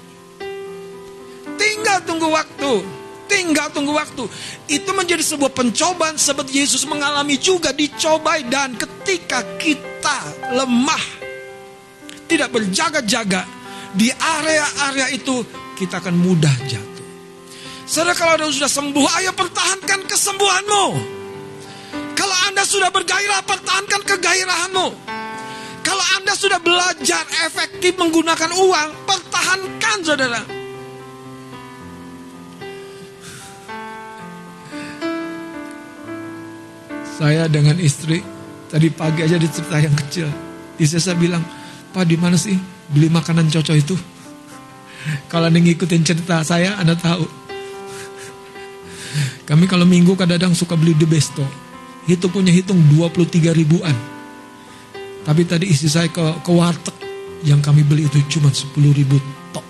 Tinggal 1.59 1.99
tunggu 2.07 2.31
waktu. 2.31 2.73
Tinggal 3.27 3.67
tunggu 3.75 3.91
waktu. 3.91 4.23
Itu 4.71 4.95
menjadi 4.95 5.23
sebuah 5.27 5.51
pencobaan 5.51 6.15
seperti 6.15 6.63
Yesus 6.63 6.87
mengalami 6.87 7.35
juga 7.43 7.75
dicobai 7.75 8.47
dan 8.47 8.79
ketika 8.79 9.43
kita 9.59 10.19
lemah 10.55 11.05
tidak 12.31 12.55
berjaga-jaga 12.55 13.56
di 13.97 14.13
area-area 14.13 15.09
itu 15.17 15.41
kita 15.75 16.05
akan 16.05 16.15
mudah 16.21 16.53
jatuh. 16.69 17.07
Saudara 17.89 18.13
kalau 18.13 18.33
Anda 18.37 18.53
sudah 18.53 18.69
sembuh, 18.69 19.07
ayo 19.23 19.33
pertahankan 19.33 20.01
kesembuhanmu. 20.05 20.87
Kalau 22.13 22.37
Anda 22.53 22.63
sudah 22.69 22.93
bergairah, 22.93 23.41
pertahankan 23.49 24.03
kegairahanmu. 24.05 24.87
Kalau 25.81 26.05
Anda 26.21 26.35
sudah 26.37 26.61
belajar 26.61 27.25
efektif 27.49 27.97
menggunakan 27.97 28.53
uang, 28.53 28.89
pertahankan 29.09 29.99
saudara. 30.05 30.43
Saya 37.17 37.49
dengan 37.49 37.81
istri 37.81 38.21
tadi 38.69 38.93
pagi 38.93 39.25
aja 39.25 39.41
di 39.41 39.49
cerita 39.49 39.81
yang 39.81 39.95
kecil. 39.95 40.29
Istri 40.77 41.01
saya 41.01 41.17
bilang, 41.17 41.41
Pak 41.97 42.05
di 42.05 42.19
mana 42.21 42.37
sih 42.37 42.76
beli 42.91 43.09
makanan 43.11 43.51
cocok 43.51 43.77
itu. 43.77 43.97
Kalau 45.31 45.47
anda 45.47 45.63
ngikutin 45.63 46.03
cerita 46.03 46.43
saya, 46.43 46.79
anda 46.79 46.99
tahu. 46.99 47.27
Kami 49.47 49.65
kalau 49.71 49.87
minggu 49.87 50.19
kadang-kadang 50.19 50.59
suka 50.59 50.75
beli 50.75 50.93
the 50.99 51.07
besto. 51.07 51.47
Itu 52.11 52.27
punya 52.31 52.51
hitung 52.51 52.83
23 52.91 53.55
ribuan. 53.55 53.95
Tapi 55.23 55.43
tadi 55.47 55.71
istri 55.71 55.91
saya 55.91 56.11
ke, 56.11 56.43
ke 56.43 56.51
warteg. 56.51 56.95
Yang 57.47 57.61
kami 57.63 57.83
beli 57.87 58.11
itu 58.11 58.19
cuma 58.27 58.51
10 58.51 58.75
ribu 58.91 59.23
tok. 59.55 59.67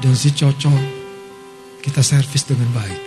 Dan 0.00 0.12
si 0.12 0.32
cocok 0.32 1.00
kita 1.80 2.04
servis 2.04 2.44
dengan 2.44 2.68
baik. 2.76 3.00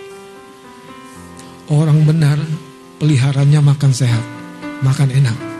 Orang 1.70 2.02
benar 2.02 2.36
peliharanya 2.98 3.62
makan 3.62 3.94
sehat, 3.94 4.22
makan 4.82 5.10
enak. 5.14 5.53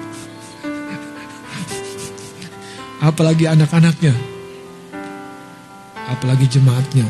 Apalagi 3.04 3.44
anak-anaknya, 3.44 4.16
apalagi 6.08 6.48
jemaatnya. 6.48 7.04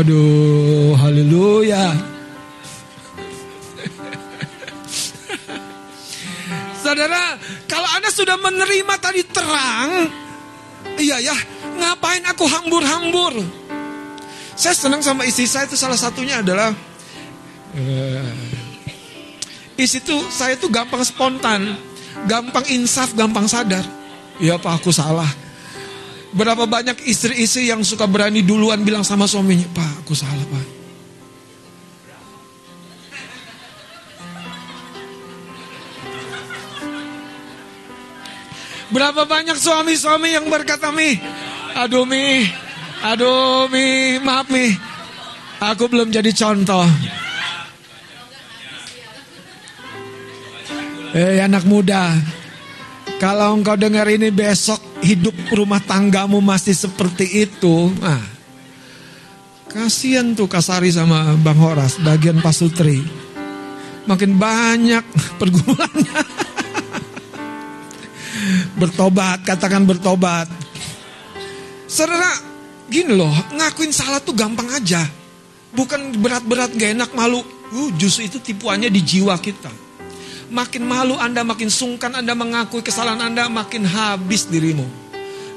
Waduh, 0.00 0.16
haleluya. 0.96 1.92
Saudara, 6.82 7.36
kalau 7.68 7.88
Anda 8.00 8.08
sudah 8.08 8.40
menerima 8.40 8.94
tadi 8.96 9.20
terang, 9.28 10.08
iya 10.96 11.20
ya, 11.20 11.36
ngapain 11.76 12.24
aku 12.24 12.48
hambur-hambur? 12.48 13.44
Saya 14.56 14.72
senang 14.76 15.04
sama 15.04 15.28
istri 15.28 15.44
saya 15.48 15.68
itu 15.68 15.76
salah 15.76 15.96
satunya 15.96 16.40
adalah 16.44 16.72
uh, 17.76 18.32
istri 19.80 20.04
itu 20.04 20.20
saya 20.28 20.52
itu 20.60 20.68
gampang 20.68 21.00
spontan 21.00 21.89
gampang 22.28 22.66
insaf, 22.72 23.14
gampang 23.16 23.46
sadar. 23.46 23.84
Ya 24.40 24.56
Pak, 24.56 24.80
aku 24.80 24.90
salah. 24.92 25.28
Berapa 26.30 26.64
banyak 26.64 27.04
istri-istri 27.10 27.68
yang 27.68 27.82
suka 27.82 28.06
berani 28.06 28.40
duluan 28.40 28.80
bilang 28.86 29.02
sama 29.02 29.26
suaminya, 29.26 29.66
Pak, 29.74 30.06
aku 30.06 30.14
salah 30.14 30.46
Pak. 30.46 30.66
Berapa 38.90 39.22
banyak 39.22 39.54
suami-suami 39.54 40.34
yang 40.34 40.50
berkata, 40.50 40.90
Mi, 40.90 41.14
aduh 41.78 42.02
Mi, 42.02 42.42
aduh 43.06 43.70
Mi, 43.70 44.18
maaf 44.18 44.50
Mi, 44.50 44.74
aku 45.62 45.86
belum 45.86 46.10
jadi 46.10 46.34
contoh. 46.34 46.86
Eh 51.10 51.42
anak 51.42 51.66
muda, 51.66 52.14
kalau 53.18 53.58
engkau 53.58 53.74
dengar 53.74 54.06
ini 54.06 54.30
besok 54.30 54.78
hidup 55.02 55.34
rumah 55.50 55.82
tanggamu 55.82 56.38
masih 56.38 56.70
seperti 56.70 57.50
itu, 57.50 57.90
ah, 57.98 58.22
kasihan 59.66 60.30
tuh 60.38 60.46
Kasari 60.46 60.94
sama 60.94 61.34
Bang 61.42 61.58
Horas, 61.58 61.98
bagian 61.98 62.38
Pasutri. 62.38 63.02
Makin 64.06 64.38
banyak 64.38 65.02
pergumulannya. 65.42 66.22
bertobat, 68.80 69.42
katakan 69.42 69.82
bertobat. 69.90 70.46
Saudara, 71.90 72.38
gini 72.86 73.18
loh, 73.18 73.34
ngakuin 73.58 73.90
salah 73.90 74.22
tuh 74.22 74.38
gampang 74.38 74.70
aja. 74.78 75.02
Bukan 75.74 76.22
berat-berat, 76.22 76.70
gak 76.78 76.94
enak, 76.94 77.10
malu. 77.18 77.42
Uh, 77.74 77.90
justru 77.98 78.30
itu 78.30 78.38
tipuannya 78.38 78.86
di 78.86 79.02
jiwa 79.02 79.34
kita. 79.42 79.89
Makin 80.50 80.82
malu 80.82 81.14
Anda, 81.14 81.46
makin 81.46 81.70
sungkan 81.70 82.10
Anda 82.18 82.34
mengakui 82.34 82.82
kesalahan 82.82 83.22
Anda, 83.22 83.46
makin 83.46 83.86
habis 83.86 84.50
dirimu. 84.50 84.82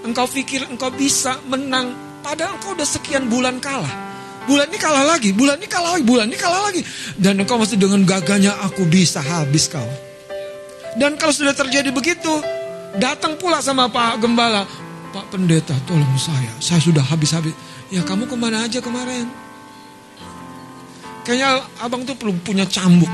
Engkau 0.05 0.29
pikir 0.29 0.69
engkau 0.69 0.93
bisa 0.93 1.41
menang, 1.49 1.97
padahal 2.21 2.61
engkau 2.61 2.77
udah 2.77 2.85
sekian 2.85 3.25
bulan 3.25 3.57
kalah. 3.57 3.89
Bulan 4.45 4.69
ini 4.69 4.77
kalah 4.77 5.17
lagi, 5.17 5.33
bulan 5.33 5.57
ini 5.57 5.65
kalah 5.65 5.97
lagi, 5.97 6.05
bulan 6.05 6.29
ini 6.29 6.37
kalah 6.37 6.61
lagi. 6.69 6.85
Dan 7.17 7.41
engkau 7.41 7.57
masih 7.57 7.79
dengan 7.81 8.05
gagahnya 8.05 8.53
aku 8.69 8.85
bisa 8.85 9.17
habis 9.17 9.65
kau. 9.65 9.87
Dan 10.93 11.17
kalau 11.17 11.33
sudah 11.33 11.57
terjadi 11.57 11.89
begitu, 11.89 12.29
datang 13.01 13.33
pula 13.41 13.65
sama 13.65 13.89
Pak 13.89 14.21
Gembala. 14.21 14.67
Pak 15.09 15.33
Pendeta 15.33 15.73
tolong 15.89 16.17
saya, 16.21 16.53
saya 16.61 16.77
sudah 16.77 17.01
habis-habis. 17.01 17.57
Ya 17.89 18.05
kamu 18.05 18.29
ke 18.29 18.35
mana 18.37 18.69
aja 18.69 18.77
kemarin? 18.77 19.25
Kayaknya 21.23 21.65
abang 21.81 22.03
tuh 22.03 22.13
perlu 22.19 22.35
punya 22.43 22.67
cambuk 22.67 23.09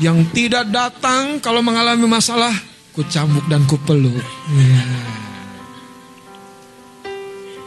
yang 0.00 0.24
tidak 0.32 0.64
datang 0.72 1.36
kalau 1.44 1.60
mengalami 1.60 2.08
masalah, 2.08 2.56
ku 2.96 3.04
cambuk 3.04 3.44
dan 3.52 3.68
ku 3.68 3.76
peluk. 3.84 4.16
Ya. 4.56 4.82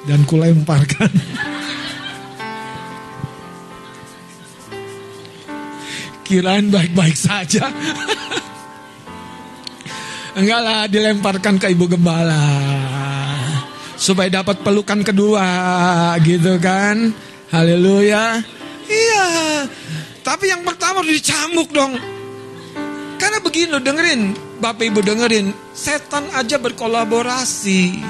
Dan 0.10 0.26
ku 0.26 0.42
lemparkan. 0.42 1.14
Kirain 6.26 6.74
baik-baik 6.74 7.14
saja. 7.14 7.70
Enggak 10.34 10.62
lah, 10.66 10.90
dilemparkan 10.90 11.62
ke 11.62 11.70
ibu 11.70 11.86
gembala. 11.86 12.42
Supaya 13.94 14.42
dapat 14.42 14.66
pelukan 14.66 15.06
kedua, 15.06 15.46
gitu 16.26 16.58
kan. 16.58 17.14
Haleluya. 17.54 18.42
Iya. 18.90 19.28
Tapi 20.26 20.50
yang 20.50 20.66
pertama 20.66 21.06
harus 21.06 21.22
dicambuk 21.22 21.70
dong. 21.70 22.13
Karena 23.24 23.40
begini 23.40 23.72
loh, 23.72 23.80
dengerin. 23.80 24.36
Bapak 24.60 24.84
Ibu 24.84 25.00
dengerin. 25.00 25.56
Setan 25.72 26.28
aja 26.36 26.60
berkolaborasi. 26.60 28.04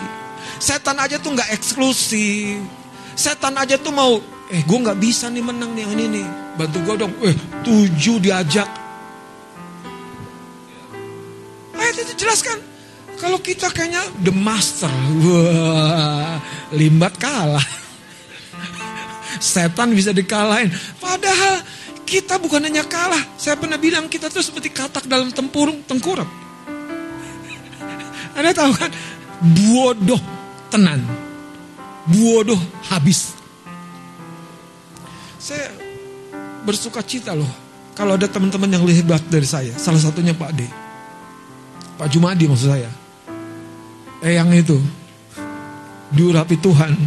Setan 0.57 0.97
aja 0.97 1.21
tuh 1.21 1.37
nggak 1.37 1.53
eksklusif. 1.53 2.57
Setan 3.13 3.53
aja 3.61 3.77
tuh 3.77 3.93
mau, 3.93 4.17
eh 4.49 4.65
gue 4.65 4.79
nggak 4.81 4.97
bisa 4.97 5.29
nih 5.29 5.45
menang 5.45 5.77
nih 5.77 5.85
yang 5.85 5.93
ini 6.01 6.05
nih. 6.17 6.27
Bantu 6.57 6.77
gue 6.81 6.95
dong. 6.97 7.13
Eh 7.29 7.35
tujuh 7.61 8.17
diajak. 8.25 8.65
Ayat 11.77 11.95
itu 12.09 12.13
jelaskan. 12.25 12.57
Kalau 13.21 13.37
kita 13.37 13.69
kayaknya 13.69 14.01
the 14.25 14.33
master. 14.33 14.89
Wah, 15.21 16.41
limbat 16.73 17.21
kalah. 17.21 17.61
Setan 19.37 19.93
bisa 19.93 20.09
dikalahin. 20.09 20.73
Padahal 20.97 21.61
kita 22.03 22.37
bukan 22.37 22.63
hanya 22.67 22.83
kalah. 22.85 23.19
Saya 23.39 23.57
pernah 23.57 23.79
bilang 23.79 24.05
kita 24.11 24.29
tuh 24.29 24.43
seperti 24.43 24.69
katak 24.69 25.07
dalam 25.07 25.31
tempurung 25.31 25.81
tengkurap. 25.87 26.27
Anda 28.33 28.51
tahu 28.53 28.71
kan? 28.75 28.91
Bodoh 29.41 30.21
tenan. 30.67 31.01
Bodoh 32.09 32.59
habis. 32.91 33.33
Saya 35.39 35.71
bersuka 36.63 37.03
cita 37.03 37.35
loh. 37.35 37.49
Kalau 37.93 38.17
ada 38.17 38.25
teman-teman 38.25 38.73
yang 38.73 38.81
lebih 38.81 39.05
hebat 39.05 39.21
dari 39.29 39.45
saya. 39.45 39.73
Salah 39.77 40.01
satunya 40.01 40.33
Pak 40.33 40.51
D. 40.57 40.65
Pak 41.99 42.09
Jumadi 42.09 42.49
maksud 42.49 42.73
saya. 42.73 42.89
Eh 44.25 44.33
yang 44.39 44.49
itu. 44.49 44.81
Diurapi 46.09 46.57
Tuhan. 46.57 46.97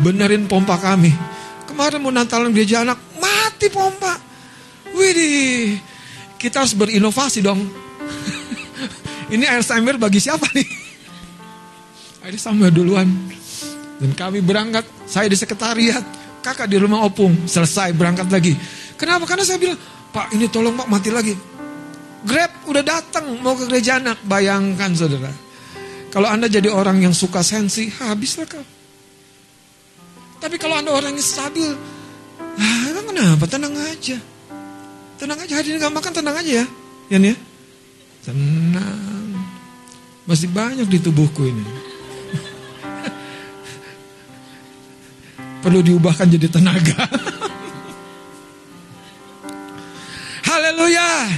Benerin 0.00 0.48
pompa 0.48 0.80
kami. 0.80 1.12
Kemarin 1.68 2.00
mau 2.00 2.14
Natalan 2.14 2.54
gereja 2.56 2.86
anak 2.88 2.96
mati 3.58 3.74
pompa. 3.74 4.14
Widih, 4.94 5.82
kita 6.38 6.62
harus 6.62 6.78
berinovasi 6.78 7.42
dong. 7.42 7.58
Ini 9.34 9.50
air 9.50 9.66
samber 9.66 9.98
bagi 9.98 10.22
siapa 10.22 10.46
nih? 10.54 10.68
Air 12.24 12.38
samber 12.38 12.70
duluan. 12.70 13.10
Dan 13.98 14.14
kami 14.14 14.38
berangkat, 14.46 14.86
saya 15.10 15.26
di 15.26 15.34
sekretariat, 15.34 16.06
kakak 16.38 16.70
di 16.70 16.78
rumah 16.78 17.02
opung, 17.02 17.50
selesai 17.50 17.90
berangkat 17.98 18.30
lagi. 18.30 18.54
Kenapa? 18.94 19.26
Karena 19.26 19.42
saya 19.42 19.58
bilang, 19.58 19.78
Pak 20.14 20.38
ini 20.38 20.46
tolong 20.46 20.78
Pak 20.78 20.86
mati 20.86 21.10
lagi. 21.10 21.34
Grab 22.22 22.62
udah 22.70 22.82
datang 22.86 23.42
mau 23.42 23.58
ke 23.58 23.66
gereja 23.66 23.98
anak, 23.98 24.22
bayangkan 24.22 24.94
saudara. 24.94 25.34
Kalau 26.14 26.30
anda 26.30 26.46
jadi 26.46 26.70
orang 26.70 27.02
yang 27.02 27.12
suka 27.12 27.42
sensi, 27.42 27.90
habislah 27.90 28.46
kau. 28.46 28.62
Tapi 30.38 30.56
kalau 30.62 30.78
anda 30.78 30.94
orang 30.94 31.18
yang 31.18 31.26
stabil, 31.26 31.97
Ah, 32.58 32.90
kenapa? 33.06 33.46
Tenang 33.46 33.78
aja. 33.78 34.18
Tenang 35.18 35.38
aja, 35.42 35.58
hari 35.58 35.74
ini 35.74 35.82
gak 35.82 35.94
makan 35.94 36.12
tenang 36.14 36.36
aja 36.38 36.52
ya. 36.62 36.66
Yan 37.10 37.22
ya. 37.32 37.36
Tenang. 38.22 39.34
Masih 40.28 40.52
banyak 40.52 40.86
di 40.86 40.98
tubuhku 41.00 41.48
ini. 41.48 41.64
Perlu 45.64 45.80
diubahkan 45.82 46.28
jadi 46.28 46.52
tenaga. 46.52 47.08
Haleluya. 50.48 51.28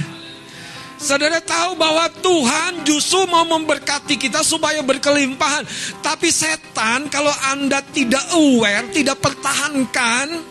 Saudara 1.01 1.41
tahu 1.41 1.81
bahwa 1.81 2.05
Tuhan 2.21 2.85
justru 2.85 3.25
mau 3.25 3.41
memberkati 3.41 4.21
kita 4.21 4.45
supaya 4.45 4.85
berkelimpahan. 4.85 5.65
Tapi 6.05 6.29
setan 6.29 7.09
kalau 7.09 7.33
Anda 7.49 7.81
tidak 7.81 8.21
aware, 8.37 8.85
tidak 8.93 9.17
pertahankan, 9.17 10.45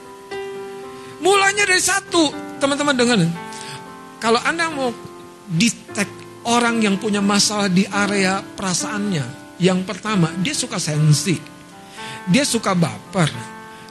Mulanya 1.20 1.68
dari 1.68 1.84
satu, 1.84 2.32
teman-teman 2.56 2.96
dengar. 2.96 3.20
Kalau 4.20 4.40
Anda 4.40 4.72
mau 4.72 4.88
detect 5.52 6.12
orang 6.48 6.80
yang 6.80 6.96
punya 6.96 7.20
masalah 7.20 7.68
di 7.68 7.84
area 7.84 8.40
perasaannya, 8.40 9.56
yang 9.60 9.84
pertama, 9.84 10.32
dia 10.40 10.56
suka 10.56 10.80
sensi. 10.80 11.36
Dia 12.24 12.48
suka 12.48 12.72
baper. 12.72 13.28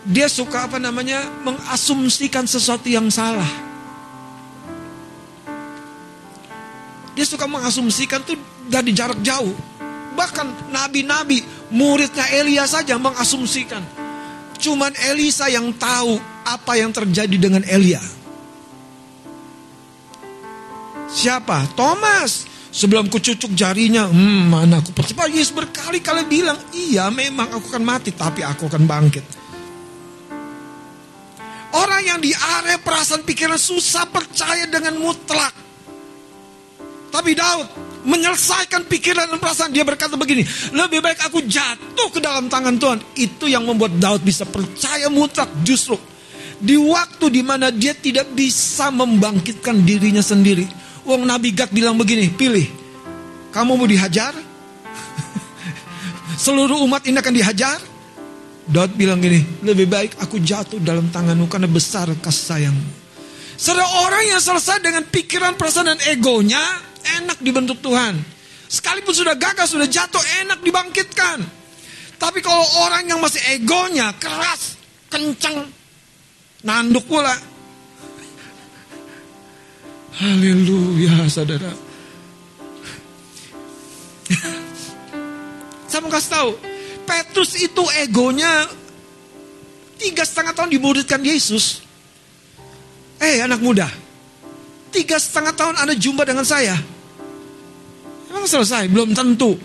Dia 0.10 0.26
suka 0.26 0.66
apa 0.66 0.82
namanya? 0.82 1.22
mengasumsikan 1.46 2.50
sesuatu 2.50 2.90
yang 2.90 3.14
salah. 3.14 3.70
Dia 7.14 7.28
suka 7.28 7.46
mengasumsikan 7.46 8.26
tuh 8.26 8.40
dari 8.66 8.90
jarak 8.96 9.22
jauh. 9.22 9.54
Bahkan 10.18 10.74
nabi-nabi, 10.74 11.46
muridnya 11.70 12.26
Elia 12.34 12.66
saja 12.66 12.98
mengasumsikan. 12.98 13.84
Cuman 14.60 14.92
Elisa 14.98 15.48
yang 15.48 15.70
tahu 15.78 16.18
apa 16.50 16.82
yang 16.82 16.90
terjadi 16.90 17.38
dengan 17.38 17.62
Elia. 17.70 18.02
Siapa? 21.10 21.78
Thomas. 21.78 22.50
Sebelum 22.70 23.10
kucucuk 23.10 23.58
jarinya, 23.58 24.06
hmm, 24.06 24.46
mana 24.46 24.78
aku 24.78 24.94
percaya. 24.94 25.26
Yesus 25.26 25.58
berkali-kali 25.58 26.22
bilang, 26.30 26.54
iya 26.70 27.10
memang 27.10 27.50
aku 27.50 27.66
akan 27.74 27.82
mati, 27.82 28.14
tapi 28.14 28.46
aku 28.46 28.70
akan 28.70 28.86
bangkit. 28.86 29.26
Orang 31.74 32.02
yang 32.06 32.22
di 32.22 32.30
area 32.30 32.78
perasaan 32.78 33.26
pikiran 33.26 33.58
susah 33.58 34.06
percaya 34.06 34.70
dengan 34.70 35.02
mutlak. 35.02 35.54
Tapi 37.10 37.34
Daud 37.34 37.68
menyelesaikan 38.06 38.86
pikiran 38.86 39.34
dan 39.34 39.42
perasaan. 39.42 39.74
Dia 39.74 39.82
berkata 39.82 40.14
begini, 40.14 40.46
lebih 40.70 41.02
baik 41.02 41.26
aku 41.26 41.42
jatuh 41.50 42.14
ke 42.14 42.22
dalam 42.22 42.54
tangan 42.54 42.78
Tuhan. 42.78 43.00
Itu 43.18 43.50
yang 43.50 43.66
membuat 43.66 43.98
Daud 43.98 44.22
bisa 44.22 44.46
percaya 44.46 45.10
mutlak 45.10 45.50
justru 45.66 45.98
di 46.60 46.76
waktu 46.76 47.26
di 47.32 47.42
mana 47.42 47.72
dia 47.72 47.96
tidak 47.96 48.36
bisa 48.36 48.92
membangkitkan 48.92 49.80
dirinya 49.84 50.20
sendiri. 50.20 50.68
Wong 51.08 51.24
Nabi 51.24 51.56
Gad 51.56 51.72
bilang 51.72 51.96
begini, 51.96 52.28
pilih. 52.30 52.68
Kamu 53.50 53.80
mau 53.80 53.88
dihajar? 53.88 54.36
Seluruh 56.44 56.84
umat 56.86 57.08
ini 57.08 57.18
akan 57.18 57.34
dihajar? 57.34 57.80
Daud 58.70 58.94
bilang 58.94 59.18
gini, 59.18 59.42
lebih 59.66 59.90
baik 59.90 60.22
aku 60.22 60.38
jatuh 60.38 60.78
dalam 60.78 61.10
tanganmu 61.10 61.50
karena 61.50 61.66
besar 61.66 62.06
kasih 62.22 62.46
sayangmu. 62.54 62.86
Saudara 63.58 63.90
orang 64.06 64.30
yang 64.30 64.38
selesai 64.38 64.78
dengan 64.80 65.04
pikiran, 65.10 65.58
perasaan, 65.58 65.98
dan 65.98 66.00
egonya, 66.14 66.62
enak 67.20 67.42
dibentuk 67.42 67.82
Tuhan. 67.82 68.16
Sekalipun 68.70 69.12
sudah 69.12 69.34
gagal, 69.34 69.74
sudah 69.74 69.90
jatuh, 69.90 70.22
enak 70.46 70.62
dibangkitkan. 70.62 71.42
Tapi 72.22 72.40
kalau 72.46 72.62
orang 72.86 73.10
yang 73.10 73.18
masih 73.18 73.42
egonya 73.58 74.14
keras, 74.22 74.78
kencang, 75.10 75.66
nanduk 76.64 77.06
pula. 77.08 77.36
Haleluya, 80.20 81.32
saudara. 81.32 81.72
Saya 85.90 86.00
mau 86.04 86.12
kasih 86.12 86.32
tahu, 86.32 86.50
Petrus 87.08 87.56
itu 87.56 87.84
egonya 88.04 88.68
tiga 89.96 90.28
setengah 90.28 90.52
tahun 90.52 90.76
dimuridkan 90.76 91.24
Yesus. 91.24 91.82
Eh 93.20 93.44
anak 93.44 93.60
muda, 93.64 93.88
tiga 94.96 95.20
setengah 95.20 95.56
tahun 95.56 95.76
Anda 95.80 95.96
jumpa 95.96 96.24
dengan 96.24 96.48
saya. 96.48 96.76
Emang 98.32 98.48
selesai? 98.48 98.88
Belum 98.88 99.12
tentu. 99.12 99.60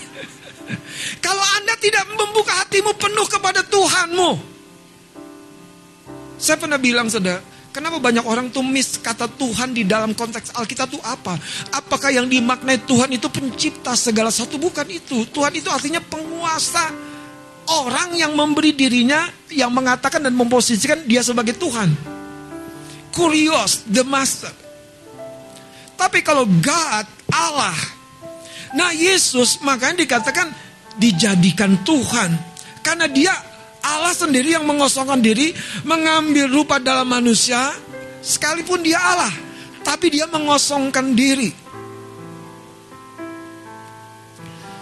Kalau 1.24 1.44
Anda 1.60 1.76
tidak 1.76 2.08
membuka 2.16 2.56
hatimu 2.64 2.96
penuh 2.96 3.26
kepada 3.28 3.60
Tuhanmu. 3.66 4.49
Saya 6.40 6.56
pernah 6.56 6.80
bilang 6.80 7.12
saudara, 7.12 7.44
kenapa 7.68 8.00
banyak 8.00 8.24
orang 8.24 8.48
tuh 8.48 8.64
miss 8.64 8.96
kata 8.96 9.28
Tuhan 9.36 9.76
di 9.76 9.84
dalam 9.84 10.16
konteks 10.16 10.56
Alkitab 10.56 10.88
itu 10.88 11.00
apa? 11.04 11.36
Apakah 11.76 12.08
yang 12.08 12.32
dimaknai 12.32 12.80
Tuhan 12.88 13.12
itu 13.12 13.28
pencipta 13.28 13.92
segala 13.92 14.32
satu? 14.32 14.56
Bukan 14.56 14.88
itu. 14.88 15.28
Tuhan 15.28 15.52
itu 15.52 15.68
artinya 15.68 16.00
penguasa. 16.00 17.12
Orang 17.70 18.16
yang 18.16 18.32
memberi 18.34 18.72
dirinya, 18.72 19.28
yang 19.52 19.70
mengatakan 19.70 20.24
dan 20.24 20.32
memposisikan 20.32 21.04
dia 21.04 21.20
sebagai 21.20 21.54
Tuhan. 21.60 21.92
Kurios, 23.12 23.84
the 23.84 24.00
master. 24.02 24.50
Tapi 25.94 26.24
kalau 26.24 26.48
God, 26.48 27.06
Allah. 27.28 27.76
Nah 28.72 28.96
Yesus 28.96 29.60
makanya 29.60 30.02
dikatakan 30.08 30.48
dijadikan 30.96 31.76
Tuhan. 31.84 32.32
Karena 32.80 33.06
dia 33.06 33.30
Allah 33.98 34.14
sendiri 34.14 34.54
yang 34.54 34.62
mengosongkan 34.62 35.18
diri, 35.18 35.50
mengambil 35.82 36.46
rupa 36.46 36.78
dalam 36.78 37.10
manusia, 37.10 37.74
sekalipun 38.22 38.84
dia 38.86 39.00
Allah, 39.00 39.32
tapi 39.82 40.14
dia 40.14 40.30
mengosongkan 40.30 41.16
diri. 41.16 41.50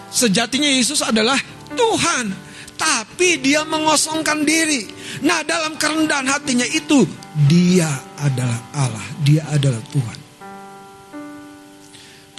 Sejatinya 0.08 0.68
Yesus 0.68 1.00
adalah 1.04 1.36
Tuhan, 1.72 2.32
tapi 2.76 3.40
dia 3.40 3.64
mengosongkan 3.64 4.44
diri. 4.44 4.88
Nah, 5.24 5.40
dalam 5.44 5.76
kerendahan 5.80 6.28
hatinya 6.28 6.64
itu, 6.68 7.04
dia 7.48 7.88
adalah 8.20 8.60
Allah, 8.76 9.06
dia 9.24 9.44
adalah 9.48 9.80
Tuhan. 9.92 10.27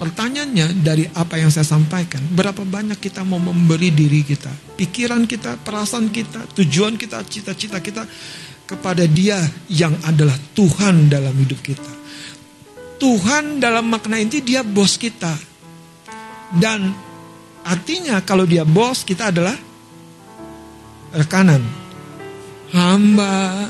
Pertanyaannya 0.00 0.80
dari 0.80 1.04
apa 1.12 1.36
yang 1.36 1.52
saya 1.52 1.68
sampaikan, 1.68 2.24
berapa 2.32 2.64
banyak 2.64 2.96
kita 2.96 3.20
mau 3.20 3.36
memberi 3.36 3.92
diri 3.92 4.24
kita, 4.24 4.48
pikiran 4.80 5.28
kita, 5.28 5.60
perasaan 5.60 6.08
kita, 6.08 6.48
tujuan 6.56 6.96
kita, 6.96 7.20
cita-cita 7.28 7.84
kita 7.84 8.08
kepada 8.64 9.04
Dia 9.04 9.36
yang 9.68 9.92
adalah 10.08 10.32
Tuhan 10.56 11.12
dalam 11.12 11.36
hidup 11.36 11.60
kita. 11.60 11.92
Tuhan 12.96 13.60
dalam 13.60 13.92
makna 13.92 14.16
inti 14.16 14.40
Dia 14.40 14.64
bos 14.64 14.96
kita. 14.96 15.36
Dan 16.56 16.88
artinya 17.68 18.24
kalau 18.24 18.48
Dia 18.48 18.64
bos, 18.64 19.04
kita 19.04 19.28
adalah 19.28 19.52
rekanan. 21.12 21.60
Hamba, 22.72 23.68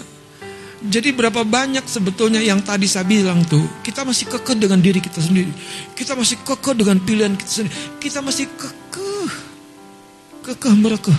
jadi 0.81 1.13
berapa 1.13 1.45
banyak 1.45 1.85
sebetulnya 1.85 2.41
yang 2.41 2.65
tadi 2.65 2.89
saya 2.89 3.05
bilang 3.05 3.45
tuh, 3.45 3.61
kita 3.85 4.01
masih 4.01 4.33
kekeh 4.33 4.57
dengan 4.57 4.81
diri 4.81 4.97
kita 4.97 5.21
sendiri. 5.21 5.53
Kita 5.93 6.17
masih 6.17 6.41
kekeh 6.41 6.73
dengan 6.73 6.97
pilihan 7.05 7.37
kita 7.37 7.51
sendiri. 7.53 7.75
Kita 8.01 8.25
masih 8.25 8.49
kekeh. 8.49 9.31
Kekeh 10.41 10.75
mereka. 10.81 11.13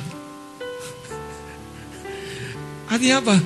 Artinya 2.89 3.21
apa? 3.21 3.37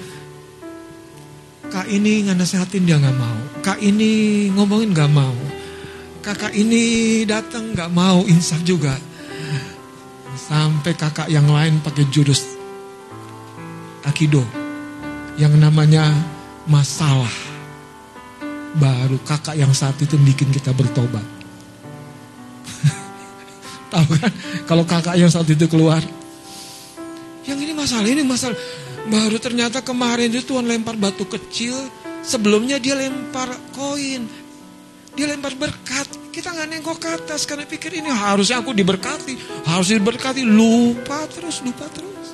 Kak 1.68 1.92
ini 1.92 2.24
nasehatin 2.32 2.88
dia 2.88 2.96
nggak 2.96 3.18
mau. 3.20 3.40
Kak 3.60 3.84
ini 3.84 4.48
ngomongin 4.56 4.96
nggak 4.96 5.12
mau. 5.12 5.36
Kakak 6.24 6.56
ini 6.56 7.28
datang 7.28 7.76
nggak 7.76 7.92
mau 7.92 8.24
insaf 8.24 8.64
juga. 8.64 8.96
Sampai 10.40 10.96
kakak 10.96 11.28
yang 11.28 11.52
lain 11.52 11.84
pakai 11.84 12.08
jurus 12.08 12.56
akido 14.06 14.65
yang 15.36 15.52
namanya 15.60 16.08
masalah. 16.68 17.32
Baru 18.76 19.16
kakak 19.24 19.56
yang 19.56 19.72
saat 19.72 19.96
itu 20.04 20.20
bikin 20.20 20.52
kita 20.52 20.76
bertobat. 20.76 21.24
Tahu 23.92 24.06
kan? 24.20 24.32
Kalau 24.68 24.84
kakak 24.84 25.16
yang 25.16 25.32
saat 25.32 25.48
itu 25.48 25.64
keluar. 25.72 26.04
Yang 27.48 27.60
ini 27.64 27.74
masalah, 27.78 28.08
ini 28.10 28.24
masalah. 28.28 28.58
Baru 29.06 29.38
ternyata 29.38 29.86
kemarin 29.86 30.34
itu 30.34 30.44
Tuhan 30.44 30.68
lempar 30.68 31.00
batu 31.00 31.24
kecil. 31.24 31.78
Sebelumnya 32.26 32.82
dia 32.82 32.98
lempar 32.98 33.54
koin. 33.72 34.28
Dia 35.16 35.32
lempar 35.32 35.56
berkat. 35.56 36.10
Kita 36.34 36.52
nggak 36.52 36.68
nengok 36.68 36.98
ke 37.00 37.10
atas 37.16 37.48
karena 37.48 37.64
pikir 37.64 37.96
ini 37.96 38.12
harusnya 38.12 38.60
aku 38.60 38.76
diberkati. 38.76 39.64
Harus 39.72 39.94
diberkati. 39.94 40.44
Lupa 40.44 41.24
terus, 41.32 41.64
lupa 41.64 41.88
terus. 41.94 42.25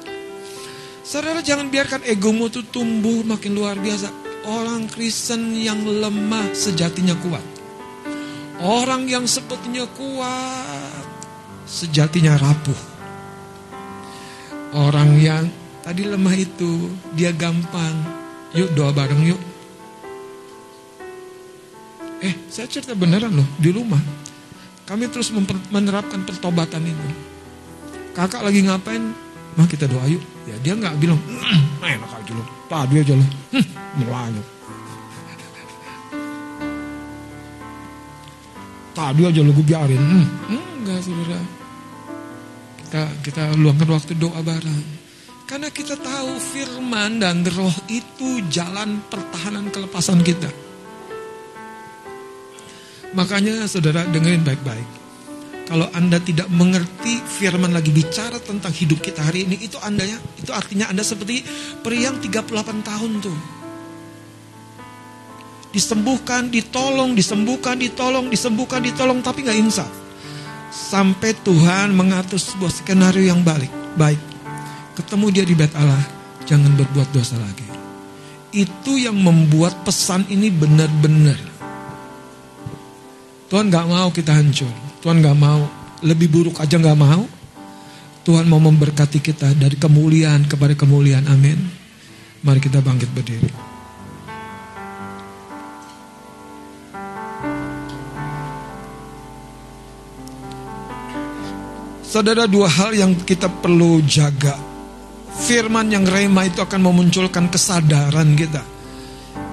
Saudara 1.01 1.41
jangan 1.41 1.73
biarkan 1.73 2.05
egomu 2.05 2.45
itu 2.45 2.61
tumbuh 2.69 3.25
makin 3.25 3.57
luar 3.57 3.77
biasa. 3.77 4.13
Orang 4.45 4.89
Kristen 4.89 5.53
yang 5.57 5.81
lemah 5.85 6.53
sejatinya 6.53 7.17
kuat. 7.21 7.45
Orang 8.61 9.09
yang 9.09 9.25
sepertinya 9.25 9.89
kuat 9.97 11.05
sejatinya 11.65 12.37
rapuh. 12.37 12.81
Orang 14.77 15.17
yang 15.17 15.49
tadi 15.81 16.05
lemah 16.05 16.35
itu 16.37 16.93
dia 17.17 17.33
gampang. 17.33 17.95
Yuk 18.53 18.69
doa 18.77 18.93
bareng 18.93 19.23
yuk. 19.25 19.41
Eh 22.21 22.37
saya 22.53 22.69
cerita 22.69 22.93
beneran 22.93 23.33
loh 23.33 23.47
di 23.57 23.73
rumah. 23.73 23.99
Kami 24.85 25.09
terus 25.09 25.33
menerapkan 25.71 26.21
pertobatan 26.27 26.85
itu. 26.85 27.07
Kakak 28.13 28.43
lagi 28.43 28.61
ngapain? 28.67 29.01
Mah 29.55 29.67
kita 29.67 29.87
doa 29.87 30.03
yuk. 30.05 30.21
Ya 30.51 30.57
dia 30.59 30.73
nggak 30.75 30.99
bilang, 30.99 31.15
enak 31.79 32.11
aja 32.11 32.31
lo. 32.35 32.43
Tadi 32.67 32.95
aja 32.99 33.13
lo. 33.15 33.25
Melayuk. 33.95 34.47
Tadi 38.91 39.21
aja 39.23 39.39
lo 39.39 39.51
gue 39.55 39.63
biarin. 39.63 39.95
Hmm, 40.03 40.27
enggak 40.83 40.99
saudara. 40.99 41.39
Kita, 42.83 43.03
kita 43.23 43.43
luangkan 43.55 43.89
waktu 43.95 44.13
doa 44.19 44.43
bareng. 44.43 44.83
Karena 45.47 45.71
kita 45.71 45.95
tahu 45.95 46.35
firman 46.35 47.23
dan 47.23 47.47
roh 47.47 47.75
itu 47.87 48.43
jalan 48.51 48.99
pertahanan 49.07 49.71
kelepasan 49.71 50.19
kita. 50.19 50.51
Makanya 53.15 53.67
saudara 53.71 54.03
dengerin 54.07 54.43
baik-baik. 54.43 55.00
Kalau 55.71 55.87
Anda 55.95 56.19
tidak 56.19 56.51
mengerti 56.51 57.23
firman 57.23 57.71
lagi 57.71 57.95
bicara 57.95 58.43
tentang 58.43 58.75
hidup 58.75 58.99
kita 58.99 59.23
hari 59.23 59.47
ini, 59.47 59.55
itu 59.55 59.79
andanya, 59.79 60.19
itu 60.35 60.51
artinya 60.51 60.91
Anda 60.91 60.99
seperti 60.99 61.47
pria 61.79 62.11
yang 62.11 62.19
38 62.19 62.83
tahun 62.83 63.11
tuh. 63.23 63.39
Disembuhkan, 65.71 66.51
ditolong, 66.51 67.15
disembuhkan, 67.15 67.79
ditolong, 67.79 68.27
disembuhkan, 68.27 68.83
ditolong, 68.83 69.23
tapi 69.23 69.47
nggak 69.47 69.59
insaf. 69.63 69.87
Sampai 70.75 71.39
Tuhan 71.39 71.95
mengatur 71.95 72.35
sebuah 72.35 72.83
skenario 72.83 73.31
yang 73.31 73.39
balik, 73.39 73.71
baik. 73.95 74.19
Ketemu 74.99 75.25
dia 75.31 75.47
di 75.47 75.55
bait 75.55 75.71
Allah, 75.79 76.03
jangan 76.43 76.75
berbuat 76.75 77.15
dosa 77.15 77.39
lagi. 77.39 77.63
Itu 78.51 78.99
yang 78.99 79.15
membuat 79.15 79.87
pesan 79.87 80.27
ini 80.27 80.51
benar-benar. 80.51 81.39
Tuhan 83.47 83.71
gak 83.71 83.87
mau 83.87 84.11
kita 84.11 84.35
hancur. 84.35 84.90
Tuhan 85.01 85.17
gak 85.17 85.33
mau, 85.33 85.65
lebih 86.05 86.29
buruk 86.29 86.61
aja 86.61 86.77
gak 86.77 86.93
mau. 86.93 87.25
Tuhan 88.21 88.45
mau 88.45 88.61
memberkati 88.61 89.17
kita 89.17 89.57
dari 89.57 89.73
kemuliaan 89.73 90.45
kepada 90.45 90.77
kemuliaan. 90.77 91.25
Amin. 91.25 91.57
Mari 92.45 92.61
kita 92.61 92.85
bangkit 92.85 93.09
berdiri. 93.09 93.49
Saudara 102.05 102.45
dua 102.45 102.69
hal 102.69 102.93
yang 102.93 103.17
kita 103.17 103.49
perlu 103.49 104.05
jaga. 104.05 104.53
Firman 105.41 105.89
yang 105.89 106.05
rema 106.05 106.45
itu 106.45 106.61
akan 106.61 106.77
memunculkan 106.77 107.49
kesadaran 107.49 108.37
kita. 108.37 108.61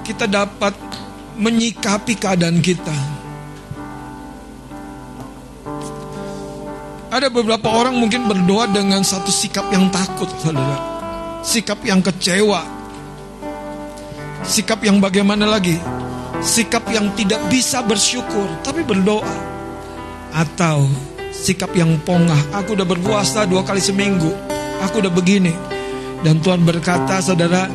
Kita 0.04 0.28
dapat 0.28 0.76
menyikapi 1.40 2.20
keadaan 2.20 2.60
kita 2.60 3.17
Ada 7.08 7.32
beberapa 7.32 7.72
orang 7.72 7.96
mungkin 7.96 8.28
berdoa 8.28 8.68
dengan 8.68 9.00
satu 9.00 9.32
sikap 9.32 9.72
yang 9.72 9.88
takut, 9.88 10.28
saudara. 10.44 10.76
Sikap 11.40 11.80
yang 11.80 12.04
kecewa. 12.04 12.60
Sikap 14.44 14.84
yang 14.84 15.00
bagaimana 15.00 15.48
lagi? 15.48 15.80
Sikap 16.44 16.84
yang 16.92 17.08
tidak 17.16 17.40
bisa 17.48 17.80
bersyukur, 17.80 18.44
tapi 18.60 18.84
berdoa. 18.84 19.24
Atau 20.36 20.84
sikap 21.32 21.72
yang 21.72 21.96
pongah. 22.04 22.60
Aku 22.60 22.76
udah 22.76 22.84
berpuasa 22.84 23.48
dua 23.48 23.64
kali 23.64 23.80
seminggu. 23.80 24.28
Aku 24.84 25.00
udah 25.00 25.08
begini. 25.08 25.56
Dan 26.20 26.44
Tuhan 26.44 26.60
berkata, 26.60 27.24
saudara, 27.24 27.72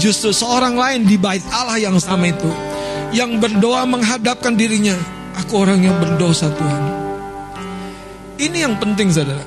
justru 0.00 0.32
seorang 0.32 0.72
lain 0.80 1.04
di 1.04 1.20
bait 1.20 1.44
Allah 1.52 1.76
yang 1.76 2.00
sama 2.00 2.32
itu. 2.32 2.48
Yang 3.12 3.44
berdoa 3.44 3.84
menghadapkan 3.84 4.56
dirinya. 4.56 4.96
Aku 5.36 5.68
orang 5.68 5.84
yang 5.84 6.00
berdosa 6.00 6.48
Tuhan. 6.48 7.01
Ini 8.42 8.66
yang 8.66 8.74
penting 8.74 9.06
saudara. 9.14 9.46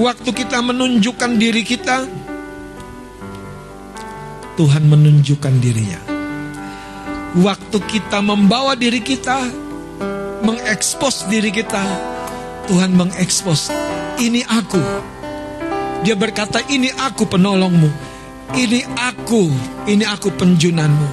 Waktu 0.00 0.32
kita 0.32 0.64
menunjukkan 0.64 1.36
diri 1.36 1.60
kita, 1.60 2.08
Tuhan 4.56 4.88
menunjukkan 4.88 5.54
dirinya. 5.60 6.00
Waktu 7.36 7.78
kita 7.84 8.24
membawa 8.24 8.72
diri 8.80 9.04
kita, 9.04 9.44
mengekspos 10.40 11.28
diri 11.28 11.52
kita, 11.52 11.84
Tuhan 12.72 12.96
mengekspos. 12.96 13.68
Ini 14.16 14.40
aku. 14.56 14.80
Dia 16.00 16.16
berkata, 16.16 16.64
ini 16.72 16.88
aku 16.88 17.28
penolongmu. 17.28 17.92
Ini 18.56 18.88
aku, 18.96 19.52
ini 19.84 20.08
aku 20.08 20.32
penjunanmu. 20.32 21.08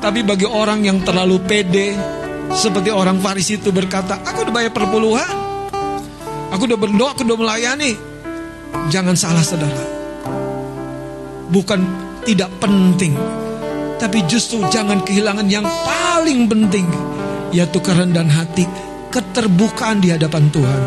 Tapi 0.00 0.24
bagi 0.24 0.48
orang 0.48 0.88
yang 0.88 1.04
terlalu 1.04 1.36
pede, 1.44 1.92
seperti 2.56 2.88
orang 2.88 3.20
Farisi 3.20 3.60
itu 3.60 3.68
berkata, 3.68 4.24
aku 4.24 4.48
udah 4.48 4.54
bayar 4.56 4.72
perpuluhan. 4.72 5.39
Aku 6.50 6.66
udah 6.66 6.78
berdoa, 6.78 7.10
aku 7.14 7.22
udah 7.26 7.38
melayani. 7.38 7.94
Jangan 8.90 9.14
salah 9.14 9.42
saudara. 9.42 9.82
Bukan 11.50 11.80
tidak 12.26 12.50
penting. 12.58 13.14
Tapi 13.98 14.24
justru 14.26 14.62
jangan 14.70 15.02
kehilangan 15.06 15.46
yang 15.46 15.66
paling 15.66 16.50
penting. 16.50 16.86
Yaitu 17.54 17.78
kerendahan 17.82 18.30
hati. 18.30 18.66
Keterbukaan 19.10 19.98
di 20.02 20.14
hadapan 20.14 20.46
Tuhan. 20.54 20.82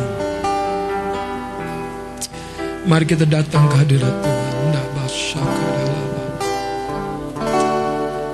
Mari 2.83 3.05
kita 3.07 3.23
datang 3.23 3.67
ke 3.71 3.75
hadirat 3.79 4.15
Tuhan. 4.23 4.43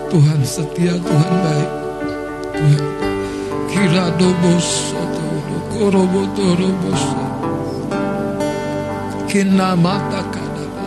Tuhan 0.10 0.42
setia, 0.42 0.98
Tuhan 0.98 1.34
baik. 1.46 1.72
Tuhan. 2.58 2.84
Kira 3.70 4.10
dobos 4.18 4.98
Korobotorobosa. 5.80 7.24
Kinamata 9.32 10.22
kadaba. 10.34 10.86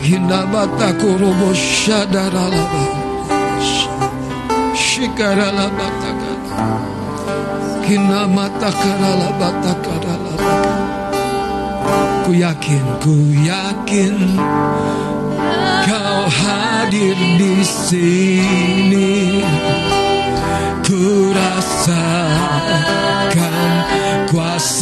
Hinamata 0.00 0.88
korobosha 0.96 2.08
daralaba. 2.08 2.82
Shikaralabata 4.72 6.10
kada. 6.20 6.68
Kinamata 7.84 8.70
karalabata 8.80 9.72
karalaba. 9.84 10.54
Ku 12.24 12.32
yakin, 12.32 12.84
ku 13.04 13.14
yakin 13.36 14.16
kau 15.84 16.24
hadir 16.40 17.20
di 17.36 17.60
sini. 17.60 19.44
Ku 20.80 21.36
rasakan 21.36 23.01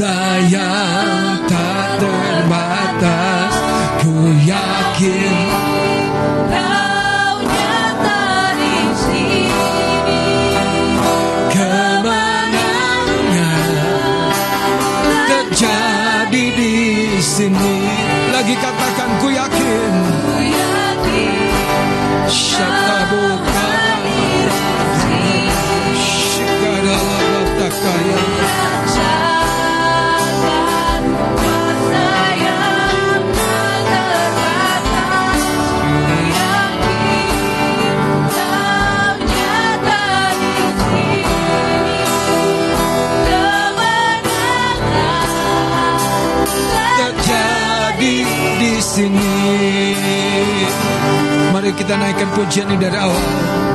kuasa 0.01 0.40
yang 0.48 1.44
tak 1.44 2.01
terbatas 2.01 3.52
Ku 4.01 4.32
yakin 4.48 5.36
Kau 6.48 7.36
nyata 7.44 8.56
di 8.56 8.77
sini. 8.97 9.44
Kemenangan 11.52 12.97
terjadi 15.28 16.44
di 16.56 16.77
sini. 17.20 17.77
Lagi 18.32 18.56
katakan 18.56 19.10
ku 19.20 19.28
yakin. 19.28 19.93
Ku. 20.24 20.40
Kita 51.70 51.94
naikkan 51.94 52.28
pujian 52.34 52.66
ini 52.66 52.76
dari 52.82 52.98
awal. 52.98 53.69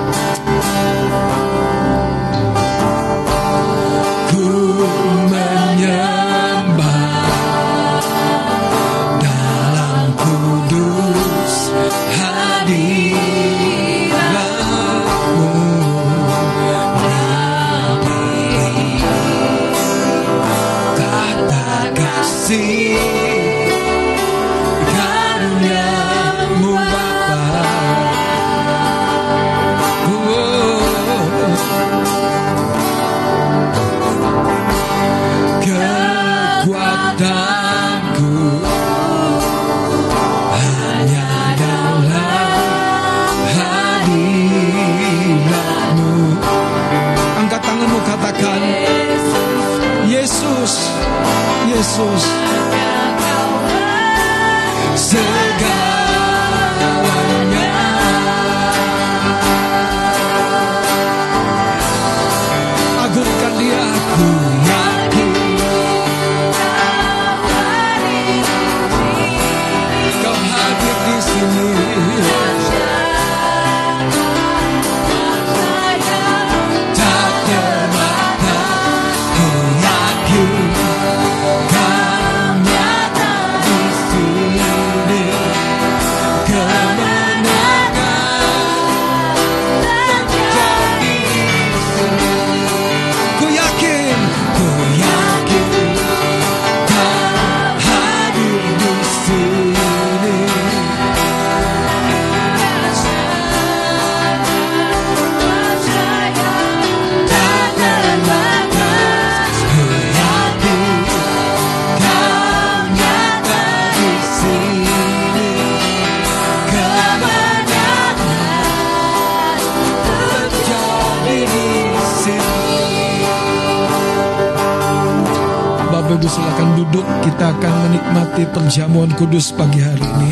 Menikmati 128.66 128.82
perjamuan 128.82 129.14
kudus 129.14 129.54
pagi 129.54 129.78
hari 129.78 130.02
ini 130.02 130.32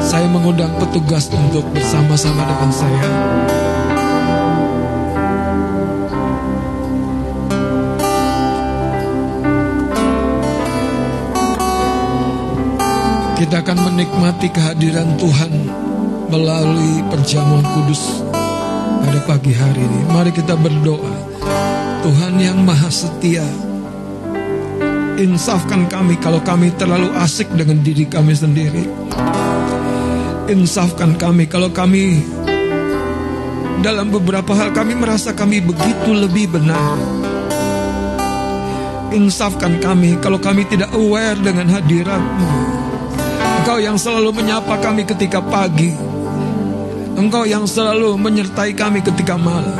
Saya 0.00 0.24
mengundang 0.32 0.72
petugas 0.80 1.28
untuk 1.28 1.60
bersama-sama 1.76 2.40
dengan 2.40 2.72
saya 2.72 3.08
Kita 13.36 13.60
akan 13.60 13.78
menikmati 13.92 14.48
kehadiran 14.48 15.12
Tuhan 15.20 15.52
melalui 16.32 17.04
perjamuan 17.12 17.66
kudus 17.76 18.24
pada 19.04 19.20
pagi 19.28 19.52
hari 19.52 19.82
ini. 19.82 20.00
Mari 20.08 20.30
kita 20.32 20.54
berdoa. 20.54 21.12
Tuhan 22.06 22.38
yang 22.38 22.62
maha 22.62 22.86
setia, 22.86 23.42
insafkan 25.22 25.86
kami 25.86 26.18
kalau 26.18 26.42
kami 26.42 26.74
terlalu 26.74 27.14
asik 27.22 27.46
dengan 27.54 27.78
diri 27.78 28.04
kami 28.10 28.34
sendiri. 28.34 28.84
Insafkan 30.50 31.14
kami 31.14 31.46
kalau 31.46 31.70
kami 31.70 32.26
dalam 33.86 34.10
beberapa 34.10 34.50
hal 34.58 34.74
kami 34.74 34.98
merasa 34.98 35.30
kami 35.30 35.62
begitu 35.62 36.10
lebih 36.10 36.58
benar. 36.58 36.98
Insafkan 39.14 39.78
kami 39.78 40.18
kalau 40.18 40.42
kami 40.42 40.66
tidak 40.66 40.90
aware 40.90 41.38
dengan 41.38 41.70
hadiratmu. 41.70 42.50
Engkau 43.62 43.78
yang 43.78 43.94
selalu 43.94 44.34
menyapa 44.34 44.74
kami 44.82 45.06
ketika 45.06 45.38
pagi. 45.38 45.94
Engkau 47.14 47.46
yang 47.46 47.62
selalu 47.62 48.18
menyertai 48.18 48.74
kami 48.74 48.98
ketika 49.06 49.38
malam. 49.38 49.78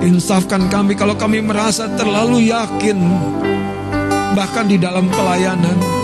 Insafkan 0.00 0.70
kami 0.70 0.94
kalau 0.94 1.18
kami 1.18 1.42
merasa 1.42 1.90
terlalu 1.98 2.54
yakin 2.54 2.96
Bahkan 4.40 4.72
di 4.72 4.80
dalam 4.80 5.04
pelayanan. 5.12 6.00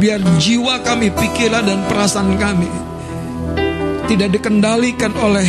Biar 0.00 0.24
jiwa 0.40 0.80
kami, 0.80 1.12
pikiran 1.12 1.68
dan 1.68 1.84
perasaan 1.84 2.40
kami 2.40 2.72
Tidak 4.08 4.32
dikendalikan 4.32 5.12
oleh 5.12 5.44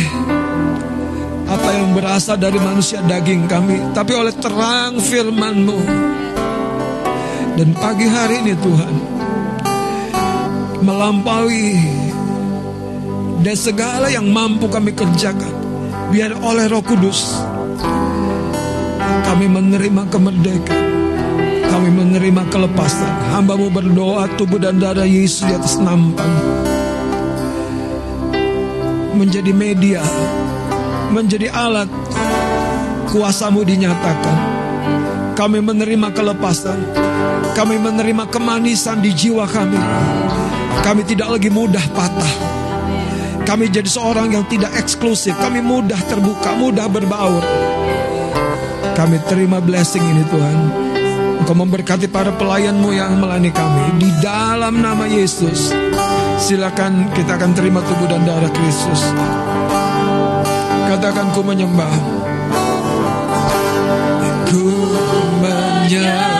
Apa 1.48 1.68
yang 1.72 1.96
berasal 1.96 2.36
dari 2.36 2.60
manusia 2.60 3.00
daging 3.00 3.48
kami 3.48 3.80
Tapi 3.96 4.12
oleh 4.12 4.36
terang 4.36 5.00
firmanmu. 5.00 5.78
Dan 7.56 7.72
pagi 7.80 8.04
hari 8.04 8.44
ini 8.44 8.52
Tuhan 8.60 8.94
Melampaui 10.84 11.72
dan 13.42 13.58
segala 13.58 14.06
yang 14.06 14.30
mampu 14.30 14.70
kami 14.70 14.94
kerjakan 14.94 15.50
Biar 16.14 16.30
oleh 16.46 16.70
roh 16.70 16.78
kudus 16.78 17.42
Kami 19.02 19.50
menerima 19.50 20.06
kemerdekaan 20.06 20.81
Kami 21.72 21.88
menerima 21.88 22.52
kelepasan 22.52 23.32
Hambamu 23.32 23.72
berdoa 23.72 24.28
tubuh 24.36 24.60
dan 24.60 24.76
darah 24.76 25.08
Yesus 25.08 25.40
di 25.40 25.56
atas 25.56 25.80
nampan 25.80 26.28
Menjadi 29.16 29.56
media 29.56 30.04
Menjadi 31.08 31.48
alat 31.48 31.88
Kuasamu 33.08 33.64
dinyatakan 33.64 34.36
Kami 35.32 35.64
menerima 35.64 36.12
kelepasan 36.12 36.76
Kami 37.56 37.80
menerima 37.80 38.28
kemanisan 38.28 39.00
di 39.00 39.16
jiwa 39.16 39.48
kami 39.48 39.80
Kami 40.84 41.08
tidak 41.08 41.40
lagi 41.40 41.48
mudah 41.48 41.84
patah 41.96 42.52
kami 43.42 43.68
jadi 43.68 43.90
seorang 43.90 44.32
yang 44.32 44.46
tidak 44.46 44.70
eksklusif. 44.78 45.34
Kami 45.34 45.60
mudah 45.60 45.98
terbuka, 46.06 46.56
mudah 46.56 46.86
berbaur. 46.86 47.42
Kami 48.94 49.18
terima 49.28 49.58
blessing 49.58 50.00
ini 50.00 50.24
Tuhan. 50.30 50.81
Engkau 51.42 51.58
memberkati 51.58 52.06
para 52.06 52.30
pelayanmu 52.38 52.94
yang 52.94 53.18
melayani 53.18 53.50
kami. 53.50 53.98
Di 53.98 54.10
dalam 54.22 54.78
nama 54.78 55.10
Yesus. 55.10 55.74
Silakan 56.38 57.10
kita 57.18 57.34
akan 57.34 57.50
terima 57.50 57.82
tubuh 57.82 58.06
dan 58.06 58.22
darah 58.22 58.46
Kristus. 58.54 59.02
Katakan 60.86 61.34
ku 61.34 61.42
menyembah. 61.42 61.94
Ku 64.54 64.70
menyembah. 65.42 66.31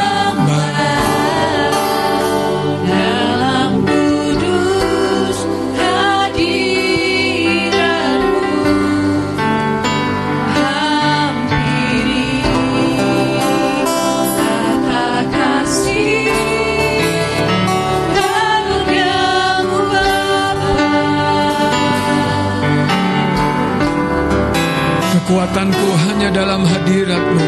Dalam 26.32 26.64
hadiratmu 26.64 27.41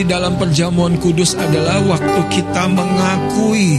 di 0.00 0.08
dalam 0.08 0.40
perjamuan 0.40 0.96
kudus 0.96 1.36
adalah 1.36 1.76
waktu 1.84 2.20
kita 2.32 2.72
mengakui. 2.72 3.76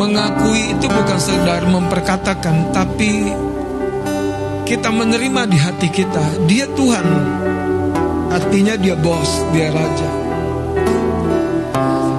Mengakui 0.00 0.72
itu 0.72 0.88
bukan 0.88 1.18
sekedar 1.20 1.68
memperkatakan, 1.68 2.72
tapi 2.72 3.28
kita 4.64 4.88
menerima 4.88 5.44
di 5.44 5.60
hati 5.60 5.92
kita, 5.92 6.48
dia 6.48 6.64
Tuhan. 6.72 7.04
Artinya 8.32 8.80
dia 8.80 8.96
bos, 8.96 9.44
dia 9.52 9.68
raja. 9.76 10.10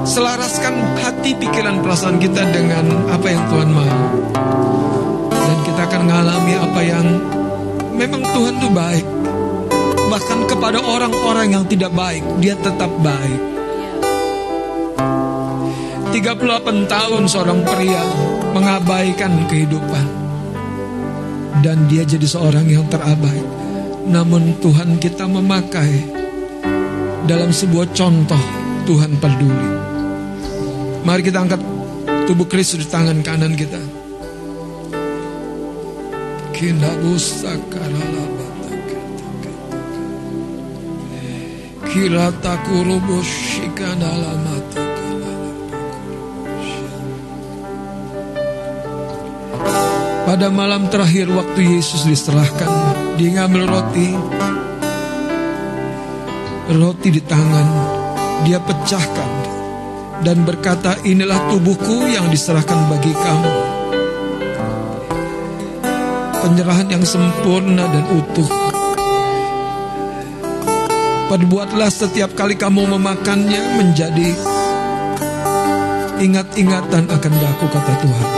Selaraskan 0.06 1.02
hati, 1.02 1.34
pikiran, 1.42 1.82
perasaan 1.82 2.22
kita 2.22 2.46
dengan 2.54 2.86
apa 3.10 3.28
yang 3.34 3.42
Tuhan 3.50 3.70
mau. 3.74 3.98
Dan 5.34 5.58
kita 5.66 5.82
akan 5.90 6.02
mengalami 6.06 6.54
apa 6.54 6.82
yang 6.86 7.06
memang 7.98 8.22
Tuhan 8.30 8.54
itu 8.62 8.70
baik. 8.70 9.25
Bahkan 10.16 10.48
kepada 10.48 10.80
orang-orang 10.80 11.60
yang 11.60 11.68
tidak 11.68 11.92
baik, 11.92 12.24
dia 12.40 12.56
tetap 12.56 12.88
baik. 13.04 13.42
38 16.16 16.88
tahun 16.88 17.24
seorang 17.28 17.60
pria 17.68 18.00
mengabaikan 18.56 19.44
kehidupan. 19.52 20.08
Dan 21.60 21.92
dia 21.92 22.08
jadi 22.08 22.24
seorang 22.24 22.64
yang 22.64 22.88
terabai. 22.88 23.44
Namun 24.08 24.56
Tuhan 24.64 25.04
kita 25.04 25.28
memakai 25.28 26.08
dalam 27.28 27.52
sebuah 27.52 27.92
contoh 27.92 28.40
Tuhan 28.88 29.20
peduli. 29.20 29.70
Mari 31.04 31.28
kita 31.28 31.44
angkat 31.44 31.60
tubuh 32.24 32.48
Kristus 32.48 32.80
di 32.80 32.88
tangan 32.88 33.20
kanan 33.20 33.52
kita. 33.52 33.84
Kirata 36.56 38.35
Pada 50.28 50.52
malam 50.52 50.92
terakhir 50.92 51.32
waktu 51.32 51.80
Yesus 51.80 52.04
diserahkan, 52.04 52.68
dia 53.16 53.40
ngambil 53.40 53.64
roti. 53.64 54.12
Roti 56.76 57.10
di 57.16 57.24
tangan, 57.24 57.68
dia 58.44 58.60
pecahkan 58.60 59.32
dan 60.20 60.44
berkata, 60.44 61.00
"Inilah 61.08 61.48
tubuhku 61.48 62.12
yang 62.12 62.28
diserahkan 62.28 62.92
bagi 62.92 63.16
kamu." 63.16 63.54
Penyerahan 66.44 66.92
yang 66.92 67.08
sempurna 67.08 67.88
dan 67.88 68.04
utuh. 68.12 68.65
Perbuatlah 71.26 71.90
setiap 71.90 72.38
kali 72.38 72.54
kamu 72.54 72.86
memakannya 72.86 73.82
menjadi 73.82 74.30
ingat-ingatan 76.22 77.10
akan 77.10 77.34
daku 77.42 77.66
kata 77.66 77.94
Tuhan. 77.98 78.30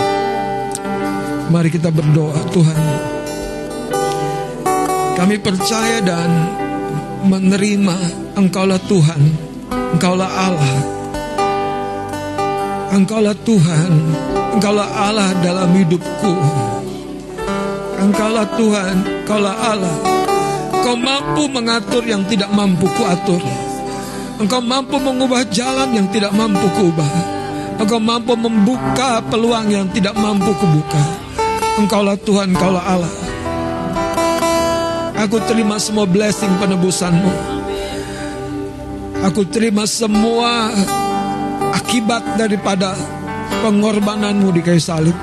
Mari 1.51 1.68
kita 1.68 1.91
berdoa 1.91 2.39
Tuhan. 2.55 2.80
Kami 5.19 5.35
percaya 5.43 5.99
dan 5.99 6.31
menerima 7.27 7.97
Engkaulah 8.39 8.80
Tuhan 8.88 9.22
Engkaulah 9.99 10.31
Allah. 10.31 10.76
Engkaulah 12.95 13.35
Tuhan 13.43 13.91
Engkaulah 14.55 14.88
Allah 14.95 15.35
dalam 15.43 15.76
hidupku. 15.76 16.34
Engkaulah 17.99 18.47
Tuhan 18.55 18.95
Engkaulah 19.27 19.55
Allah 19.76 20.16
Engkau 20.88 21.03
mampu 21.03 21.51
mengatur 21.51 21.99
yang 22.07 22.23
tidak 22.31 22.47
mampu 22.55 22.88
kuatur 22.95 23.43
Engkau 24.39 24.64
mampu 24.64 24.95
mengubah 24.95 25.43
jalan 25.51 25.91
yang 25.91 26.07
tidak 26.15 26.31
mampu 26.31 26.64
kuubah 26.80 27.11
Engkau 27.76 27.99
mampu 27.99 28.39
membuka 28.39 29.19
peluang 29.27 29.68
yang 29.68 29.91
tidak 29.91 30.15
mampu 30.15 30.47
kubuka 30.55 31.03
Engkaulah 31.76 32.15
Tuhan, 32.23 32.55
Engkaulah 32.55 32.88
Allah. 32.88 33.14
Aku 35.27 35.43
terima 35.43 35.76
semua 35.76 36.07
blessing 36.07 36.55
penebusanmu. 36.55 37.31
Aku 39.27 39.43
terima 39.43 39.84
semua 39.84 40.72
akibat 41.76 42.39
daripada 42.39 42.95
pengorbananmu 43.59 44.55
di 44.55 44.64
kayu 44.64 44.80
salib. 44.80 45.18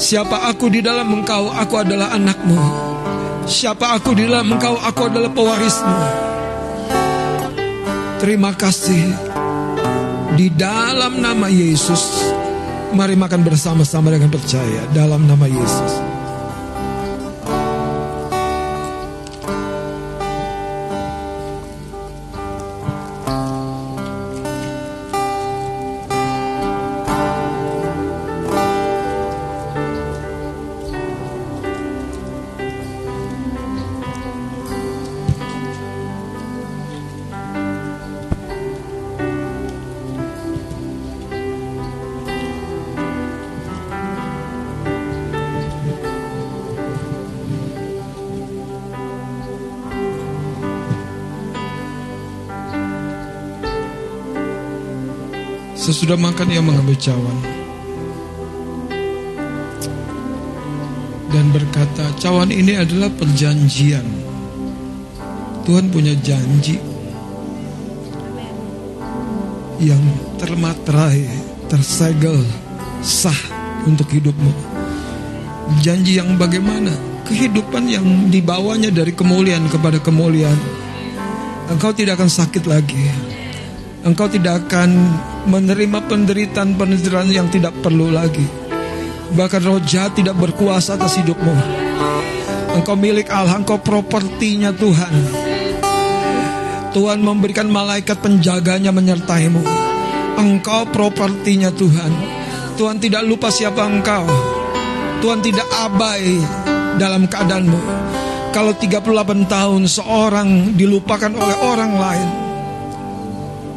Siapa 0.00 0.48
aku 0.48 0.72
di 0.72 0.80
dalam 0.80 1.20
engkau, 1.20 1.52
aku 1.52 1.84
adalah 1.84 2.16
anakmu. 2.16 2.95
Siapa 3.46 4.02
aku 4.02 4.18
di 4.18 4.26
dalam 4.26 4.50
engkau, 4.52 4.74
aku 4.74 5.00
adalah 5.06 5.30
pewarismu. 5.30 5.98
Terima 8.18 8.50
kasih. 8.58 9.06
Di 10.36 10.52
dalam 10.52 11.22
nama 11.22 11.48
Yesus, 11.48 12.26
Mari 12.96 13.12
makan 13.12 13.44
bersama-sama 13.44 14.14
dengan 14.14 14.32
percaya 14.32 14.86
dalam 14.94 15.26
nama 15.26 15.44
Yesus. 15.44 16.15
Sesudah 55.96 56.20
makan 56.20 56.52
ia 56.52 56.60
mengambil 56.60 56.92
cawan 57.00 57.40
dan 61.32 61.48
berkata, 61.56 62.04
"Cawan 62.20 62.52
ini 62.52 62.76
adalah 62.76 63.08
perjanjian. 63.16 64.04
Tuhan 65.64 65.88
punya 65.88 66.12
janji 66.20 66.76
yang 69.80 70.04
termaterai, 70.36 71.32
tersegel, 71.72 72.44
sah 73.00 73.40
untuk 73.88 74.12
hidupmu. 74.12 74.52
Janji 75.80 76.20
yang 76.20 76.36
bagaimana? 76.36 76.92
Kehidupan 77.24 77.88
yang 77.88 78.04
dibawanya 78.28 78.92
dari 78.92 79.16
kemuliaan 79.16 79.64
kepada 79.72 79.96
kemuliaan. 80.04 80.60
Engkau 81.72 81.96
tidak 81.96 82.20
akan 82.20 82.28
sakit 82.28 82.68
lagi. 82.68 83.00
Engkau 84.04 84.28
tidak 84.28 84.68
akan 84.68 84.92
menerima 85.46 86.10
penderitaan-penderitaan 86.10 87.30
yang 87.30 87.46
tidak 87.48 87.72
perlu 87.80 88.10
lagi. 88.10 88.44
Bahkan 89.32 89.62
roh 89.62 89.82
jahat 89.82 90.18
tidak 90.18 90.34
berkuasa 90.38 90.98
atas 90.98 91.18
hidupmu. 91.22 91.54
Engkau 92.76 92.98
milik 92.98 93.30
Allah, 93.32 93.62
engkau 93.62 93.78
propertinya 93.80 94.74
Tuhan. 94.74 95.14
Tuhan 96.92 97.20
memberikan 97.20 97.68
malaikat 97.70 98.20
penjaganya 98.20 98.92
menyertaimu. 98.92 99.62
Engkau 100.36 100.84
propertinya 100.92 101.72
Tuhan. 101.72 102.12
Tuhan 102.76 103.00
tidak 103.00 103.24
lupa 103.24 103.48
siapa 103.48 103.88
engkau. 103.88 104.28
Tuhan 105.24 105.40
tidak 105.40 105.64
abai 105.72 106.36
dalam 107.00 107.24
keadaanmu. 107.24 107.80
Kalau 108.52 108.72
38 108.72 109.48
tahun 109.48 109.82
seorang 109.84 110.48
dilupakan 110.76 111.32
oleh 111.32 111.56
orang 111.60 111.92
lain, 111.96 112.45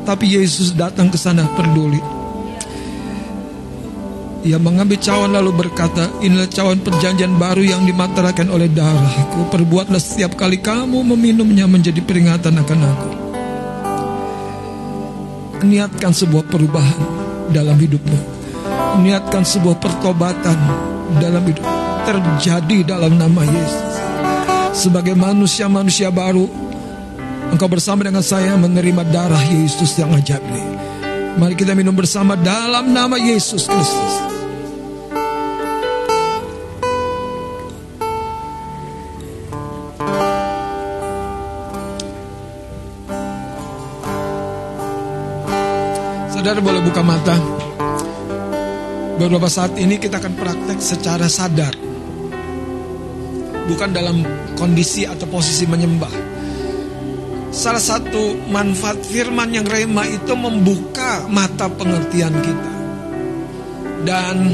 tapi 0.10 0.26
Yesus 0.26 0.74
datang 0.74 1.14
ke 1.14 1.22
sana 1.22 1.46
peduli. 1.54 2.02
Ia 4.42 4.58
mengambil 4.58 4.98
cawan 4.98 5.38
lalu 5.38 5.54
berkata, 5.54 6.10
inilah 6.26 6.50
cawan 6.50 6.82
perjanjian 6.82 7.38
baru 7.38 7.62
yang 7.62 7.86
dimaterakan 7.86 8.50
oleh 8.50 8.66
darahku. 8.74 9.54
Perbuatlah 9.54 10.02
setiap 10.02 10.34
kali 10.34 10.58
kamu 10.58 11.06
meminumnya 11.14 11.70
menjadi 11.70 12.02
peringatan 12.02 12.58
akan 12.58 12.80
aku. 12.90 13.10
Niatkan 15.70 16.10
sebuah 16.10 16.50
perubahan 16.50 17.04
dalam 17.54 17.78
hidupmu. 17.78 18.20
Niatkan 19.06 19.46
sebuah 19.46 19.78
pertobatan 19.78 20.58
dalam 21.22 21.46
hidup. 21.46 21.68
Terjadi 22.10 22.98
dalam 22.98 23.14
nama 23.20 23.46
Yesus. 23.46 23.94
Sebagai 24.74 25.14
manusia-manusia 25.14 26.10
baru, 26.10 26.69
Engkau 27.60 27.76
bersama 27.76 28.08
dengan 28.08 28.24
saya 28.24 28.56
menerima 28.56 29.04
darah 29.12 29.44
Yesus 29.52 30.00
yang 30.00 30.16
ajaib 30.16 30.40
ini. 30.48 30.64
Mari 31.36 31.60
kita 31.60 31.76
minum 31.76 31.92
bersama 31.92 32.40
dalam 32.40 32.96
nama 32.96 33.20
Yesus 33.20 33.68
Kristus. 33.68 34.14
Saudara 46.32 46.64
boleh 46.64 46.80
buka 46.80 47.04
mata. 47.04 47.36
Beberapa 49.20 49.52
saat 49.52 49.76
ini 49.76 50.00
kita 50.00 50.24
akan 50.24 50.34
praktek 50.40 50.80
secara 50.80 51.28
sadar. 51.28 51.76
Bukan 53.68 53.92
dalam 53.92 54.24
kondisi 54.56 55.04
atau 55.04 55.28
posisi 55.28 55.68
menyembah 55.68 56.29
Salah 57.60 57.84
satu 57.84 58.40
manfaat 58.48 59.04
firman 59.04 59.52
yang 59.52 59.68
rema 59.68 60.08
itu 60.08 60.32
membuka 60.32 61.28
mata 61.28 61.68
pengertian 61.68 62.32
kita. 62.40 62.74
Dan 64.08 64.48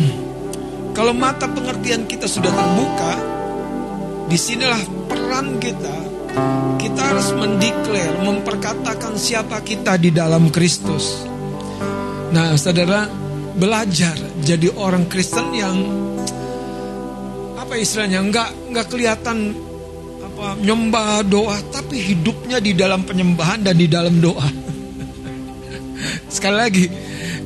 kalau 0.98 1.14
mata 1.14 1.46
pengertian 1.46 2.10
kita 2.10 2.26
sudah 2.26 2.50
terbuka, 2.50 3.14
di 4.26 4.38
sinilah 4.42 4.82
peran 5.06 5.62
kita. 5.62 5.98
Kita 6.82 7.02
harus 7.14 7.30
mendeklar, 7.38 8.26
memperkatakan 8.26 9.14
siapa 9.22 9.62
kita 9.62 10.02
di 10.02 10.10
dalam 10.10 10.50
Kristus. 10.50 11.30
Nah, 12.34 12.58
saudara, 12.58 13.06
belajar 13.54 14.18
jadi 14.42 14.74
orang 14.74 15.06
Kristen 15.06 15.54
yang 15.54 15.78
apa 17.54 17.78
istilahnya 17.78 18.26
nggak 18.26 18.50
nggak 18.74 18.88
kelihatan 18.90 19.54
apa 20.36 20.60
nyembah 20.60 21.24
doa 21.24 21.56
tapi 21.72 21.96
hidupnya 21.96 22.60
di 22.60 22.76
dalam 22.76 23.08
penyembahan 23.08 23.64
dan 23.64 23.80
di 23.80 23.88
dalam 23.88 24.20
doa. 24.20 24.44
Sekali 26.36 26.58
lagi, 26.60 26.86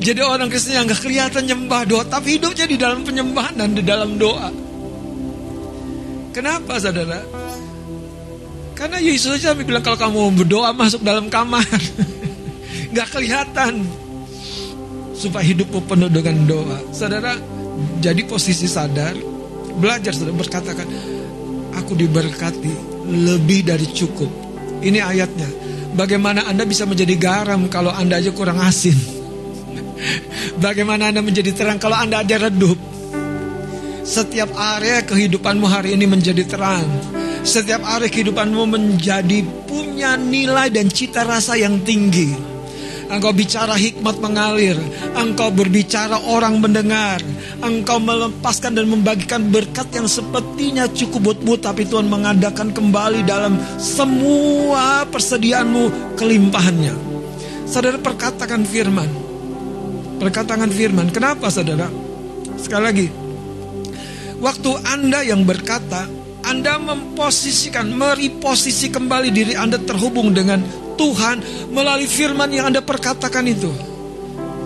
jadi 0.01 0.25
orang 0.25 0.49
Kristen 0.49 0.73
yang 0.73 0.89
gak 0.89 1.05
kelihatan 1.05 1.45
nyembah 1.45 1.85
doa 1.85 2.03
tapi 2.09 2.41
hidupnya 2.41 2.65
di 2.65 2.81
dalam 2.81 3.05
penyembahan 3.05 3.53
dan 3.53 3.77
di 3.77 3.85
dalam 3.85 4.17
doa. 4.17 4.49
Kenapa 6.33 6.81
saudara? 6.81 7.21
Karena 8.73 8.97
Yesus 8.97 9.37
saja 9.37 9.53
bilang 9.53 9.85
kalau 9.85 9.99
kamu 9.99 10.41
berdoa 10.41 10.73
masuk 10.73 11.05
dalam 11.05 11.29
kamar. 11.29 11.67
gak 12.97 13.07
kelihatan. 13.13 13.85
Supaya 15.13 15.45
hidupmu 15.45 15.83
penuh 15.85 16.09
dengan 16.09 16.47
doa. 16.47 16.79
Saudara, 16.89 17.37
jadi 18.01 18.23
posisi 18.25 18.65
sadar. 18.65 19.13
Belajar 19.77 20.15
saudara 20.15 20.39
berkatakan. 20.39 21.18
Aku 21.89 21.97
diberkati 21.97 22.69
lebih 23.09 23.65
dari 23.65 23.89
cukup. 23.89 24.29
Ini 24.85 25.01
ayatnya. 25.01 25.49
Bagaimana 25.97 26.45
Anda 26.45 26.61
bisa 26.61 26.85
menjadi 26.85 27.17
garam 27.17 27.65
kalau 27.65 27.89
Anda 27.89 28.21
aja 28.21 28.29
kurang 28.29 28.61
asin? 28.61 28.93
Bagaimana 30.61 31.09
Anda 31.09 31.25
menjadi 31.25 31.49
terang 31.49 31.81
kalau 31.81 31.97
Anda 31.97 32.21
aja 32.21 32.45
redup? 32.45 32.77
Setiap 34.05 34.53
area 34.53 35.01
kehidupanmu 35.01 35.65
hari 35.65 35.97
ini 35.97 36.05
menjadi 36.05 36.45
terang. 36.45 36.85
Setiap 37.41 37.81
area 37.81 38.05
kehidupanmu 38.05 38.69
menjadi 38.69 39.41
punya 39.65 40.13
nilai 40.13 40.69
dan 40.69 40.93
cita 40.93 41.25
rasa 41.25 41.57
yang 41.57 41.81
tinggi. 41.81 42.48
Engkau 43.09 43.33
bicara 43.33 43.73
hikmat 43.73 44.21
mengalir. 44.21 44.77
Engkau 45.17 45.49
berbicara 45.49 46.21
orang 46.29 46.61
mendengar. 46.61 47.17
Engkau 47.57 47.97
melepaskan 47.97 48.77
dan 48.77 48.85
membagikan 48.85 49.49
berkat 49.49 49.89
yang 49.97 50.05
sepertinya 50.05 50.85
cukup 50.93 51.41
buat 51.41 51.65
tapi 51.65 51.89
Tuhan 51.89 52.05
mengadakan 52.05 52.69
kembali 52.69 53.25
dalam 53.25 53.57
semua 53.81 55.09
persediaanmu 55.09 56.15
kelimpahannya. 56.21 56.93
Saudara 57.65 57.97
perkatakan 57.97 58.61
firman. 58.61 59.09
Perkatakan 60.21 60.69
firman. 60.69 61.09
Kenapa 61.09 61.49
saudara? 61.49 61.89
Sekali 62.61 62.83
lagi. 62.85 63.07
Waktu 64.37 64.71
Anda 64.85 65.25
yang 65.25 65.49
berkata, 65.49 66.05
Anda 66.45 66.77
memposisikan, 66.77 67.89
meriposisi 67.89 68.87
kembali 68.93 69.33
diri 69.33 69.53
Anda 69.57 69.81
terhubung 69.81 70.31
dengan 70.31 70.63
Tuhan 70.99 71.39
melalui 71.71 72.11
firman 72.11 72.51
yang 72.51 72.67
Anda 72.67 72.83
perkatakan 72.83 73.47
itu. 73.47 73.71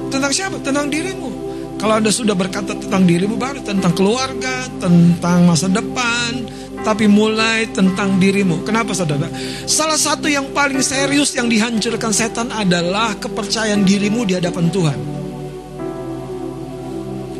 Tentang 0.10 0.34
siapa? 0.34 0.58
Tentang 0.66 0.90
dirimu. 0.90 1.30
Kalau 1.78 2.00
Anda 2.00 2.10
sudah 2.10 2.34
berkata 2.34 2.74
tentang 2.74 3.06
dirimu 3.06 3.38
baru 3.38 3.62
tentang 3.62 3.94
keluarga, 3.94 4.66
tentang 4.82 5.46
masa 5.46 5.70
depan, 5.70 6.42
tapi 6.84 7.12
mulai 7.12 7.68
tentang 7.70 8.18
dirimu. 8.20 8.64
Kenapa 8.64 8.96
saudara? 8.96 9.28
Salah 9.68 10.00
satu 10.00 10.32
yang 10.32 10.52
paling 10.56 10.80
serius 10.80 11.36
yang 11.36 11.52
dihancurkan 11.52 12.16
setan 12.16 12.50
adalah 12.56 13.14
kepercayaan 13.20 13.84
dirimu 13.84 14.24
di 14.24 14.34
hadapan 14.40 14.72
Tuhan. 14.72 15.00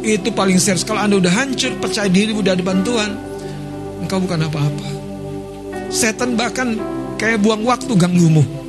Itu 0.04 0.36
paling 0.36 0.60
serius. 0.60 0.84
Kalau 0.84 1.00
Anda 1.00 1.24
udah 1.24 1.32
hancur 1.32 1.80
percaya 1.80 2.12
dirimu 2.12 2.44
di 2.44 2.52
hadapan 2.52 2.84
Tuhan, 2.84 3.12
engkau 4.04 4.20
bukan 4.20 4.44
apa-apa. 4.44 4.90
Setan 5.88 6.36
bahkan 6.36 6.76
kayak 7.16 7.40
buang 7.40 7.64
waktu 7.64 7.96
ganggumu. 7.96 8.63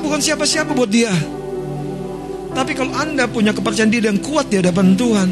Bukan 0.00 0.20
siapa-siapa 0.20 0.72
buat 0.74 0.90
dia. 0.90 1.12
Tapi 2.50 2.72
kalau 2.74 2.90
Anda 2.98 3.30
punya 3.30 3.54
kepercayaan 3.54 3.92
diri 3.94 4.10
yang 4.10 4.18
kuat 4.18 4.50
di 4.50 4.58
hadapan 4.58 4.98
Tuhan, 4.98 5.28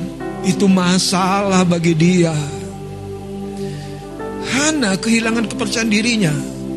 itu 0.47 0.71
masalah 0.71 1.67
bagi 1.67 1.93
dia. 1.99 2.35
Hana 4.49 4.95
kehilangan 4.95 5.51
kepercayaan 5.51 5.91
dirinya, 5.91 6.31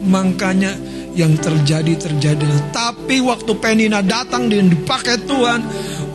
makanya 0.10 0.74
yang 1.14 1.38
terjadi 1.38 1.94
terjadi. 1.94 2.48
Tapi 2.74 3.22
waktu 3.22 3.52
Penina 3.60 4.02
datang 4.02 4.50
dan 4.50 4.72
dipakai 4.72 5.22
Tuhan 5.30 5.62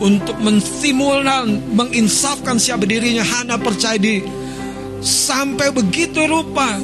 untuk 0.03 0.37
menstimulan, 0.43 1.47
menginsafkan 1.71 2.59
siapa 2.59 2.83
dirinya, 2.83 3.23
Hana 3.23 3.55
percaya 3.55 3.95
di 3.95 4.19
sampai 5.01 5.71
begitu 5.71 6.25
rupa. 6.27 6.77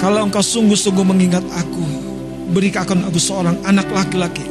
Kalau 0.00 0.24
engkau 0.24 0.40
sungguh-sungguh 0.40 1.04
mengingat 1.04 1.44
aku, 1.52 2.09
berikan 2.50 2.84
aku 2.84 3.16
seorang 3.16 3.62
anak 3.64 3.86
laki-laki. 3.88 4.44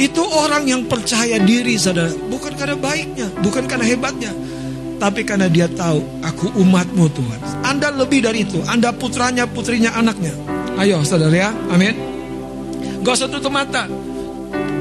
Itu 0.00 0.24
orang 0.24 0.64
yang 0.64 0.88
percaya 0.88 1.36
diri 1.36 1.76
saudara. 1.76 2.08
Bukan 2.08 2.56
karena 2.56 2.72
baiknya 2.72 3.28
Bukan 3.44 3.68
karena 3.68 3.84
hebatnya. 3.84 4.32
Tapi 4.96 5.28
karena 5.28 5.44
dia 5.52 5.68
tahu 5.68 6.00
Aku 6.24 6.48
umatmu 6.56 7.04
Tuhan. 7.12 7.40
Anda 7.68 7.92
lebih 7.92 8.24
dari 8.24 8.48
itu. 8.48 8.64
Anda 8.64 8.96
putranya, 8.96 9.44
putrinya, 9.44 9.92
anaknya. 9.92 10.32
Ayo 10.80 11.04
saudara 11.04 11.36
ya. 11.36 11.50
Amin. 11.68 11.92
Gak 13.04 13.12
usah 13.12 13.28
tutup 13.28 13.52
mata. 13.52 13.84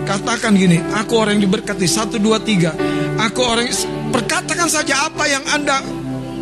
Katakan 0.07 0.57
gini 0.57 0.79
Aku 0.95 1.19
orang 1.19 1.37
yang 1.37 1.51
diberkati. 1.51 1.83
Satu, 1.83 2.15
dua, 2.15 2.39
tiga. 2.39 2.71
Aku 3.19 3.43
orang 3.43 3.67
Perkatakan 4.15 4.71
saja 4.71 5.11
apa 5.11 5.27
yang 5.27 5.43
Anda 5.51 5.83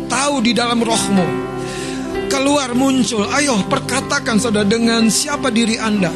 Tahu 0.06 0.40
di 0.40 0.54
dalam 0.54 0.80
rohmu 0.80 1.48
keluar 2.28 2.76
muncul. 2.76 3.24
Ayo 3.32 3.56
perkatakan 3.66 4.36
saudara 4.36 4.68
dengan 4.68 5.08
siapa 5.08 5.48
diri 5.48 5.80
Anda. 5.80 6.12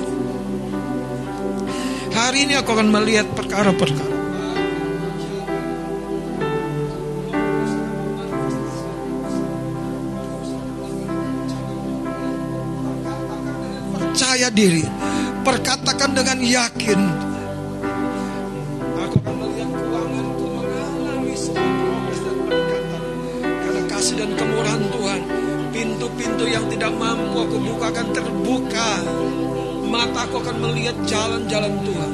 Hari 2.13 2.45
ini 2.45 2.55
aku 2.61 2.71
akan 2.77 2.93
melihat 2.93 3.27
perkara-perkara. 3.33 4.13
Percaya 13.97 14.49
diri. 14.53 14.85
Perkatakan 15.43 16.15
dengan 16.15 16.39
yakin. 16.39 17.01
Aku 19.03 19.17
akan 19.19 19.35
melihat 19.41 19.71
keuanganku 19.73 20.45
mengalami 20.47 21.35
sebuah 21.35 21.75
progres 21.81 22.21
dan 22.23 22.37
peningkatan. 22.47 23.03
Karena 23.43 23.83
kasih 23.91 24.15
dan 24.21 24.31
kemurahan 24.37 24.83
Tuhan 24.93 25.42
Pintu-pintu 25.83 26.47
yang 26.47 26.63
tidak 26.71 26.95
mampu 26.95 27.43
aku 27.43 27.59
bukakan 27.59 28.15
terbuka. 28.15 29.03
Mataku 29.83 30.39
akan 30.39 30.63
melihat 30.63 30.95
jalan-jalan 31.11 31.75
Tuhan. 31.83 32.13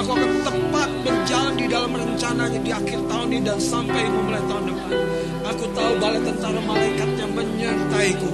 Aku 0.00 0.16
akan 0.16 0.32
tepat 0.40 0.88
berjalan 1.04 1.52
di 1.60 1.68
dalam 1.68 1.92
rencananya 1.92 2.56
di 2.56 2.72
akhir 2.72 3.04
tahun 3.12 3.28
ini 3.36 3.44
dan 3.44 3.60
sampai 3.60 4.08
memulai 4.08 4.40
tahun 4.48 4.64
depan. 4.64 4.96
Aku 5.44 5.64
tahu 5.76 5.92
balai 6.00 6.24
tentara 6.24 6.60
malaikat 6.64 7.10
yang 7.20 7.36
menyertaiku. 7.36 8.32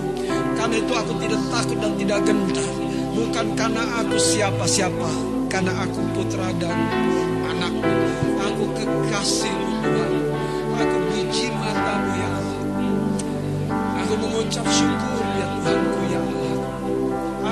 Karena 0.54 0.76
itu 0.78 0.92
aku 0.94 1.12
tidak 1.26 1.42
takut 1.50 1.78
dan 1.82 1.92
tidak 1.98 2.20
gentar. 2.22 2.70
Bukan 3.18 3.46
karena 3.58 3.82
aku 3.98 4.14
siapa-siapa. 4.14 5.10
Karena 5.50 5.74
aku 5.74 6.00
putra 6.14 6.54
dan 6.62 6.78
anakmu. 7.50 7.94
Aku 8.46 8.62
kekasihmu 8.78 9.74
Tuhan. 9.82 10.12
Aku 10.78 10.96
biji 11.10 11.50
matamu 11.50 12.14
ya 12.14 12.30
Allah. 12.30 12.37
Aku 14.08 14.16
mengucap 14.24 14.64
syukur 14.72 15.20
ya 15.36 15.46
Tuhanku 15.60 16.00
ya 16.08 16.20
Allah. 16.24 16.56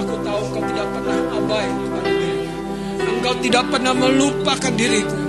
Aku 0.00 0.14
tahu 0.24 0.40
engkau 0.40 0.62
tidak 0.64 0.88
pernah 0.88 1.18
abai 1.36 1.68
diri. 2.00 2.32
Engkau 2.96 3.34
tidak 3.44 3.64
pernah 3.68 3.92
melupakan 3.92 4.72
diriku. 4.72 5.20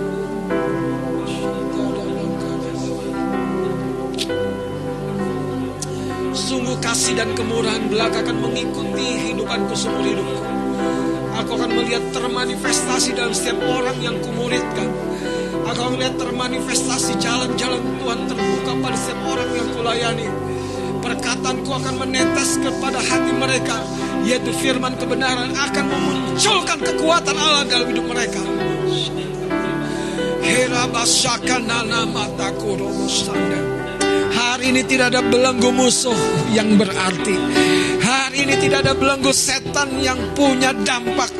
Sungguh 6.32 6.80
kasih 6.80 7.20
dan 7.20 7.36
kemurahan 7.36 7.91
belaka 7.91 8.24
akan 8.24 8.38
mengikuti 8.48 9.08
hidupanku 9.28 9.76
seumur 9.76 10.08
hidupku. 10.08 10.40
Aku 11.44 11.52
akan 11.60 11.72
melihat 11.76 12.08
termanifestasi 12.16 13.20
dalam 13.20 13.36
setiap 13.36 13.60
orang 13.68 13.99
yang 13.99 14.16
kumuridkan. 14.24 14.88
Aku 15.76 15.80
akan 15.91 15.99
melihat 15.99 16.16
termanifestasi 16.24 17.20
jalan-jalan 17.20 17.84
Tuhan 17.99 18.20
terbuka 18.32 18.72
pada 18.80 18.95
setiap 18.95 19.20
orang 19.28 19.49
yang 19.52 19.68
kulayani. 19.76 20.47
Perkataanku 21.08 21.72
akan 21.72 22.04
menetes 22.04 22.60
kepada 22.60 23.00
hati 23.00 23.32
mereka, 23.32 23.80
yaitu 24.28 24.52
firman 24.60 24.92
kebenaran 25.00 25.56
akan 25.56 25.86
memunculkan 25.88 26.84
kekuatan 26.84 27.32
Allah 27.32 27.64
dalam 27.64 27.88
hidup 27.96 28.12
mereka. 28.12 28.44
Hari 34.36 34.66
ini 34.68 34.84
tidak 34.84 35.16
ada 35.16 35.24
belenggu 35.24 35.72
musuh 35.72 36.20
yang 36.52 36.76
berarti. 36.76 37.36
Hari 38.04 38.44
ini 38.44 38.56
tidak 38.60 38.84
ada 38.84 38.92
belenggu 38.92 39.32
setan 39.32 40.04
yang 40.04 40.20
punya 40.36 40.76
dampak 40.76 41.32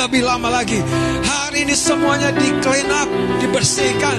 lebih 0.00 0.24
lama 0.24 0.48
lagi. 0.48 0.80
Hari 1.28 1.68
ini 1.68 1.76
semuanya 1.76 2.32
di 2.32 2.48
clean 2.64 2.88
up, 2.88 3.08
dibersihkan. 3.36 4.16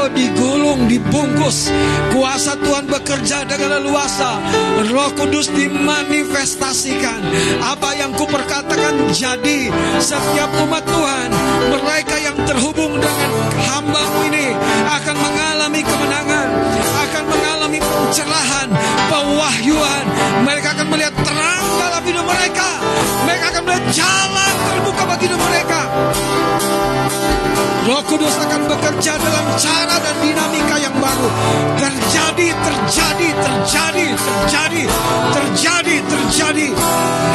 Oh, 0.00 0.08
digulung, 0.16 0.88
dibungkus. 0.88 1.68
Kuasa 2.08 2.56
Tuhan 2.56 2.88
bekerja 2.88 3.44
dengan 3.44 3.84
leluasa. 3.84 4.40
Roh 4.88 5.12
Kudus 5.12 5.52
dimanifestasikan. 5.52 7.20
Apa 7.60 7.92
yang 8.00 8.16
kuperkatakan 8.16 8.96
jadi 9.12 9.68
setiap 10.00 10.48
umat 10.64 10.88
Tuhan, 10.88 11.28
mereka 11.68 12.16
yang 12.16 12.32
terhubung 12.48 12.96
dengan 12.96 13.30
hambamu 13.60 14.20
ini 14.32 14.56
akan 14.88 15.16
mengalami 15.20 15.84
kemenangan, 15.84 16.48
akan 16.80 17.24
mengalami 17.28 17.78
pencerahan, 17.84 18.72
pewahyuan. 19.12 20.04
Mereka 20.48 20.80
akan 20.80 20.86
melihat 20.96 21.12
terang 21.20 21.64
dalam 21.76 22.02
hidup 22.08 22.24
mereka. 22.24 22.68
Mereka 23.28 23.44
akan 23.52 23.62
melihat 23.68 23.84
jalan 23.92 24.52
terbuka 24.64 25.02
bagi 25.04 25.24
hidup 25.28 25.36
mereka. 25.44 25.49
Roh 27.80 28.04
Kudus 28.04 28.36
akan 28.36 28.68
bekerja 28.68 29.16
dalam 29.16 29.46
cara 29.56 29.96
dan 30.04 30.16
dinamika 30.20 30.76
yang 30.76 30.92
baru. 31.00 31.28
Terjadi, 31.80 32.52
terjadi, 32.52 33.28
terjadi, 33.40 34.06
terjadi, 34.20 34.84
terjadi, 35.32 35.96
terjadi. 36.04 36.66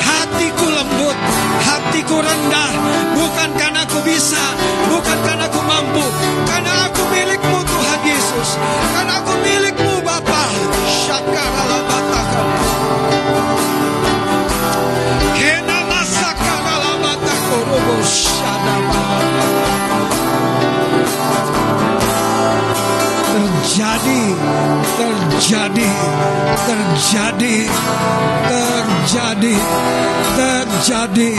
Hatiku 0.05 0.67
lembut, 0.69 1.17
hatiku 1.65 2.17
rendah. 2.21 2.71
Bukan 3.17 3.49
karena 3.57 3.89
aku 3.89 3.99
bisa, 4.05 4.43
bukan 4.93 5.17
karena 5.25 5.49
aku 5.49 5.61
mampu. 5.65 6.05
Karena 6.45 6.93
aku 6.93 7.01
milikmu 7.09 7.59
Tuhan 7.65 7.99
Yesus. 8.05 8.49
Karena 8.93 9.13
aku 9.25 9.33
milikmu 9.41 9.84
terjadi, 25.45 25.89
terjadi, 26.65 27.57
terjadi, 28.49 29.55
terjadi. 30.33 31.31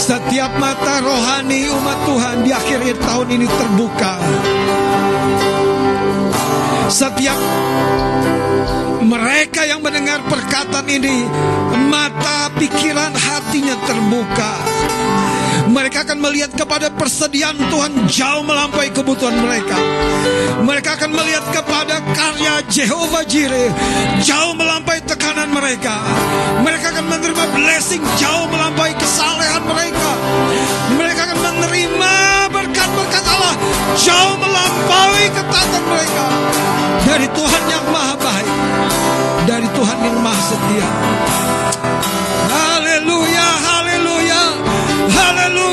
Setiap 0.00 0.56
mata 0.56 1.04
rohani 1.04 1.68
umat 1.68 1.98
Tuhan 2.08 2.36
di 2.48 2.50
akhir 2.56 2.96
tahun 2.96 3.28
ini 3.36 3.44
terbuka. 3.44 4.14
Setiap 6.88 7.36
mereka 9.04 9.68
yang 9.68 9.84
mendengar 9.84 10.24
perkataan 10.32 10.88
ini, 10.88 11.28
mata 11.92 12.48
pikiran 12.56 13.12
hatinya 13.12 13.76
terbuka. 13.84 14.52
Mereka 15.70 16.02
akan 16.02 16.18
melihat 16.18 16.50
kepada 16.58 16.90
persediaan 16.90 17.54
Tuhan 17.70 18.10
jauh 18.10 18.42
melampaui 18.42 18.90
kebutuhan 18.90 19.36
mereka. 19.38 19.78
Mereka 20.62 20.98
akan 20.98 21.10
melihat 21.14 21.44
kepada 21.54 22.02
karya 22.14 22.62
Jehovah 22.66 23.22
Jireh 23.22 23.70
jauh 24.26 24.58
melampaui 24.58 24.98
tekanan 25.06 25.54
mereka. 25.54 26.02
Mereka 26.66 26.98
akan 26.98 27.06
menerima 27.06 27.44
blessing 27.54 28.02
jauh 28.18 28.46
melampaui 28.50 28.94
kesalehan 28.98 29.62
mereka. 29.62 30.10
Mereka 30.98 31.20
akan 31.30 31.38
menerima 31.38 32.14
berkat-berkat 32.50 33.24
Allah 33.26 33.54
jauh 34.02 34.34
melampaui 34.42 35.24
ketaatan 35.30 35.82
mereka. 35.86 36.26
Dari 37.06 37.26
Tuhan 37.30 37.62
yang 37.70 37.84
maha 37.92 38.14
baik. 38.18 38.50
Dari 39.46 39.68
Tuhan 39.70 39.98
yang 40.02 40.18
maha 40.22 40.42
setia. 40.42 40.88
Haleluya, 42.52 43.48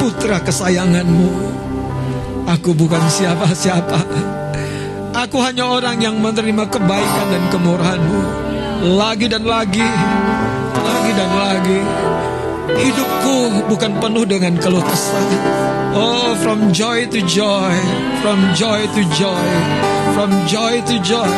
putra 0.00 0.38
kesayanganmu. 0.42 1.30
Aku 2.44 2.76
bukan 2.76 3.00
siapa-siapa. 3.08 4.00
Aku 5.14 5.38
hanya 5.40 5.70
orang 5.70 6.02
yang 6.02 6.18
menerima 6.18 6.68
kebaikan 6.68 7.26
dan 7.30 7.44
kemurahanmu. 7.48 8.20
Lagi 8.98 9.26
dan 9.30 9.48
lagi, 9.48 9.88
lagi 10.76 11.12
dan 11.16 11.30
lagi. 11.32 11.80
Hidupku 12.74 13.36
bukan 13.70 13.92
penuh 14.02 14.26
dengan 14.26 14.58
keluh 14.58 14.82
kesah. 14.82 15.24
Oh, 15.94 16.34
from 16.42 16.74
joy 16.74 17.06
to 17.06 17.22
joy, 17.24 17.72
from 18.18 18.42
joy 18.58 18.82
to 18.92 19.02
joy, 19.14 19.48
from 20.12 20.30
joy 20.50 20.82
to 20.82 20.96
joy. 21.00 21.32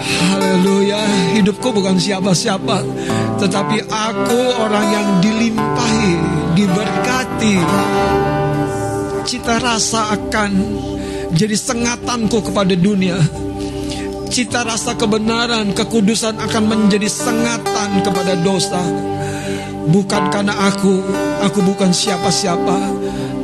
Haleluya, 0.00 1.02
hidupku 1.36 1.74
bukan 1.74 1.98
siapa-siapa, 1.98 2.86
tetapi 3.42 3.82
aku 3.90 4.40
orang 4.62 4.86
yang 4.94 5.08
dilimpahi, 5.18 5.69
diberkati. 6.60 7.56
Cita 9.24 9.56
rasa 9.56 10.12
akan 10.12 10.50
jadi 11.32 11.56
sengatanku 11.56 12.52
kepada 12.52 12.76
dunia. 12.76 13.16
Cita 14.30 14.62
rasa 14.62 14.94
kebenaran, 14.94 15.72
kekudusan 15.74 16.38
akan 16.38 16.64
menjadi 16.68 17.08
sengatan 17.08 18.04
kepada 18.04 18.38
dosa. 18.44 18.78
Bukan 19.90 20.22
karena 20.30 20.54
aku, 20.70 21.02
aku 21.42 21.58
bukan 21.64 21.90
siapa-siapa. 21.90 22.78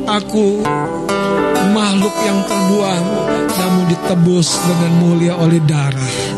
Aku 0.07 0.63
makhluk 1.75 2.15
yang 2.23 2.39
terbuang, 2.47 3.05
namun 3.51 3.83
ditebus 3.91 4.55
dengan 4.63 4.91
mulia 5.03 5.33
oleh 5.35 5.59
darah 5.67 6.37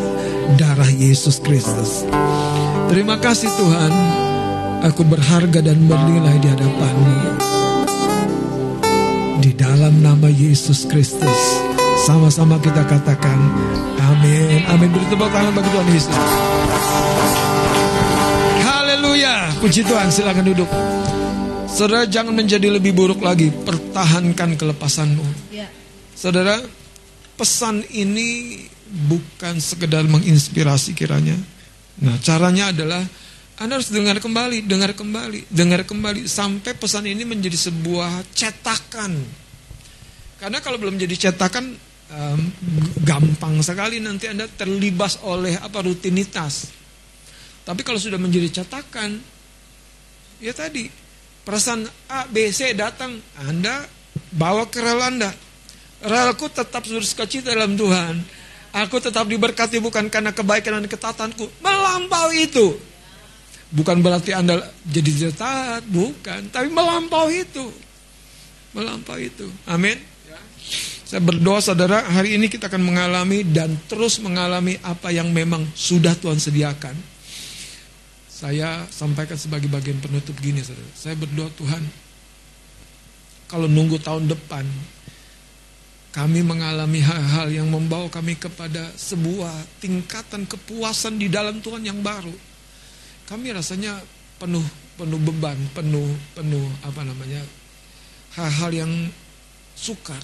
darah 0.58 0.88
Yesus 0.90 1.38
Kristus. 1.38 2.02
Terima 2.90 3.20
kasih 3.22 3.50
Tuhan, 3.54 3.92
aku 4.80 5.04
berharga 5.04 5.60
dan 5.60 5.78
bernilai 5.84 6.36
di 6.40 6.48
hadapanmu. 6.48 7.16
Di 9.40 9.52
dalam 9.56 10.04
nama 10.04 10.28
Yesus 10.28 10.84
Kristus, 10.88 11.40
sama-sama 12.04 12.60
kita 12.60 12.84
katakan, 12.84 13.38
amin. 14.00 14.60
Amin. 14.68 14.88
Beri 14.92 15.06
tepuk 15.08 15.28
tangan 15.32 15.52
bagi 15.52 15.68
Tuhan 15.72 15.88
Yesus. 15.88 16.18
Haleluya. 18.64 19.34
Puji 19.60 19.80
Tuhan, 19.84 20.08
silakan 20.12 20.44
duduk. 20.44 20.70
Saudara 21.70 22.04
jangan 22.04 22.36
menjadi 22.36 22.68
lebih 22.68 22.92
buruk 22.92 23.24
lagi, 23.24 23.48
pertahankan 23.48 24.60
kelepasanmu. 24.60 25.54
Ya. 25.54 25.68
Saudara, 26.12 26.60
pesan 27.40 27.80
ini 27.96 28.60
bukan 29.08 29.56
sekedar 29.56 30.04
menginspirasi 30.04 30.92
kiranya. 30.92 31.38
Nah, 32.00 32.16
caranya 32.20 32.72
adalah 32.72 33.00
Anda 33.60 33.76
harus 33.76 33.92
dengar 33.92 34.16
kembali, 34.16 34.64
dengar 34.64 34.96
kembali, 34.96 35.52
dengar 35.52 35.84
kembali 35.84 36.24
sampai 36.24 36.72
pesan 36.72 37.04
ini 37.04 37.28
menjadi 37.28 37.68
sebuah 37.68 38.32
cetakan. 38.32 39.20
Karena 40.40 40.64
kalau 40.64 40.80
belum 40.80 40.96
jadi 40.96 41.28
cetakan 41.28 41.76
um, 42.08 42.40
gampang 43.04 43.60
sekali 43.60 44.00
nanti 44.00 44.32
Anda 44.32 44.48
terlibas 44.48 45.20
oleh 45.28 45.60
apa 45.60 45.84
rutinitas. 45.84 46.72
Tapi 47.60 47.84
kalau 47.84 48.00
sudah 48.00 48.16
menjadi 48.16 48.64
cetakan, 48.64 49.20
ya 50.40 50.56
tadi 50.56 50.88
perasaan 51.44 51.84
A, 52.08 52.24
B, 52.32 52.48
C 52.56 52.72
datang, 52.72 53.20
Anda 53.44 53.84
bawa 54.32 54.72
ke 54.72 54.80
rel 54.80 55.04
Anda. 55.04 55.36
Relku 56.00 56.48
tetap 56.48 56.88
sukacita 56.88 57.52
dalam 57.52 57.76
Tuhan. 57.76 58.24
Aku 58.72 59.04
tetap 59.04 59.28
diberkati 59.28 59.76
bukan 59.84 60.08
karena 60.08 60.32
kebaikan 60.32 60.80
dan 60.80 60.88
ketatanku. 60.88 61.60
Melampaui 61.60 62.48
itu. 62.48 62.88
Bukan 63.70 64.02
berarti 64.02 64.34
Anda 64.34 64.66
jadi 64.82 65.10
tidak 65.14 65.34
taat, 65.38 65.82
bukan. 65.86 66.50
Tapi 66.50 66.68
melampaui 66.74 67.46
itu. 67.46 67.66
Melampaui 68.74 69.30
itu. 69.30 69.46
Amin. 69.70 69.98
Saya 71.06 71.22
berdoa 71.26 71.58
saudara, 71.58 72.06
hari 72.06 72.38
ini 72.38 72.46
kita 72.46 72.70
akan 72.70 72.86
mengalami 72.86 73.42
dan 73.42 73.74
terus 73.90 74.22
mengalami 74.22 74.78
apa 74.86 75.10
yang 75.10 75.30
memang 75.34 75.66
sudah 75.74 76.14
Tuhan 76.14 76.38
sediakan. 76.38 76.94
Saya 78.30 78.86
sampaikan 78.94 79.34
sebagai 79.34 79.66
bagian 79.66 79.98
penutup 79.98 80.38
gini 80.38 80.62
saudara. 80.62 80.86
Saya 80.94 81.18
berdoa 81.18 81.50
Tuhan, 81.58 81.82
kalau 83.50 83.66
nunggu 83.66 83.98
tahun 83.98 84.30
depan, 84.30 84.62
kami 86.14 86.42
mengalami 86.46 87.02
hal-hal 87.02 87.50
yang 87.50 87.66
membawa 87.70 88.06
kami 88.06 88.38
kepada 88.38 88.90
sebuah 88.94 89.82
tingkatan 89.82 90.46
kepuasan 90.46 91.18
di 91.18 91.26
dalam 91.26 91.58
Tuhan 91.58 91.86
yang 91.86 91.98
baru. 92.02 92.49
Kami 93.30 93.54
rasanya 93.54 93.94
penuh 94.42 94.66
penuh 94.98 95.20
beban, 95.22 95.54
penuh 95.70 96.10
penuh 96.34 96.66
apa 96.82 97.06
namanya 97.06 97.40
hal-hal 98.34 98.70
yang 98.74 98.92
sukar. 99.78 100.18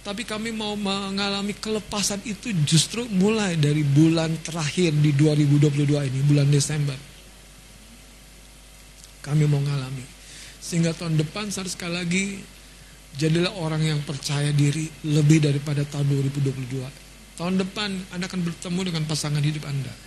Tapi 0.00 0.22
kami 0.22 0.54
mau 0.54 0.72
mengalami 0.78 1.52
kelepasan 1.52 2.22
itu 2.24 2.54
justru 2.64 3.04
mulai 3.10 3.58
dari 3.58 3.82
bulan 3.82 4.38
terakhir 4.40 4.94
di 4.96 5.10
2022 5.12 6.08
ini, 6.08 6.20
bulan 6.24 6.46
Desember. 6.48 6.94
Kami 9.20 9.44
mau 9.50 9.58
mengalami. 9.58 10.06
Sehingga 10.62 10.94
tahun 10.94 11.18
depan 11.18 11.50
saya 11.50 11.66
sekali 11.66 11.94
lagi 11.98 12.24
jadilah 13.18 13.50
orang 13.58 13.82
yang 13.82 14.00
percaya 14.06 14.54
diri 14.54 14.86
lebih 15.10 15.42
daripada 15.42 15.82
tahun 15.82 16.06
2022. 16.06 16.86
Tahun 17.36 17.54
depan 17.58 17.90
Anda 18.14 18.30
akan 18.30 18.40
bertemu 18.46 18.80
dengan 18.86 19.02
pasangan 19.10 19.42
hidup 19.42 19.66
Anda. 19.66 20.05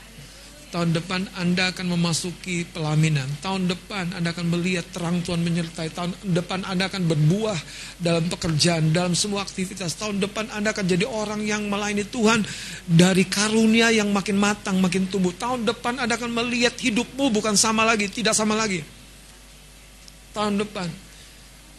Tahun 0.70 0.94
depan 0.94 1.26
Anda 1.34 1.74
akan 1.74 1.98
memasuki 1.98 2.62
pelaminan. 2.62 3.26
Tahun 3.42 3.66
depan 3.66 4.14
Anda 4.14 4.30
akan 4.30 4.54
melihat 4.54 4.86
terang 4.94 5.18
Tuhan 5.26 5.42
menyertai. 5.42 5.90
Tahun 5.90 6.14
depan 6.30 6.62
Anda 6.62 6.86
akan 6.86 7.10
berbuah 7.10 7.58
dalam 7.98 8.30
pekerjaan, 8.30 8.94
dalam 8.94 9.18
semua 9.18 9.42
aktivitas. 9.42 9.98
Tahun 9.98 10.22
depan 10.22 10.54
Anda 10.54 10.70
akan 10.70 10.86
jadi 10.86 11.10
orang 11.10 11.42
yang 11.42 11.66
melayani 11.74 12.06
Tuhan 12.06 12.46
dari 12.86 13.26
karunia 13.26 13.90
yang 13.90 14.14
makin 14.14 14.38
matang, 14.38 14.78
makin 14.78 15.10
tumbuh. 15.10 15.34
Tahun 15.34 15.66
depan 15.66 16.06
Anda 16.06 16.22
akan 16.22 16.38
melihat 16.38 16.78
hidupmu 16.78 17.34
bukan 17.34 17.58
sama 17.58 17.82
lagi, 17.82 18.06
tidak 18.06 18.38
sama 18.38 18.54
lagi. 18.54 18.86
Tahun 20.38 20.54
depan 20.54 20.86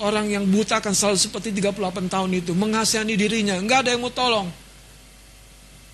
orang 0.03 0.27
yang 0.35 0.51
buta 0.51 0.83
akan 0.83 0.91
selalu 0.91 1.19
seperti 1.31 1.55
38 1.55 2.11
tahun 2.11 2.31
itu, 2.35 2.59
mengasihani 2.59 3.15
dirinya, 3.15 3.55
nggak 3.63 3.87
ada 3.87 3.91
yang 3.95 4.03
mau 4.03 4.11
tolong. 4.11 4.51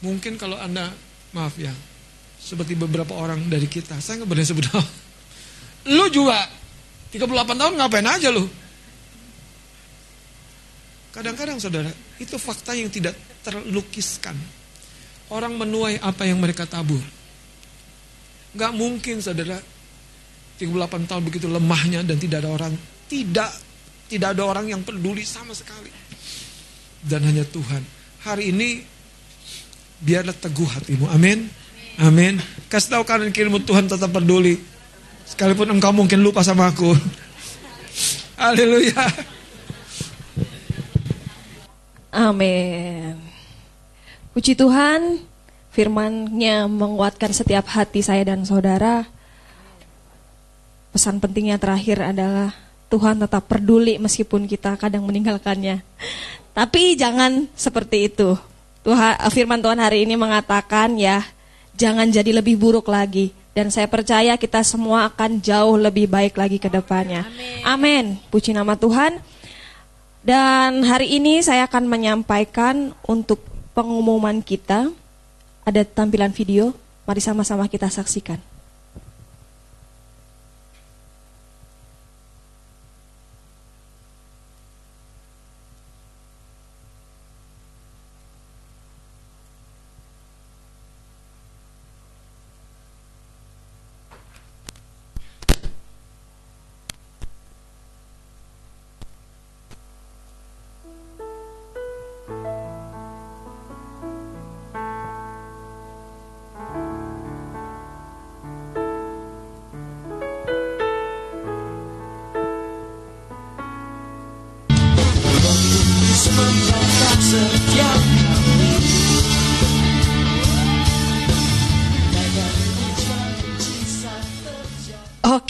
Mungkin 0.00 0.40
kalau 0.40 0.56
Anda, 0.56 0.94
maaf 1.36 1.60
ya, 1.60 1.74
seperti 2.46 2.78
beberapa 2.78 3.10
orang 3.18 3.50
dari 3.50 3.66
kita. 3.66 3.98
Saya 3.98 4.22
nggak 4.22 4.30
berani 4.30 4.46
sebut. 4.46 4.70
Lu 5.90 6.06
juga 6.14 6.46
38 7.10 7.26
tahun 7.58 7.74
ngapain 7.74 8.06
aja 8.06 8.30
lu? 8.30 8.46
Kadang-kadang 11.10 11.58
saudara, 11.58 11.90
itu 12.22 12.38
fakta 12.38 12.76
yang 12.76 12.92
tidak 12.92 13.18
terlukiskan. 13.42 14.36
Orang 15.32 15.58
menuai 15.58 15.98
apa 15.98 16.22
yang 16.22 16.38
mereka 16.38 16.68
tabur. 16.70 17.02
Gak 18.54 18.72
mungkin 18.76 19.18
saudara, 19.18 19.58
38 20.60 21.08
tahun 21.08 21.22
begitu 21.26 21.50
lemahnya 21.50 22.06
dan 22.06 22.20
tidak 22.20 22.46
ada 22.46 22.50
orang, 22.52 22.72
tidak 23.10 23.50
tidak 24.06 24.38
ada 24.38 24.42
orang 24.46 24.70
yang 24.70 24.80
peduli 24.86 25.26
sama 25.26 25.50
sekali. 25.50 25.90
Dan 27.02 27.26
hanya 27.26 27.42
Tuhan. 27.42 27.82
Hari 28.22 28.54
ini 28.54 28.68
biarlah 30.04 30.36
teguh 30.36 30.68
hatimu. 30.68 31.10
Amin. 31.10 31.65
Amin. 31.96 32.36
Kasih 32.68 32.92
tahu 32.92 33.02
kanan 33.08 33.32
kirimu 33.32 33.64
Tuhan 33.64 33.88
tetap 33.88 34.12
peduli. 34.12 34.60
Sekalipun 35.24 35.72
engkau 35.72 35.96
mungkin 35.96 36.20
lupa 36.20 36.44
sama 36.44 36.68
aku. 36.68 36.92
Haleluya. 38.40 39.00
Amin. 42.12 43.16
Puji 44.36 44.52
Tuhan, 44.52 45.24
firman-Nya 45.72 46.68
menguatkan 46.68 47.32
setiap 47.32 47.64
hati 47.72 48.04
saya 48.04 48.28
dan 48.28 48.44
saudara. 48.44 49.08
Pesan 50.92 51.16
pentingnya 51.20 51.56
terakhir 51.56 52.00
adalah 52.00 52.52
Tuhan 52.92 53.20
tetap 53.20 53.48
peduli 53.48 53.96
meskipun 53.96 54.44
kita 54.44 54.76
kadang 54.76 55.08
meninggalkannya. 55.08 55.80
Tapi 56.52 56.96
jangan 56.96 57.48
seperti 57.56 58.12
itu. 58.12 58.36
Tuhan, 58.84 59.16
firman 59.32 59.60
Tuhan 59.60 59.80
hari 59.80 60.04
ini 60.04 60.16
mengatakan 60.16 60.96
ya, 60.96 61.24
jangan 61.76 62.08
jadi 62.08 62.40
lebih 62.40 62.56
buruk 62.56 62.88
lagi. 62.88 63.30
Dan 63.56 63.72
saya 63.72 63.88
percaya 63.88 64.36
kita 64.36 64.60
semua 64.60 65.08
akan 65.08 65.40
jauh 65.40 65.80
lebih 65.80 66.04
baik 66.08 66.36
lagi 66.36 66.60
ke 66.60 66.68
depannya. 66.68 67.24
Amin. 67.64 68.20
Puji 68.28 68.52
nama 68.52 68.76
Tuhan. 68.76 69.16
Dan 70.20 70.84
hari 70.84 71.16
ini 71.16 71.40
saya 71.40 71.64
akan 71.64 71.88
menyampaikan 71.88 72.92
untuk 73.08 73.40
pengumuman 73.72 74.44
kita. 74.44 74.92
Ada 75.64 75.88
tampilan 75.88 76.36
video, 76.36 76.76
mari 77.08 77.24
sama-sama 77.24 77.64
kita 77.64 77.88
saksikan. 77.88 78.55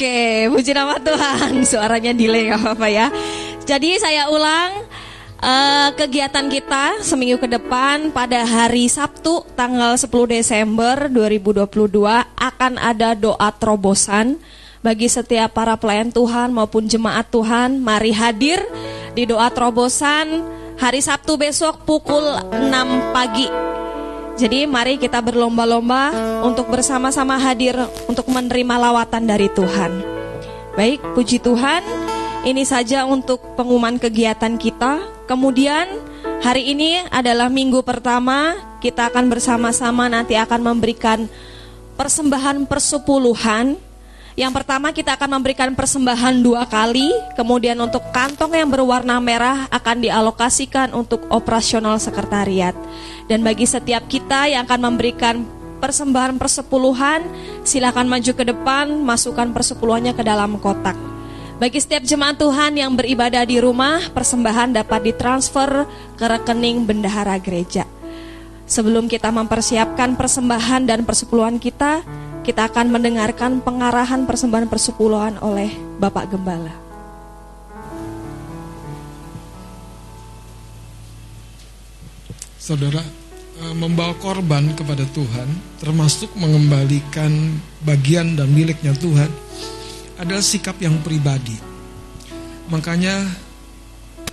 Oke, 0.06 0.46
puji 0.54 0.70
nama 0.70 1.02
Tuhan. 1.02 1.50
Suaranya 1.74 2.14
delay 2.14 2.46
gak 2.46 2.62
apa-apa 2.62 2.86
ya. 2.86 3.10
Jadi 3.66 3.98
saya 3.98 4.30
ulang 4.30 4.86
uh, 5.42 5.90
kegiatan 5.98 6.46
kita 6.46 7.02
seminggu 7.02 7.42
ke 7.42 7.50
depan 7.50 8.14
pada 8.14 8.46
hari 8.46 8.86
Sabtu 8.86 9.42
tanggal 9.58 9.98
10 9.98 10.06
Desember 10.30 11.10
2022 11.10 11.90
akan 12.38 12.72
ada 12.78 13.18
doa 13.18 13.50
terobosan 13.50 14.38
bagi 14.78 15.10
setiap 15.10 15.50
para 15.58 15.74
pelayan 15.74 16.14
Tuhan 16.14 16.54
maupun 16.54 16.86
jemaat 16.86 17.26
Tuhan. 17.26 17.82
Mari 17.82 18.14
hadir 18.14 18.62
di 19.18 19.26
doa 19.26 19.50
terobosan 19.50 20.46
hari 20.78 21.02
Sabtu 21.02 21.34
besok 21.34 21.82
pukul 21.82 22.30
6 22.54 23.10
pagi 23.10 23.65
jadi 24.36 24.68
mari 24.68 25.00
kita 25.00 25.24
berlomba-lomba 25.24 26.12
untuk 26.44 26.68
bersama-sama 26.68 27.40
hadir 27.40 27.72
untuk 28.04 28.28
menerima 28.28 28.76
lawatan 28.76 29.24
dari 29.24 29.48
Tuhan. 29.48 30.04
Baik, 30.76 31.00
puji 31.16 31.40
Tuhan. 31.40 31.80
Ini 32.44 32.62
saja 32.68 33.08
untuk 33.08 33.40
pengumuman 33.56 33.96
kegiatan 33.96 34.60
kita. 34.60 35.24
Kemudian 35.24 35.88
hari 36.44 36.68
ini 36.76 37.00
adalah 37.08 37.48
minggu 37.48 37.80
pertama 37.80 38.60
kita 38.84 39.08
akan 39.08 39.32
bersama-sama 39.32 40.06
nanti 40.12 40.36
akan 40.36 40.60
memberikan 40.62 41.26
persembahan 41.96 42.68
persepuluhan 42.68 43.80
yang 44.36 44.52
pertama 44.52 44.92
kita 44.92 45.16
akan 45.16 45.40
memberikan 45.40 45.72
persembahan 45.72 46.44
dua 46.44 46.68
kali, 46.68 47.08
kemudian 47.40 47.80
untuk 47.80 48.04
kantong 48.12 48.52
yang 48.52 48.68
berwarna 48.68 49.16
merah 49.16 49.64
akan 49.72 50.04
dialokasikan 50.04 50.92
untuk 50.92 51.24
operasional 51.32 51.96
sekretariat. 51.96 52.76
Dan 53.32 53.40
bagi 53.40 53.64
setiap 53.64 54.04
kita 54.04 54.52
yang 54.52 54.68
akan 54.68 54.92
memberikan 54.92 55.40
persembahan 55.80 56.36
persepuluhan, 56.36 57.24
silakan 57.64 58.12
maju 58.12 58.32
ke 58.36 58.44
depan, 58.44 58.92
masukkan 59.00 59.48
persepuluhannya 59.56 60.12
ke 60.12 60.20
dalam 60.20 60.60
kotak. 60.60 61.00
Bagi 61.56 61.80
setiap 61.80 62.04
jemaat 62.04 62.36
Tuhan 62.36 62.76
yang 62.76 62.92
beribadah 62.92 63.40
di 63.48 63.56
rumah, 63.56 64.04
persembahan 64.12 64.76
dapat 64.76 65.00
ditransfer 65.08 65.88
ke 66.20 66.24
rekening 66.28 66.84
bendahara 66.84 67.40
gereja. 67.40 67.88
Sebelum 68.68 69.08
kita 69.08 69.32
mempersiapkan 69.32 70.20
persembahan 70.20 70.84
dan 70.84 71.08
persepuluhan 71.08 71.56
kita, 71.56 72.04
kita 72.46 72.70
akan 72.70 72.94
mendengarkan 72.94 73.58
pengarahan 73.58 74.22
persembahan 74.22 74.70
persepuluhan 74.70 75.42
oleh 75.42 75.66
Bapak 75.98 76.30
Gembala. 76.30 76.70
Saudara, 82.54 83.02
eh, 83.02 83.74
membawa 83.74 84.14
korban 84.22 84.62
kepada 84.78 85.02
Tuhan, 85.10 85.50
termasuk 85.82 86.30
mengembalikan 86.38 87.58
bagian 87.82 88.38
dan 88.38 88.46
miliknya 88.54 88.94
Tuhan, 88.94 89.30
adalah 90.22 90.42
sikap 90.42 90.78
yang 90.78 91.02
pribadi. 91.02 91.58
Makanya 92.70 93.26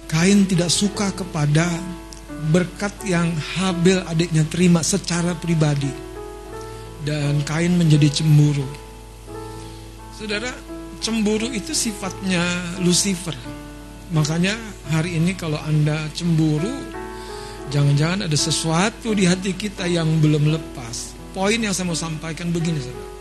Kain 0.06 0.46
tidak 0.46 0.70
suka 0.70 1.10
kepada 1.10 1.66
berkat 2.54 2.94
yang 3.10 3.34
Habil 3.58 3.98
adiknya 4.06 4.46
terima 4.46 4.86
secara 4.86 5.34
pribadi 5.34 6.13
dan 7.04 7.44
Kain 7.44 7.76
menjadi 7.76 8.10
cemburu. 8.24 8.66
Saudara, 10.16 10.52
cemburu 11.04 11.52
itu 11.52 11.76
sifatnya 11.76 12.44
Lucifer. 12.80 13.36
Makanya 14.16 14.56
hari 14.88 15.20
ini 15.20 15.36
kalau 15.36 15.60
Anda 15.60 16.08
cemburu, 16.16 16.72
jangan-jangan 17.72 18.28
ada 18.28 18.38
sesuatu 18.40 19.12
di 19.12 19.28
hati 19.28 19.52
kita 19.56 19.84
yang 19.88 20.24
belum 20.24 20.48
lepas. 20.52 21.16
Poin 21.36 21.60
yang 21.60 21.76
saya 21.76 21.90
mau 21.92 21.98
sampaikan 21.98 22.54
begini, 22.56 22.80
saudara. 22.80 23.12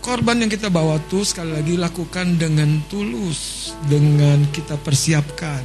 Korban 0.00 0.40
yang 0.40 0.50
kita 0.50 0.72
bawa 0.72 0.96
tuh 1.12 1.28
sekali 1.28 1.52
lagi 1.52 1.76
lakukan 1.76 2.40
dengan 2.40 2.80
tulus, 2.88 3.72
dengan 3.84 4.48
kita 4.48 4.80
persiapkan. 4.80 5.60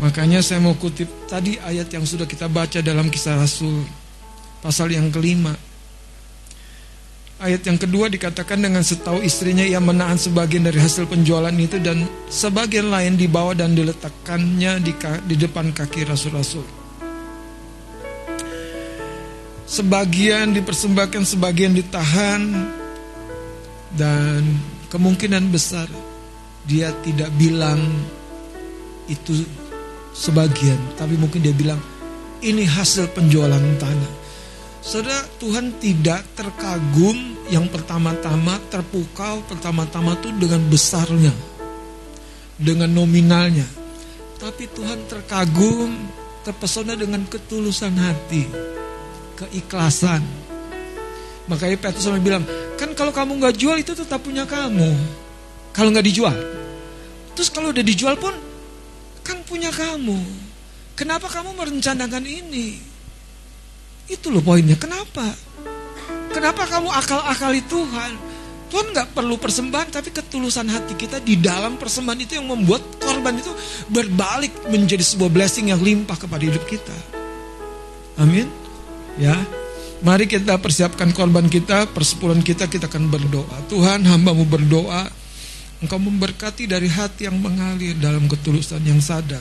Makanya 0.00 0.40
saya 0.40 0.64
mau 0.64 0.72
kutip 0.80 1.28
tadi 1.28 1.60
ayat 1.60 1.92
yang 1.92 2.08
sudah 2.08 2.24
kita 2.24 2.48
baca 2.48 2.80
dalam 2.80 3.12
kisah 3.12 3.36
Rasul 3.36 3.84
pasal 4.60 4.92
yang 4.92 5.08
kelima. 5.08 5.52
Ayat 7.40 7.64
yang 7.64 7.80
kedua 7.80 8.12
dikatakan 8.12 8.60
dengan 8.60 8.84
setahu 8.84 9.24
istrinya 9.24 9.64
ia 9.64 9.80
menahan 9.80 10.20
sebagian 10.20 10.60
dari 10.60 10.76
hasil 10.76 11.08
penjualan 11.08 11.56
itu 11.56 11.80
dan 11.80 12.04
sebagian 12.28 12.92
lain 12.92 13.16
dibawa 13.16 13.56
dan 13.56 13.72
diletakkannya 13.72 14.84
di, 14.84 14.92
di 15.24 15.36
depan 15.40 15.72
kaki 15.72 16.04
rasul-rasul. 16.04 16.60
Sebagian 19.64 20.52
dipersembahkan, 20.52 21.24
sebagian 21.24 21.72
ditahan 21.72 22.42
dan 23.96 24.44
kemungkinan 24.92 25.48
besar 25.48 25.88
dia 26.68 26.92
tidak 27.00 27.32
bilang 27.40 27.80
itu 29.08 29.48
sebagian, 30.12 30.76
tapi 31.00 31.16
mungkin 31.16 31.40
dia 31.40 31.56
bilang 31.56 31.80
ini 32.44 32.68
hasil 32.68 33.16
penjualan 33.16 33.64
tanah. 33.80 34.19
Saudara, 34.80 35.20
Tuhan 35.36 35.76
tidak 35.76 36.24
terkagum 36.32 37.16
yang 37.52 37.68
pertama-tama 37.68 38.56
terpukau 38.72 39.44
pertama-tama 39.44 40.16
itu 40.16 40.32
dengan 40.40 40.64
besarnya, 40.72 41.32
dengan 42.56 42.88
nominalnya. 42.88 43.68
Tapi 44.40 44.64
Tuhan 44.72 45.04
terkagum, 45.04 45.92
terpesona 46.42 46.96
dengan 46.96 47.28
ketulusan 47.28 47.92
hati 48.00 48.70
keikhlasan. 49.40 50.20
Makanya 51.48 51.76
Petrus 51.80 52.04
sama 52.04 52.20
bilang, 52.20 52.44
kan 52.76 52.92
kalau 52.92 53.10
kamu 53.10 53.40
nggak 53.40 53.56
jual 53.56 53.76
itu 53.80 53.96
tetap 53.96 54.20
punya 54.20 54.44
kamu. 54.44 54.92
Kalau 55.72 55.88
nggak 55.88 56.06
dijual. 56.06 56.36
Terus 57.32 57.48
kalau 57.48 57.72
udah 57.72 57.84
dijual 57.84 58.20
pun, 58.20 58.34
kan 59.24 59.40
punya 59.48 59.72
kamu. 59.72 60.20
Kenapa 60.94 61.32
kamu 61.32 61.56
merencanakan 61.56 62.24
ini? 62.28 62.89
Itu 64.06 64.32
loh 64.32 64.40
poinnya. 64.40 64.78
Kenapa? 64.78 65.34
Kenapa 66.30 66.62
kamu 66.64 66.88
akal-akali 66.88 67.60
Tuhan? 67.66 68.12
Tuhan 68.70 68.94
nggak 68.94 69.18
perlu 69.18 69.34
persembahan, 69.34 69.90
tapi 69.90 70.14
ketulusan 70.14 70.70
hati 70.70 70.94
kita 70.94 71.18
di 71.18 71.34
dalam 71.34 71.74
persembahan 71.74 72.20
itu 72.22 72.38
yang 72.38 72.46
membuat 72.46 73.02
korban 73.02 73.34
itu 73.34 73.50
berbalik 73.90 74.54
menjadi 74.70 75.02
sebuah 75.02 75.26
blessing 75.26 75.74
yang 75.74 75.82
limpah 75.82 76.14
kepada 76.14 76.46
hidup 76.46 76.62
kita. 76.70 76.94
Amin. 78.22 78.46
Ya, 79.18 79.34
mari 80.06 80.30
kita 80.30 80.54
persiapkan 80.62 81.10
korban 81.10 81.50
kita, 81.50 81.90
persepuluhan 81.90 82.46
kita, 82.46 82.70
kita 82.70 82.86
akan 82.86 83.10
berdoa. 83.10 83.58
Tuhan, 83.66 84.06
hambamu 84.06 84.46
berdoa, 84.46 85.10
Engkau 85.80 85.96
memberkati 85.96 86.68
dari 86.68 86.92
hati 86.92 87.24
yang 87.24 87.40
mengalir 87.40 87.96
dalam 87.96 88.28
ketulusan 88.28 88.84
yang 88.84 89.00
sadar. 89.00 89.40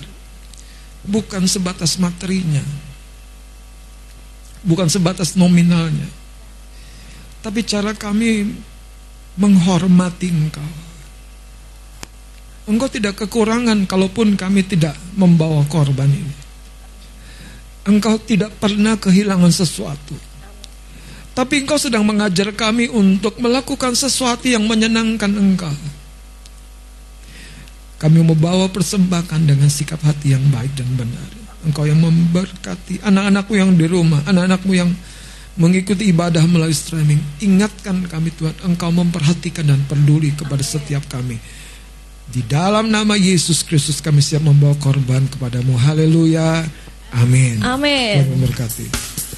Bukan 1.03 1.43
sebatas 1.43 1.99
materinya. 1.99 2.63
Bukan 4.65 4.91
sebatas 4.91 5.39
nominalnya. 5.39 6.07
Tapi 7.39 7.63
cara 7.63 7.95
kami 7.95 8.51
menghormati 9.39 10.27
Engkau. 10.27 10.71
Engkau 12.69 12.85
tidak 12.85 13.17
kekurangan 13.25 13.89
kalaupun 13.89 14.37
kami 14.37 14.61
tidak 14.61 14.93
membawa 15.17 15.65
korban 15.65 16.05
ini. 16.05 16.35
Engkau 17.89 18.21
tidak 18.21 18.53
pernah 18.61 18.93
kehilangan 18.93 19.49
sesuatu. 19.49 20.13
Tapi 21.33 21.63
engkau 21.63 21.79
sedang 21.79 22.03
mengajar 22.03 22.51
kami 22.51 22.91
untuk 22.91 23.39
melakukan 23.39 23.95
sesuatu 23.95 24.45
yang 24.45 24.67
menyenangkan 24.67 25.31
engkau. 25.33 25.71
Kami 27.95 28.19
membawa 28.19 28.67
persembahan 28.67 29.47
dengan 29.47 29.71
sikap 29.71 30.03
hati 30.03 30.35
yang 30.35 30.43
baik 30.51 30.75
dan 30.75 30.89
benar. 30.99 31.38
Engkau 31.67 31.83
yang 31.83 31.99
memberkati 31.99 33.03
anak-anakmu 33.03 33.53
yang 33.55 33.71
di 33.75 33.85
rumah, 33.89 34.23
anak-anakmu 34.23 34.71
yang 34.71 34.89
mengikuti 35.59 36.07
ibadah 36.07 36.43
melalui 36.47 36.75
streaming. 36.75 37.19
Ingatkan 37.43 38.07
kami 38.07 38.31
Tuhan, 38.31 38.55
Engkau 38.63 38.95
memperhatikan 38.95 39.67
dan 39.67 39.83
peduli 39.85 40.31
kepada 40.31 40.63
setiap 40.63 41.03
kami. 41.11 41.35
Di 42.29 42.45
dalam 42.45 42.87
nama 42.93 43.17
Yesus 43.17 43.65
Kristus 43.65 43.99
kami 43.99 44.21
siap 44.23 44.45
membawa 44.45 44.77
korban 44.77 45.27
kepadamu. 45.27 45.75
Haleluya. 45.75 46.63
Amin. 47.09 47.57
Amin. 47.65 48.21
memberkati. 48.37 48.85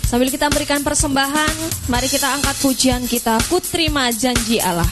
Sambil 0.03 0.27
kita 0.27 0.51
berikan 0.51 0.83
persembahan, 0.83 1.87
mari 1.87 2.11
kita 2.11 2.35
angkat 2.35 2.55
pujian 2.59 3.07
kita. 3.07 3.39
Ku 3.47 3.63
terima 3.63 4.11
janji 4.11 4.59
Allah. 4.59 4.91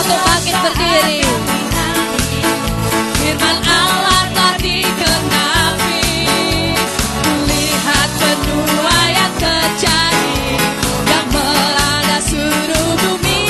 Untuk 0.00 0.18
bangkit 0.26 0.56
berdiri. 0.58 1.20
firman 3.20 3.58
Allah 3.62 4.22
telah 4.34 4.56
digenapi. 4.58 6.02
Kulihat 7.24 8.08
penuah 8.18 9.06
yang 9.14 9.34
terjadi 9.38 10.38
yang 11.08 11.26
melanda 11.30 12.18
seluruh 12.24 12.90
bumi. 13.00 13.42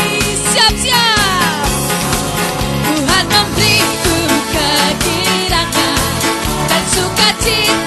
Siap-siap 0.53 1.65
Tuhan 2.85 3.25
memberiku 3.29 4.17
kegirangan 4.53 5.99
dan 6.69 6.83
sukacita 6.93 7.84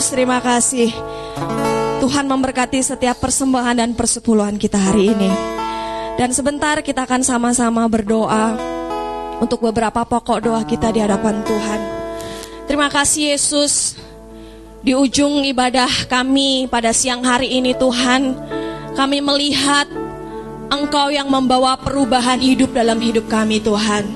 Yesus, 0.00 0.16
terima 0.16 0.40
kasih. 0.40 0.96
Tuhan 2.00 2.24
memberkati 2.24 2.80
setiap 2.80 3.20
persembahan 3.20 3.84
dan 3.84 3.92
persepuluhan 3.92 4.56
kita 4.56 4.80
hari 4.80 5.12
ini. 5.12 5.28
Dan 6.16 6.32
sebentar 6.32 6.80
kita 6.80 7.04
akan 7.04 7.20
sama-sama 7.20 7.84
berdoa 7.84 8.56
untuk 9.44 9.60
beberapa 9.60 10.00
pokok 10.08 10.40
doa 10.40 10.64
kita 10.64 10.88
di 10.88 11.04
hadapan 11.04 11.44
Tuhan. 11.44 11.80
Terima 12.64 12.88
kasih 12.88 13.36
Yesus. 13.36 14.00
Di 14.80 14.96
ujung 14.96 15.44
ibadah 15.44 16.08
kami 16.08 16.64
pada 16.72 16.96
siang 16.96 17.20
hari 17.20 17.60
ini 17.60 17.76
Tuhan, 17.76 18.40
kami 18.96 19.20
melihat 19.20 19.84
Engkau 20.72 21.12
yang 21.12 21.28
membawa 21.28 21.76
perubahan 21.76 22.40
hidup 22.40 22.72
dalam 22.72 22.96
hidup 23.04 23.28
kami 23.28 23.60
Tuhan. 23.60 24.08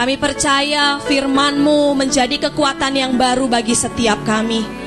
Kami 0.00 0.16
percaya 0.16 0.96
firman-Mu 1.04 1.92
menjadi 1.92 2.48
kekuatan 2.48 2.96
yang 2.96 3.20
baru 3.20 3.52
bagi 3.52 3.76
setiap 3.76 4.16
kami. 4.24 4.79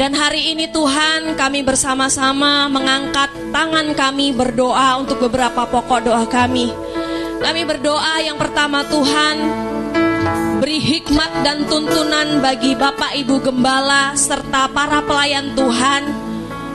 Dan 0.00 0.16
hari 0.16 0.56
ini 0.56 0.72
Tuhan 0.72 1.36
kami 1.36 1.60
bersama-sama 1.62 2.66
mengangkat 2.66 3.28
tangan 3.52 3.92
kami 3.92 4.32
berdoa 4.32 4.98
untuk 4.98 5.20
beberapa 5.28 5.68
pokok 5.68 6.00
doa 6.08 6.24
kami. 6.26 6.72
Kami 7.42 7.62
berdoa 7.66 8.22
yang 8.22 8.38
pertama 8.38 8.86
Tuhan 8.86 9.36
Beri 10.62 10.78
hikmat 10.78 11.42
dan 11.42 11.66
tuntunan 11.66 12.38
bagi 12.38 12.78
Bapak 12.78 13.18
Ibu 13.18 13.42
Gembala 13.42 14.14
serta 14.14 14.70
para 14.70 15.02
pelayan 15.02 15.58
Tuhan 15.58 16.06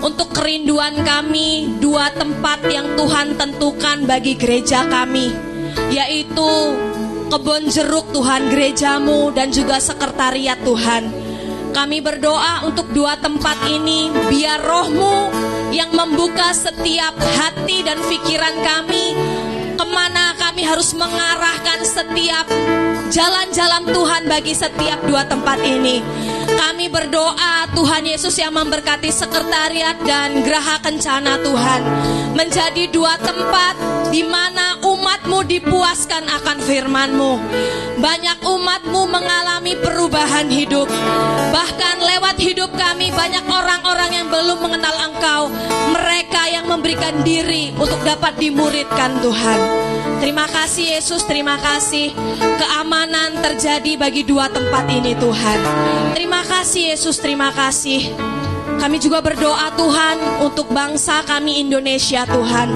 untuk 0.03 0.35
kerinduan 0.35 1.07
kami 1.07 1.79
dua 1.79 2.11
tempat 2.11 2.67
yang 2.67 2.99
Tuhan 2.99 3.39
tentukan 3.39 4.03
bagi 4.03 4.35
gereja 4.35 4.83
kami 4.91 5.31
yaitu 5.87 6.51
kebun 7.31 7.71
jeruk 7.71 8.11
Tuhan 8.11 8.51
gerejamu 8.51 9.31
dan 9.31 9.55
juga 9.55 9.79
sekretariat 9.79 10.59
Tuhan. 10.67 11.26
Kami 11.77 12.01
berdoa 12.01 12.65
untuk 12.65 12.89
dua 12.89 13.21
tempat 13.21 13.69
ini 13.69 14.09
biar 14.09 14.65
rohmu 14.65 15.29
yang 15.69 15.93
membuka 15.93 16.49
setiap 16.49 17.13
hati 17.37 17.85
dan 17.85 18.01
pikiran 18.01 18.57
kami 18.65 19.13
ke 19.77 19.85
mana 19.85 20.33
kami 20.41 20.65
harus 20.65 20.97
mengarahkan 20.97 21.85
setiap 21.85 22.49
jalan-jalan 23.13 23.93
Tuhan 23.93 24.25
bagi 24.25 24.57
setiap 24.57 25.05
dua 25.05 25.29
tempat 25.29 25.61
ini. 25.61 26.01
Kami 26.57 26.89
berdoa 26.89 27.69
Tuhan 27.77 28.03
Yesus 28.09 28.33
yang 28.41 28.57
memberkati 28.57 29.13
sekretariat 29.13 29.93
dan 30.01 30.41
geraha 30.41 30.81
kencana 30.81 31.37
Tuhan 31.45 31.81
menjadi 32.33 32.89
dua 32.89 33.13
tempat 33.21 33.77
di 34.09 34.25
mana 34.25 34.81
umatmu 34.81 35.45
dipuaskan 35.45 36.25
akan 36.25 36.57
firmanmu. 36.65 37.31
Banyak 38.01 38.41
umatmu 38.41 39.01
mengalami 39.05 39.77
perubahan 39.77 40.49
hidup. 40.49 40.89
Bahkan 41.53 41.95
lewat 42.01 42.41
hidup 42.41 42.73
kami 42.73 43.13
banyak 43.13 43.45
orang-orang 43.45 44.11
yang 44.17 44.27
belum 44.33 44.57
mengenal 44.57 44.96
memberikan 47.07 47.23
diri 47.23 47.71
untuk 47.79 48.03
dapat 48.03 48.35
dimuridkan 48.35 49.23
Tuhan. 49.23 49.59
Terima 50.19 50.43
kasih 50.43 50.99
Yesus, 50.99 51.23
terima 51.23 51.55
kasih. 51.55 52.11
Keamanan 52.59 53.39
terjadi 53.39 53.95
bagi 53.95 54.27
dua 54.27 54.51
tempat 54.51 54.83
ini 54.91 55.15
Tuhan. 55.15 55.59
Terima 56.11 56.43
kasih 56.43 56.91
Yesus, 56.91 57.15
terima 57.23 57.55
kasih. 57.55 58.11
Kami 58.77 58.99
juga 58.99 59.23
berdoa 59.23 59.71
Tuhan 59.79 60.17
untuk 60.43 60.67
bangsa 60.75 61.23
kami 61.23 61.63
Indonesia 61.63 62.27
Tuhan. 62.27 62.75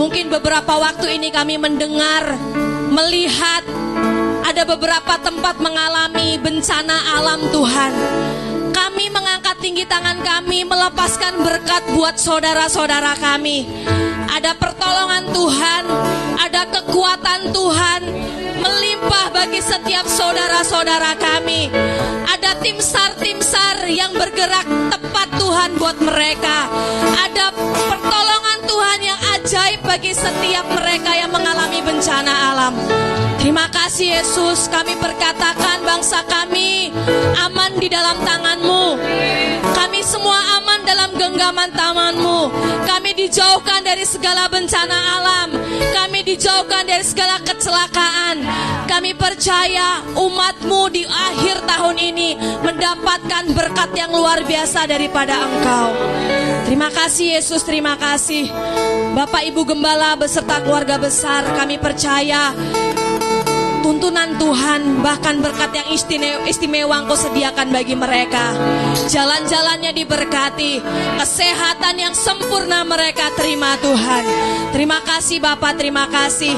Mungkin 0.00 0.32
beberapa 0.32 0.80
waktu 0.80 1.20
ini 1.20 1.28
kami 1.28 1.60
mendengar, 1.60 2.32
melihat 2.88 3.60
ada 4.48 4.64
beberapa 4.64 5.20
tempat 5.20 5.60
mengalami 5.60 6.40
bencana 6.40 6.96
alam 7.20 7.44
Tuhan. 7.52 7.92
Kami 8.98 9.14
mengangkat 9.14 9.62
tinggi 9.62 9.86
tangan 9.86 10.18
kami 10.26 10.66
melepaskan 10.66 11.38
berkat 11.46 11.86
buat 11.94 12.18
saudara-saudara 12.18 13.14
kami. 13.14 13.62
Ada 14.26 14.58
pertolongan 14.58 15.30
Tuhan, 15.30 15.82
ada 16.34 16.66
kekuatan 16.66 17.54
Tuhan 17.54 18.00
melimpah 18.58 19.30
bagi 19.30 19.62
setiap 19.62 20.02
saudara-saudara 20.02 21.14
kami. 21.14 21.70
Ada 22.26 22.58
tim 22.58 22.82
SAR-tim 22.82 23.38
SAR 23.38 23.86
yang 23.86 24.18
bergerak 24.18 24.66
tepat 24.66 25.30
Tuhan 25.30 25.78
buat 25.78 26.02
mereka. 26.02 26.66
Ada 27.22 27.54
pertolongan 27.54 28.37
ajaib 29.68 29.84
bagi 29.84 30.16
setiap 30.16 30.64
mereka 30.80 31.12
yang 31.12 31.28
mengalami 31.28 31.84
bencana 31.84 32.56
alam. 32.56 32.72
Terima 33.36 33.68
kasih 33.68 34.16
Yesus, 34.16 34.64
kami 34.72 34.96
perkatakan 34.96 35.84
bangsa 35.84 36.24
kami 36.24 36.88
aman 37.36 37.76
di 37.76 37.92
dalam 37.92 38.16
tanganmu. 38.16 38.96
Kami 39.76 40.00
semua 40.00 40.40
aman 40.56 40.80
dalam 40.88 41.12
genggaman 41.20 41.68
tanganmu. 41.76 42.48
Dijauhkan 43.28 43.84
dari 43.84 44.08
segala 44.08 44.48
bencana 44.48 45.20
alam. 45.20 45.52
Kami 45.92 46.24
dijauhkan 46.24 46.88
dari 46.88 47.04
segala 47.04 47.36
kecelakaan. 47.44 48.40
Kami 48.88 49.12
percaya 49.12 50.00
umatmu 50.16 50.88
di 50.88 51.04
akhir 51.04 51.60
tahun 51.68 51.96
ini 52.00 52.40
mendapatkan 52.64 53.52
berkat 53.52 53.92
yang 54.00 54.16
luar 54.16 54.40
biasa 54.48 54.88
daripada 54.88 55.44
engkau. 55.44 55.92
Terima 56.72 56.88
kasih 56.88 57.36
Yesus, 57.36 57.68
terima 57.68 58.00
kasih. 58.00 58.48
Bapak 59.12 59.44
Ibu 59.44 59.76
Gembala 59.76 60.16
beserta 60.16 60.64
keluarga 60.64 60.96
besar 60.96 61.44
kami 61.52 61.76
percaya 61.76 62.56
tuntunan 63.88 64.36
Tuhan 64.36 65.00
bahkan 65.00 65.40
berkat 65.40 65.72
yang 65.72 65.88
istimewa, 65.88 66.44
istimewa 66.44 67.00
engkau 67.00 67.16
sediakan 67.16 67.72
bagi 67.72 67.96
mereka. 67.96 68.52
Jalan-jalannya 69.08 69.96
diberkati 69.96 70.76
kesehatan 71.16 71.96
yang 71.96 72.12
sempurna 72.12 72.84
mereka 72.84 73.32
terima 73.32 73.80
Tuhan. 73.80 74.24
Terima 74.76 75.00
kasih 75.00 75.40
Bapak 75.40 75.80
terima 75.80 76.04
kasih. 76.12 76.52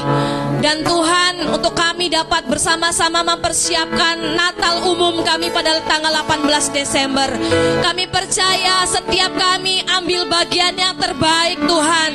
Dan 0.59 0.83
Tuhan 0.83 1.55
untuk 1.55 1.71
kami 1.71 2.11
dapat 2.11 2.51
bersama-sama 2.51 3.23
mempersiapkan 3.23 4.35
Natal 4.35 4.83
umum 4.83 5.23
kami 5.23 5.47
pada 5.55 5.79
tanggal 5.87 6.11
18 6.27 6.75
Desember. 6.75 7.31
Kami 7.79 8.11
percaya 8.11 8.83
setiap 8.83 9.31
kami 9.39 9.79
ambil 9.87 10.27
bagian 10.27 10.75
yang 10.75 10.99
terbaik 10.99 11.55
Tuhan 11.63 12.11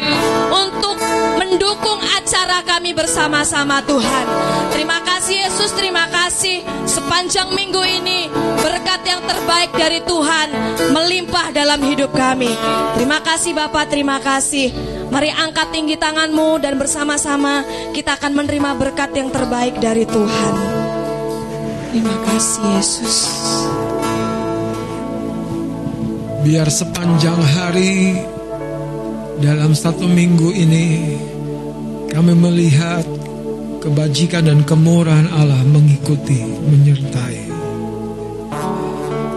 untuk 0.52 1.00
mendukung 1.40 2.04
acara 2.04 2.60
kami 2.68 2.92
bersama-sama 2.92 3.80
Tuhan. 3.88 4.24
Terima 4.76 5.00
kasih 5.00 5.05
Yesus, 5.56 5.72
terima 5.74 6.06
kasih 6.06 6.62
sepanjang 6.86 7.50
minggu 7.50 7.82
ini 7.82 8.30
berkat 8.62 9.02
yang 9.08 9.22
terbaik 9.26 9.70
dari 9.74 9.98
Tuhan 10.04 10.48
melimpah 10.94 11.50
dalam 11.50 11.80
hidup 11.82 12.14
kami. 12.14 12.52
Terima 12.94 13.18
kasih 13.24 13.56
Bapak, 13.56 13.90
terima 13.90 14.22
kasih. 14.22 14.70
Mari 15.10 15.32
angkat 15.32 15.72
tinggi 15.74 15.96
tanganmu 15.96 16.62
dan 16.62 16.76
bersama-sama 16.76 17.64
kita 17.96 18.20
akan 18.20 18.36
menerima 18.36 18.70
berkat 18.78 19.10
yang 19.16 19.32
terbaik 19.32 19.80
dari 19.80 20.04
Tuhan. 20.06 20.52
Terima 21.90 22.16
kasih 22.28 22.62
Yesus. 22.76 23.16
Biar 26.46 26.68
sepanjang 26.70 27.40
hari 27.40 28.20
dalam 29.42 29.74
satu 29.74 30.06
minggu 30.06 30.54
ini 30.54 31.16
kami 32.12 32.34
melihat 32.38 33.15
kebajikan 33.86 34.50
dan 34.50 34.66
kemurahan 34.66 35.30
Allah 35.30 35.62
mengikuti, 35.62 36.42
menyertai. 36.42 37.38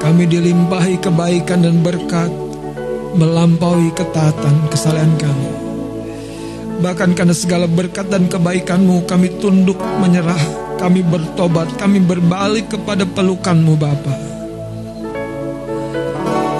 Kami 0.02 0.24
dilimpahi 0.26 0.98
kebaikan 0.98 1.62
dan 1.62 1.86
berkat 1.86 2.34
melampaui 3.14 3.94
ketaatan 3.94 4.74
kesalahan 4.74 5.14
kami. 5.22 5.50
Bahkan 6.82 7.14
karena 7.14 7.36
segala 7.38 7.70
berkat 7.70 8.10
dan 8.10 8.26
kebaikanmu 8.26 9.06
kami 9.06 9.38
tunduk 9.38 9.78
menyerah, 10.02 10.42
kami 10.82 11.06
bertobat, 11.06 11.70
kami 11.78 12.02
berbalik 12.02 12.74
kepada 12.74 13.06
pelukanmu 13.06 13.78
Bapa. 13.78 14.16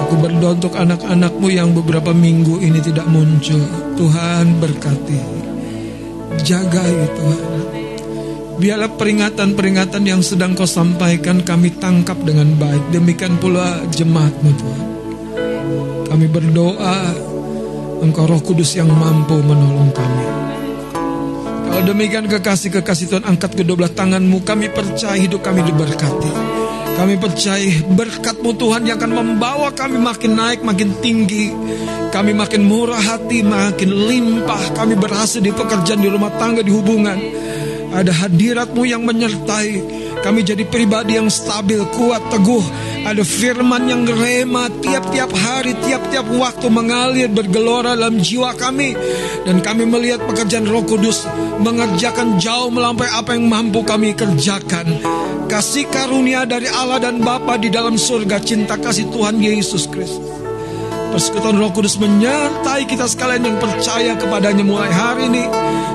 Aku 0.06 0.14
berdoa 0.14 0.54
untuk 0.54 0.78
anak-anakmu 0.78 1.48
yang 1.50 1.74
beberapa 1.74 2.14
minggu 2.14 2.62
ini 2.62 2.78
tidak 2.78 3.10
muncul. 3.10 3.62
Tuhan 3.98 4.62
berkati. 4.62 5.42
Jagai 6.46 6.94
Tuhan. 7.18 7.79
Biarlah 8.60 8.92
peringatan-peringatan 8.92 10.04
yang 10.04 10.20
sedang 10.20 10.52
kau 10.52 10.68
sampaikan 10.68 11.40
kami 11.40 11.72
tangkap 11.80 12.20
dengan 12.20 12.52
baik. 12.60 12.92
Demikian 12.92 13.40
pula 13.40 13.80
jemaatmu 13.88 14.50
Tuhan. 14.52 14.84
Kami 16.12 16.26
berdoa 16.28 16.96
Engkau 18.04 18.28
roh 18.28 18.40
kudus 18.44 18.76
yang 18.76 18.92
mampu 18.92 19.40
menolong 19.40 19.88
kami. 19.96 20.24
Kalau 21.72 21.84
demikian 21.88 22.28
kekasih-kekasih 22.28 23.06
Tuhan 23.08 23.24
angkat 23.24 23.56
kedua 23.56 23.80
belah 23.80 23.94
tanganmu. 23.96 24.44
Kami 24.44 24.68
percaya 24.68 25.16
hidup 25.16 25.40
kami 25.40 25.64
diberkati. 25.64 26.32
Kami 27.00 27.16
percaya 27.16 27.64
berkatmu 27.96 28.60
Tuhan 28.60 28.84
yang 28.84 29.00
akan 29.00 29.12
membawa 29.24 29.72
kami 29.72 29.96
makin 29.96 30.36
naik, 30.36 30.60
makin 30.60 31.00
tinggi. 31.00 31.48
Kami 32.12 32.36
makin 32.36 32.68
murah 32.68 33.00
hati, 33.00 33.40
makin 33.40 33.88
limpah. 33.88 34.76
Kami 34.76 35.00
berhasil 35.00 35.40
di 35.40 35.48
pekerjaan, 35.48 36.04
di 36.04 36.12
rumah 36.12 36.28
tangga, 36.36 36.60
di 36.60 36.68
hubungan. 36.68 37.16
Ada 37.90 38.12
hadiratmu 38.14 38.82
yang 38.86 39.02
menyertai. 39.02 39.82
Kami 40.20 40.44
jadi 40.44 40.62
pribadi 40.68 41.16
yang 41.16 41.32
stabil, 41.32 41.80
kuat, 41.96 42.20
teguh. 42.28 42.62
Ada 43.08 43.24
firman 43.24 43.88
yang 43.88 44.04
rema 44.04 44.68
tiap-tiap 44.84 45.32
hari, 45.32 45.72
tiap-tiap 45.80 46.28
waktu 46.28 46.68
mengalir 46.68 47.28
bergelora 47.32 47.96
dalam 47.96 48.20
jiwa 48.20 48.52
kami. 48.54 48.92
Dan 49.48 49.64
kami 49.64 49.88
melihat 49.88 50.20
pekerjaan 50.28 50.68
roh 50.68 50.84
kudus 50.84 51.24
mengerjakan 51.60 52.36
jauh 52.36 52.68
melampaui 52.68 53.08
apa 53.08 53.36
yang 53.36 53.48
mampu 53.48 53.80
kami 53.82 54.12
kerjakan. 54.12 55.00
Kasih 55.48 55.88
karunia 55.90 56.46
dari 56.46 56.70
Allah 56.70 57.02
dan 57.02 57.24
Bapa 57.24 57.58
di 57.58 57.72
dalam 57.72 57.98
surga, 57.98 58.38
cinta 58.44 58.78
kasih 58.78 59.10
Tuhan 59.10 59.40
Yesus 59.40 59.90
Kristus. 59.90 60.39
Persekutuan 61.10 61.58
Roh 61.58 61.74
Kudus 61.74 61.98
menyertai 61.98 62.86
kita 62.86 63.10
sekalian 63.10 63.42
yang 63.42 63.58
percaya 63.58 64.14
kepadanya 64.14 64.62
mulai 64.62 64.94
hari 64.94 65.26
ini 65.26 65.44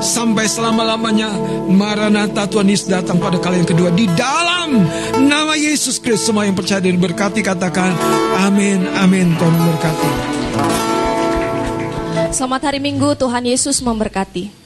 sampai 0.04 0.44
selama-lamanya. 0.44 1.32
Maranatha 1.72 2.44
Tuhan 2.52 2.68
Yesus 2.68 2.92
datang 2.92 3.18
pada 3.24 3.40
kali 3.40 3.64
yang 3.64 3.70
kedua 3.70 3.90
di 3.96 4.12
dalam 4.12 4.84
nama 5.24 5.56
Yesus 5.56 6.04
Kristus. 6.04 6.28
Semua 6.28 6.44
yang 6.44 6.54
percaya 6.54 6.84
dan 6.84 7.00
berkati 7.00 7.40
katakan 7.40 7.96
amin, 8.44 8.84
amin. 9.00 9.40
Tuhan 9.40 9.56
memberkati. 9.56 10.12
Selamat 12.36 12.62
hari 12.68 12.84
Minggu, 12.84 13.16
Tuhan 13.16 13.48
Yesus 13.48 13.80
memberkati. 13.80 14.65